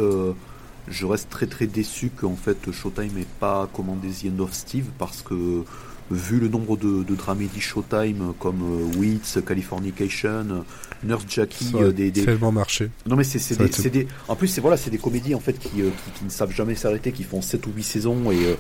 [0.89, 4.87] je reste très très déçu qu'en fait Showtime n'ait pas commandé The End of Steve
[4.99, 5.65] parce que
[6.11, 10.65] vu le nombre de, de dramédies Showtime comme euh, Wits, Californication,
[11.03, 12.91] Nurse Jackie, Ça euh, des, des- tellement marché.
[13.07, 15.59] non mais c'est des, être- des- en plus c'est voilà c'est des comédies en fait
[15.59, 18.39] qui, euh, qui, qui ne savent jamais s'arrêter qui font 7 ou 8 saisons et
[18.47, 18.55] euh,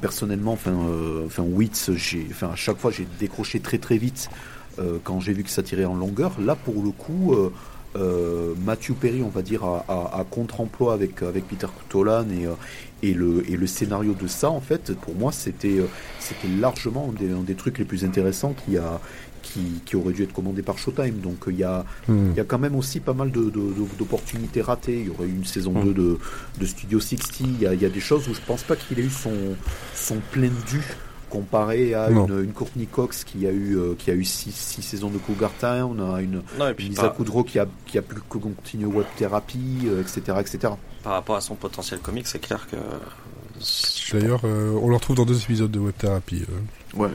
[0.00, 4.28] personnellement enfin euh, enfin Wits j'ai enfin à chaque fois j'ai décroché très très vite
[5.04, 7.34] quand j'ai vu que ça tirait en longueur là pour le coup
[8.64, 12.46] Matthew Perry on va dire à, à- à contre-emploi avec avec Peter Tolan et
[13.08, 15.86] et le et le scénario de ça en fait pour moi c'était euh,
[16.20, 19.00] c'était largement un des, un des trucs les plus intéressants qui a
[19.42, 22.30] qui, qui aurait dû être commandé par Showtime donc il y a Hmm.
[22.32, 25.00] il y a quand même aussi pas mal de- de- de- d'opportunités ratées.
[25.00, 25.84] Il y aurait eu une saison Mm.
[25.84, 26.18] 2 de,
[26.60, 27.40] de Studio 60.
[27.40, 29.10] Il y, a, il y a des choses où je pense pas qu'il ait eu
[29.10, 29.32] son,
[29.94, 30.80] son plein dû
[31.34, 32.26] comparé à Non.
[32.28, 35.18] une, une Courtney Cox qui a eu euh, qui a eu six, six saisons de
[35.18, 38.38] Cougar Town, a une, Non, une Lisa par, Kudrow qui a qui a plus que
[38.38, 40.72] continué web thérapie, euh, etc., etc.
[41.02, 42.76] par rapport à son potentiel comique, c'est clair que.
[44.12, 46.42] D'ailleurs, euh, on le retrouve dans deux épisodes de Web Therapy.
[46.48, 47.00] euh.
[47.00, 47.08] Ouais.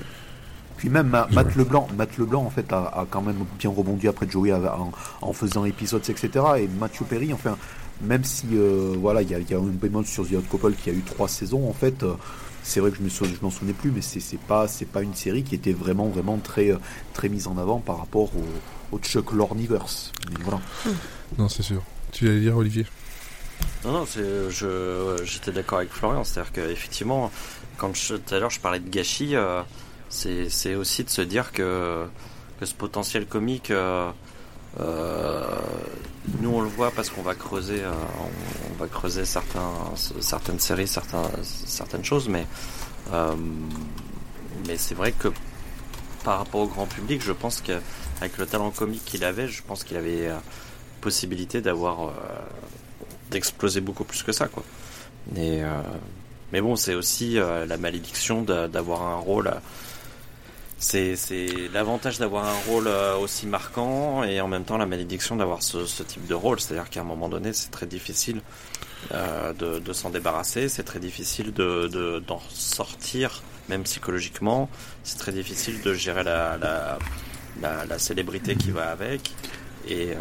[0.78, 1.34] Puis même Ma- Ouais.
[1.34, 4.91] Matt Leblanc, Matt Leblanc en fait a, a quand même bien rebondi après Joey en,
[5.22, 6.30] en faisant épisodes etc.
[6.60, 7.58] Et Matthew Perry, enfin
[8.02, 10.74] même si euh, voilà il y a, y a un bémol sur The Hot Couple
[10.74, 12.14] qui a eu trois saisons en fait, euh,
[12.64, 15.16] c'est vrai que je me je m'en souvenais plus, mais c'est pas c'est pas une
[15.16, 16.78] série qui était vraiment vraiment très euh,
[17.14, 20.12] très mise en avant par rapport au, au Chuck Lorniverse.
[20.30, 20.62] Mais voilà.
[21.38, 21.82] Non, c'est sûr.
[22.12, 22.86] Tu allais dire, Olivier?
[23.86, 26.24] Non, non, je, j'étais d'accord avec Florian.
[26.24, 27.32] C'est-à-dire qu'effectivement,
[27.78, 29.62] quand je, tout à l'heure je parlais de gâchis, euh,
[30.10, 32.06] c'est, c'est aussi de se dire que,
[32.60, 34.10] que ce potentiel comique, euh,
[34.80, 35.44] euh,
[36.41, 37.91] nous on le voit parce qu'on va creuser, euh,
[38.72, 39.73] on, va creuser certains,
[40.22, 42.45] certaines séries, certains, certaines choses, mais,
[43.11, 43.35] euh,
[44.68, 45.30] mais c'est vrai que
[46.23, 49.84] par rapport au grand public, je pense qu'avec le talent comique qu'il avait, je pense
[49.84, 50.35] qu'il avait euh,
[51.01, 52.11] possibilité d'avoir
[53.31, 54.64] d'exploser beaucoup plus que ça, quoi.
[55.38, 55.61] Et,
[56.51, 59.49] mais bon, c'est aussi la malédiction d'a- d'avoir un rôle.
[60.80, 61.15] C'est
[61.73, 65.85] l'avantage d'avoir un rôle euh, aussi marquant et en même temps la malédiction d'avoir ce,
[65.85, 66.60] ce type de rôle.
[66.60, 68.41] C'est-à-dire qu'à un moment donné, c'est très difficile
[69.14, 74.69] euh, de, de s'en débarrasser, c'est très difficile de de- d'en sortir, même psychologiquement.
[75.03, 76.97] C'est très difficile de gérer la, la,
[77.61, 79.31] la, la célébrité qui va avec.
[79.88, 80.15] Et euh,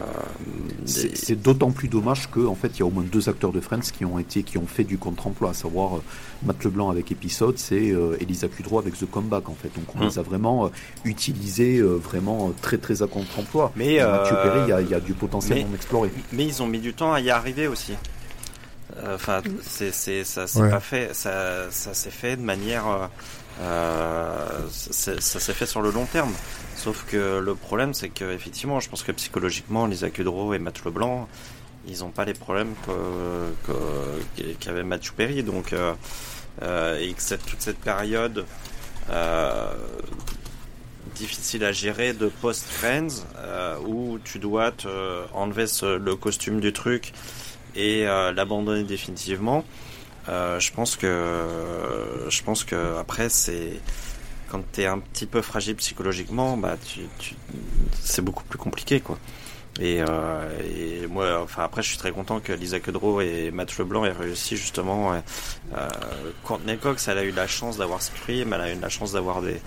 [0.86, 3.28] C'est des- c'est d'autant plus dommage que en fait il y a au moins deux
[3.28, 6.02] acteurs de Friends qui ont été qui ont fait du contre-emploi, à savoir euh,
[6.44, 9.68] Matt Leblanc avec épisode, c'est euh, Elisa Kudrow avec The Comeback en fait.
[9.74, 10.09] Donc on Mm.
[10.09, 10.68] les a vraiment euh,
[11.05, 13.72] utilisés euh, vraiment euh, très très à contre-emploi.
[13.76, 14.24] Mais, euh,
[14.64, 16.10] il y a, il y a du potentiel mais- non exploré.
[16.32, 17.93] Mais ils ont mis du temps à y arriver aussi.
[17.93, 20.70] Euh, Enfin, c'est c'est ça s'est Ouais.
[20.70, 23.10] pas fait, ça ça s'est fait de manière,
[23.60, 26.32] euh, ça s'est fait sur le long terme.
[26.76, 30.85] Sauf que le problème, c'est que effectivement, je pense que psychologiquement, Lisa Kudrow et Matt
[30.85, 31.28] Leblanc,
[31.86, 32.74] ils ont pas les problèmes
[34.60, 35.43] qu'avait Matthew Perry.
[35.43, 35.94] Donc, euh,
[36.62, 38.44] euh, et que cette, toute cette période.
[39.10, 39.74] Euh,
[41.14, 44.89] difficile à gérer de post-Friends euh, où tu dois te
[45.32, 47.12] enlever le costume du truc
[47.74, 49.64] et l'abandonner définitivement.
[50.29, 53.73] Euh, je pense que je pense que après c'est
[54.51, 57.35] quand t'es un petit peu fragile psychologiquement, bah tu, tu
[58.03, 59.19] c'est beaucoup plus compliqué quoi.
[59.81, 63.79] Et, euh, et moi, enfin après, je suis très content que Lisa Kudrow et Matt
[63.79, 65.13] Leblanc aient réussi justement.
[65.77, 65.89] Euh,
[66.43, 68.03] Courtney Cox, elle a eu la chance d'avoir
[68.45, 69.61] mais elle a eu la chance d'avoir des,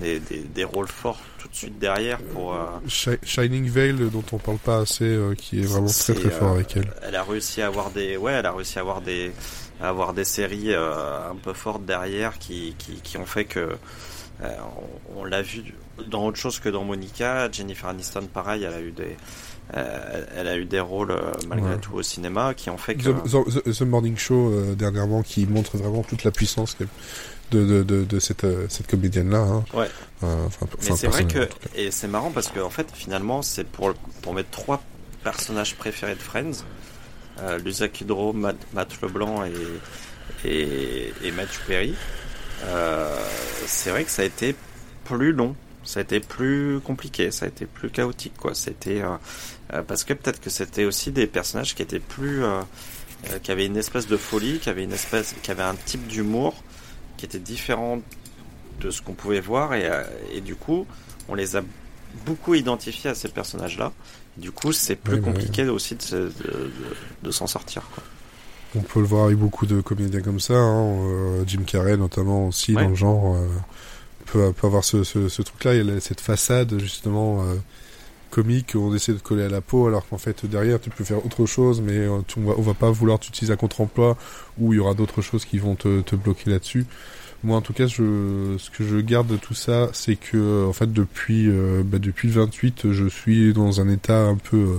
[0.00, 2.54] des, des, des rôles forts tout de suite derrière pour.
[2.54, 6.30] euh, Shi- Shining Veil, dont on parle pas assez, euh, qui est vraiment très très
[6.30, 6.92] fort avec elle.
[7.02, 9.30] Elle a réussi à avoir des, ouais, elle a réussi à avoir des,
[9.82, 13.60] à avoir des séries euh, un peu fortes derrière qui, qui, qui ont fait que
[14.42, 14.56] euh,
[15.16, 15.74] on, on l'a vu
[16.08, 17.50] dans autre chose que dans Monica.
[17.50, 19.16] Jennifer Aniston, pareil, elle a eu des,
[19.76, 21.78] euh, elle a eu des rôles euh, malgré Ouais.
[21.80, 23.02] tout au cinéma qui ont fait que.
[23.10, 26.86] The, The- The- The Morning Show euh, dernièrement qui montre vraiment toute la puissance de,
[27.64, 29.38] de, de, de cette, cette comédienne là.
[29.40, 29.64] Hein.
[29.74, 29.88] Ouais.
[30.80, 33.92] C'est vrai que, et c'est marrant parce que en fait, finalement, c'est pour,
[34.22, 34.82] pour mes trois
[35.24, 36.64] personnages préférés de Friends,
[37.40, 38.56] euh, Lisa Kudrow, Matt,
[39.02, 41.94] Leblanc et, et, Matthew Perry,
[42.64, 43.16] euh,
[43.66, 44.54] c'est vrai que ça a été
[45.04, 48.52] plus long, ça a été plus compliqué, ça a été plus chaotique, quoi.
[48.52, 49.16] Euh,
[49.72, 52.42] euh, parce que peut-être que c'était aussi des personnages qui étaient plus,
[53.42, 56.62] qui avaient une espèce de folie, qui avaient une espèce, qui avaient un type d'humour
[57.16, 58.00] qui était différent
[58.80, 59.74] de ce qu'on pouvait voir.
[59.74, 60.86] Et, du coup
[61.28, 61.62] on les a
[62.26, 63.92] beaucoup identifiés à ces personnages là
[64.36, 65.24] du coup c'est plus Ouais, ouais.
[65.24, 66.70] compliqué aussi de, se- de, de-
[67.24, 68.02] de s'en sortir quoi.
[68.74, 70.54] On peut le voir avec beaucoup de comédiens comme ça.
[70.54, 70.96] Hein.
[70.98, 72.82] euh, Jim Carrey notamment aussi Ouais.
[72.84, 73.46] dans le genre euh,
[74.26, 75.74] peut, peut avoir ce, ce, ce truc-là.
[75.74, 77.56] Il y a cette façade justement euh,
[78.30, 81.04] comique où on essaie de coller à la peau, alors qu'en fait derrière tu peux
[81.04, 84.16] faire autre chose, mais on, va, on va pas vouloir t'utiliser à contre-emploi
[84.58, 86.86] ou il y aura d'autres choses qui vont te, te bloquer là-dessus.
[87.44, 90.72] Moi, en tout cas, je, ce que je garde de tout ça, c'est que, en
[90.72, 94.78] fait, depuis, euh, bah, depuis le 28, je suis dans un état un peu, euh,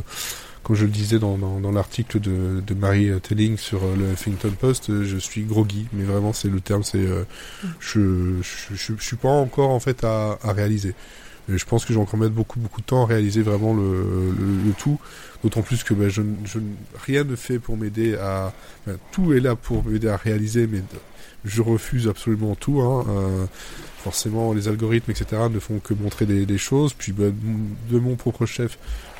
[0.64, 4.14] comme je le disais dans, dans, dans l'article de, de Marie Telling sur euh, le
[4.14, 7.26] Huffington Post, euh, je suis groggy, mais vraiment, c'est le terme, c'est, euh,
[7.81, 10.95] je, je, je, suis pas encore, en fait, à, à réaliser.
[11.49, 13.81] Je pense que je vais encore mettre beaucoup, beaucoup de temps à réaliser vraiment le,
[13.84, 14.98] le, le tout.
[15.44, 16.60] D'autant plus que bah, je, je,
[17.06, 18.53] rien ne fait pour m'aider à...
[18.88, 20.81] bah, tout est là pour m'aider à réaliser, mais
[21.45, 22.82] je refuse absolument tout.
[22.82, 23.06] Hein.
[23.10, 23.45] Euh,
[24.03, 26.94] forcément, les algorithmes, etc., ne font que montrer des, des choses.
[26.94, 27.26] Puis, bah,
[27.90, 28.78] de mon propre chef,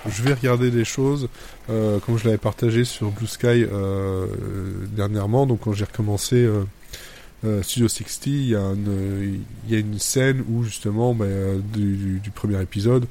[0.10, 1.30] je vais regarder des choses,
[1.70, 4.28] euh, comme je l'avais partagé sur Blue Sky euh,
[4.92, 5.46] dernièrement.
[5.46, 6.64] Donc, quand j'ai recommencé euh,
[7.46, 11.26] euh, Studio 60, il y, a une, il y a une scène où, justement, bah,
[11.74, 13.06] du, du premier épisode,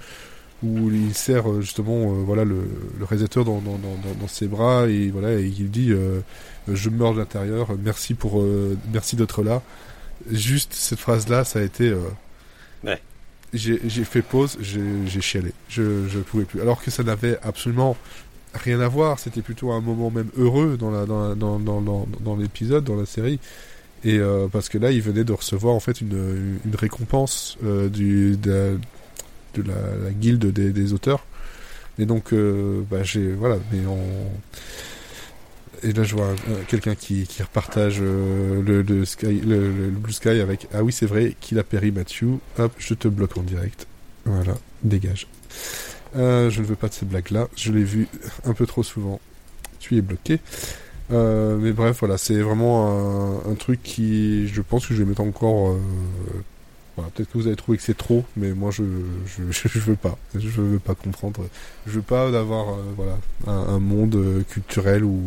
[0.62, 2.62] où il serre euh, justement euh, voilà le,
[2.98, 6.20] le réalisateur dans, dans, dans, dans, ses bras et voilà et il dit euh,
[6.68, 8.44] je meurs de l'intérieur merci pour
[8.93, 9.62] merci d'être là.
[10.30, 11.93] Juste cette phrase là ça a été
[12.84, 13.01] ouais.
[13.52, 15.52] j'ai fait pause j'ai chialé.
[15.68, 16.60] Je je pouvais plus.
[16.60, 17.97] Alors que ça n'avait absolument
[18.55, 19.18] rien à voir.
[19.18, 22.84] C'était plutôt un moment même heureux dans la dans la, dans, dans, dans, dans l'épisode
[22.84, 23.40] dans la série.
[24.05, 27.89] Et euh, parce que là il venait de recevoir en fait une, une récompense euh,
[27.89, 28.78] du de,
[29.55, 31.24] de la, guilde des, auteurs.
[31.99, 33.99] Et donc, euh, bah, j'ai voilà, mais on...
[35.87, 40.12] et là, je vois euh, quelqu'un qui, qui repartage euh, le, le, sky, le, Blue
[40.12, 42.39] Sky avec Ah oui, c'est vrai qu'il a péri Matthew.
[42.59, 43.87] Hop, je te bloque en direct.
[44.24, 45.27] Voilà, dégage.
[46.15, 46.20] Je
[46.61, 47.49] ne veux pas de ces blagues-là.
[47.57, 48.09] Je l'ai vu
[48.45, 49.20] un peu trop souvent.
[49.81, 50.41] Tu es bloqué.
[51.11, 55.77] Mais bref, voilà, c'est vraiment un, truc qui, je pense que je vais mettre encore.
[56.97, 58.82] Voilà, peut-être que vous avez trouvé que c'est trop, mais moi je
[59.51, 61.48] je, veux pas, je veux pas comprendre,
[61.86, 65.23] je veux pas d'avoir euh, voilà un, un, monde euh, culturel où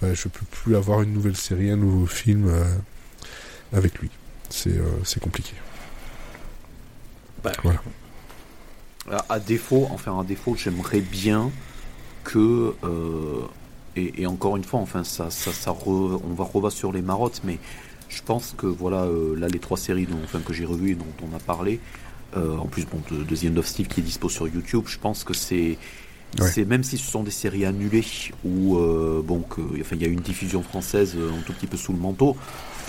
[0.00, 2.64] bah, je peux plus avoir une nouvelle série, un nouveau film euh,
[3.72, 4.10] avec lui.
[4.50, 5.54] C'est c'est compliqué.
[7.42, 7.80] Bah, voilà.
[9.10, 11.50] À, à défaut, enfin à défaut, j'aimerais bien
[12.24, 12.74] que
[13.94, 17.02] et, et, encore une fois, enfin, ça, ça, ça re, on va revoir sur les
[17.02, 17.58] marottes, mais
[18.14, 20.94] je pense que voilà, euh, là, les trois séries dont, enfin, que j'ai revues et
[20.94, 21.80] dont on a parlé,
[22.36, 24.84] euh, en plus, bon, de, de The End of Steve qui est dispo sur YouTube,
[24.86, 25.76] je pense que c'est.
[26.40, 26.48] Ouais.
[26.50, 28.06] C'est même si ce sont des séries annulées
[28.42, 31.76] ou euh, bon que enfin il y a une diffusion française un tout petit peu
[31.76, 32.38] sous le manteau,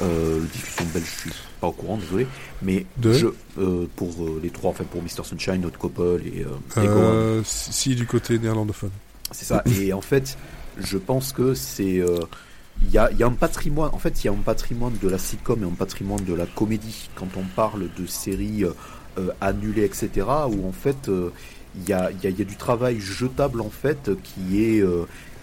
[0.02, 2.26] euh, diffusion belge je suis pas au courant désolé,
[2.62, 3.28] mais de je,
[3.98, 6.45] pour les trois enfin pour Mr Sunshine, Hot Couple et,
[6.82, 8.91] et si du côté néerlandophone.
[9.32, 10.38] C'est ça et en fait
[10.78, 12.02] je pense que c'est
[12.82, 14.94] il euh, y, a, y, a, un patrimoine en fait il y a un patrimoine
[15.02, 17.10] de la sitcom et un patrimoine de la comédie.
[17.16, 21.10] Quand on parle de séries euh, annulées etc où en fait
[21.76, 24.84] il y a, y, a, y a du travail jetable en fait qui est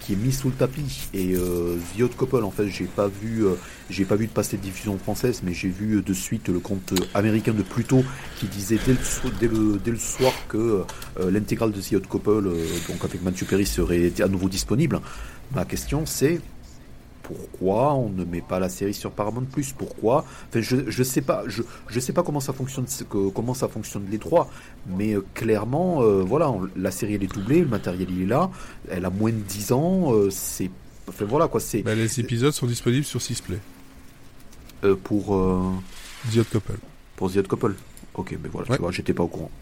[0.01, 1.09] qui est mis sous le tapis.
[1.15, 3.55] Et euh, The Hot Couple en fait j'ai pas vu euh,
[3.91, 6.59] j'ai pas vu de passer de diffusion française mais j'ai vu euh, de suite le
[6.59, 8.03] compte américain de Pluto
[8.39, 10.85] qui disait dès le, soir que
[11.21, 12.51] euh, l'intégrale de The Hot Couple
[12.89, 15.01] donc avec Matthew Perry serait à nouveau disponible.
[15.55, 16.41] Ma question c'est
[17.31, 19.73] pourquoi on ne met pas la série sur Paramount Plus?
[19.73, 20.25] Pourquoi?
[20.49, 23.69] Enfin, je je sais pas, je je sais pas comment ça fonctionne, que, comment ça
[23.69, 24.51] fonctionne les trois,
[24.89, 28.27] mais euh, clairement, euh, voilà, on, la série elle est doublée, le matériel il est
[28.27, 28.51] là,
[28.91, 30.71] elle a moins de 10 ans, euh, c'est,
[31.09, 31.83] enfin voilà quoi, c'est.
[31.83, 33.61] Bah, les épisodes sont disponibles sur Sisplay.
[35.05, 35.27] pour
[36.33, 36.79] The Hot Couple.
[37.15, 37.75] Pour The Hot Couple.
[38.15, 38.77] Ok, mais voilà, ouais.
[38.77, 39.53] tu vois, j'étais pas au courant.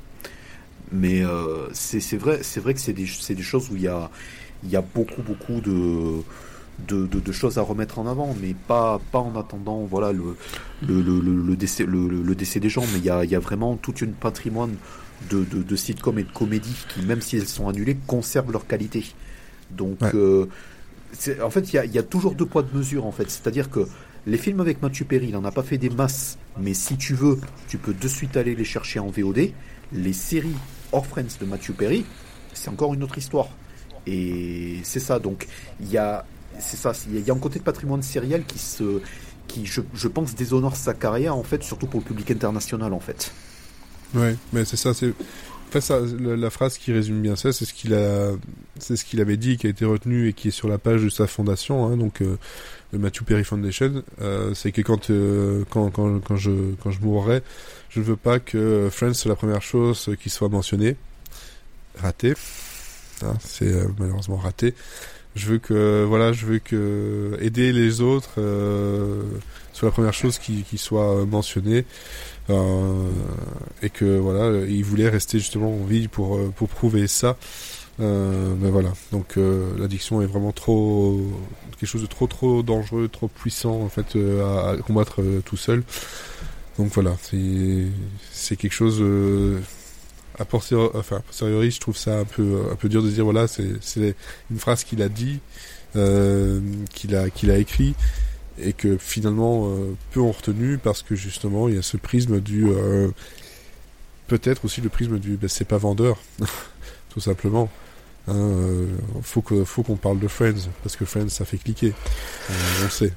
[0.90, 1.22] Mais
[1.72, 4.10] c'est c'est vrai, c'est vrai que c'est des c'est des choses où il y a
[4.64, 6.22] il y a beaucoup beaucoup de
[6.86, 10.36] de, de, de, choses à remettre en avant, mais pas, pas en attendant voilà, le,
[10.86, 12.84] le, le, le décès, le, le, décès des gens.
[12.92, 14.74] Mais il y a, y a vraiment toute une patrimoine
[15.30, 18.66] de, de, de sitcoms et de comédies qui, même si elles sont annulées, conservent leur
[18.66, 19.04] qualité.
[19.70, 20.10] Donc, ouais.
[20.14, 20.46] euh,
[21.42, 23.30] en fait, il y a, y a toujours deux poids de mesure, en fait.
[23.30, 23.86] C'est-à-dire que
[24.26, 27.14] les films avec Mathieu Perry, il n'en a pas fait des masses, mais si tu
[27.14, 27.38] veux,
[27.68, 29.50] tu peux de suite aller les chercher en VOD.
[29.92, 30.56] Les séries
[30.92, 32.04] hors Friends de Mathieu Perry,
[32.52, 33.48] c'est encore une autre histoire.
[34.06, 35.46] Et c'est ça, donc
[35.80, 36.24] il y a,
[36.58, 39.00] c'est ça, il y a un côté de patrimoine sériel qui se,
[39.46, 43.32] qui je, pense déshonore sa carrière en fait, surtout pour le public international en fait.
[44.14, 45.14] Mais c'est ça, en fait
[46.18, 48.32] la, phrase qui résume bien ça, c'est ce qu'il a,
[48.78, 51.02] c'est ce qu'il avait dit, qui a été retenu et qui est sur la page
[51.02, 52.38] de sa fondation, hein, donc euh,
[52.92, 56.52] le Matthew Perry Foundation, euh, c'est que quand, euh, quand quand quand je
[56.82, 57.42] quand je mourrai,
[57.90, 60.96] je ne veux pas que Friends soit la première chose qui soit mentionnée,
[61.98, 62.32] raté,
[63.22, 64.74] hein, c'est malheureusement raté
[65.34, 69.22] je veux que voilà je veux que aider les autres euh,
[69.72, 71.84] soit la première chose qui, qui soit mentionnée.
[72.50, 73.10] Euh,
[73.82, 77.36] et que voilà il voulait rester justement en vie pour pour prouver ça.
[78.00, 78.92] Euh, mais voilà.
[79.12, 79.36] Donc
[79.78, 81.20] l'addiction est vraiment trop
[81.78, 85.82] quelque chose de trop trop dangereux trop puissant en fait à, à combattre tout seul.
[86.78, 87.16] Donc voilà.
[88.32, 89.02] C'est quelque chose
[90.38, 94.14] a posteriori, je trouve ça un peu, un peu dur de dire voilà, c'est
[94.50, 95.40] une phrase qu'il a dit,
[95.96, 96.60] euh,
[96.92, 97.94] qu'il a, qu'il a écrit,
[98.60, 102.40] et que finalement euh, peu ont retenu parce que justement il y a ce prisme
[102.40, 103.08] du, euh,
[104.26, 106.18] peut-être aussi le prisme du, ben, c'est pas vendeur,
[107.10, 107.70] tout simplement.
[108.28, 108.86] Hein, euh,
[109.22, 111.94] faut que, faut qu'on parle de Friends parce que Friends ça fait cliquer,
[112.84, 113.12] on sait.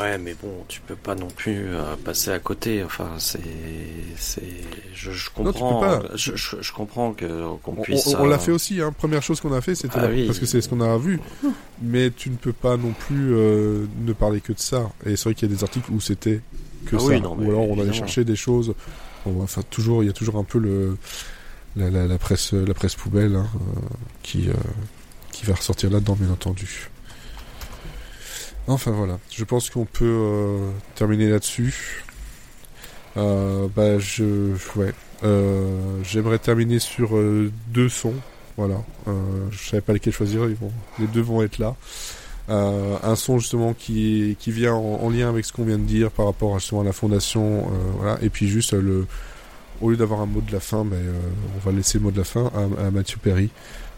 [0.00, 2.82] Ouais, mais bon, tu peux pas non plus euh, passer à côté.
[2.82, 3.40] Enfin, c'est,
[4.16, 4.42] c'est,
[4.94, 7.26] je, je comprends, non, je, je, je, comprends que
[7.62, 8.06] qu'on on, puisse.
[8.08, 8.80] On, on l'a fait aussi.
[8.80, 8.92] Hein.
[8.96, 10.26] Première chose qu'on a fait, c'était Ah oui.
[10.26, 11.20] parce que c'est ce qu'on a vu.
[11.82, 14.90] Mais tu ne peux pas non plus euh, ne parler que de ça.
[15.04, 16.40] Et c'est vrai qu'il y a des articles où c'était
[16.86, 17.04] que Ah ça.
[17.06, 18.74] oui, non, Ou alors on allait chercher des choses.
[19.26, 20.96] Bon, enfin, toujours, il y a toujours un peu le
[21.76, 23.80] la, la, la presse, la presse poubelle hein, euh,
[24.22, 24.54] qui euh,
[25.32, 26.88] qui va ressortir là-dedans, bien entendu.
[28.70, 32.04] Enfin voilà, je pense qu'on peut euh, terminer là-dessus.
[33.16, 34.94] Euh, bah je ouais,
[35.24, 37.18] euh, j'aimerais terminer sur
[37.66, 38.14] deux sons.
[38.56, 38.76] Voilà,
[39.50, 40.42] je savais pas lesquels choisir.
[40.42, 40.70] Vont,
[41.00, 41.74] les deux vont être là.
[42.48, 46.26] Un son justement qui vient en, en lien avec ce qu'on vient de dire par
[46.26, 47.68] rapport justement à la fondation,
[47.98, 48.18] voilà.
[48.22, 49.08] Et puis juste le
[49.80, 51.02] au lieu d'avoir un mot de la fin, ben,
[51.56, 53.50] on va laisser le mot de la fin à, à Matthew Perry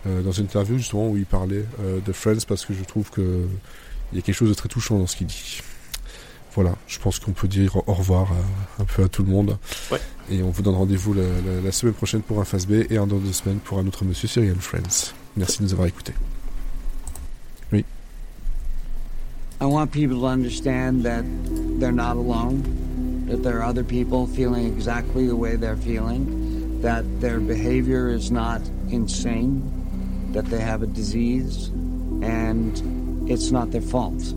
[0.07, 1.67] dans une interview justement où il parlait
[2.07, 3.47] de Friends parce que je trouve que
[4.13, 5.61] il y a quelque chose de très touchant dans ce qu'il dit.
[6.55, 9.57] Voilà, je pense qu'on peut dire au revoir à- un peu à tout le monde.
[9.91, 9.99] Ouais.
[10.31, 12.99] Et on vous donne rendez-vous la, la- la semaine prochaine pour un Face B et
[12.99, 15.15] un dans deux semaines pour un autre Monsieur Serial Friends.
[15.37, 16.13] Merci de nous avoir écoutés.
[19.61, 21.25] I want people to understand that
[21.79, 27.05] they're not alone, that there are other people feeling exactly the way they're feeling, that
[27.21, 28.61] their behavior is not
[28.91, 29.63] insane,
[30.33, 31.69] that they have a disease,
[32.23, 32.83] and
[33.33, 34.35] it's not their fault.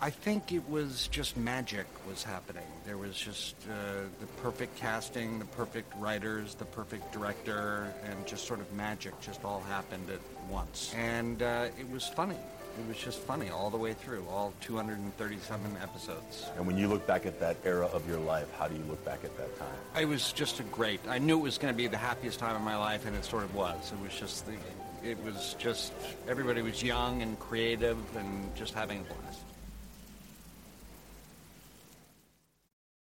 [0.00, 2.66] I think it was just magic was happening.
[2.84, 8.46] There was just uh, the perfect casting, the perfect writers, the perfect director, and just
[8.46, 10.20] sort of magic just all happened at
[10.50, 10.92] once.
[10.94, 12.36] And uh, it was funny.
[12.76, 16.50] It was just funny all the way through, all 237 episodes.
[16.56, 19.02] And when you look back at that era of your life, how do you look
[19.04, 19.68] back at that time?
[19.98, 21.00] It was just a great.
[21.08, 23.24] I knew it was going to be the happiest time of my life, and it
[23.24, 23.92] sort of was.
[23.92, 24.54] It was just the.
[25.04, 25.92] It was just
[26.26, 29.33] everybody was young and creative and just having a blast.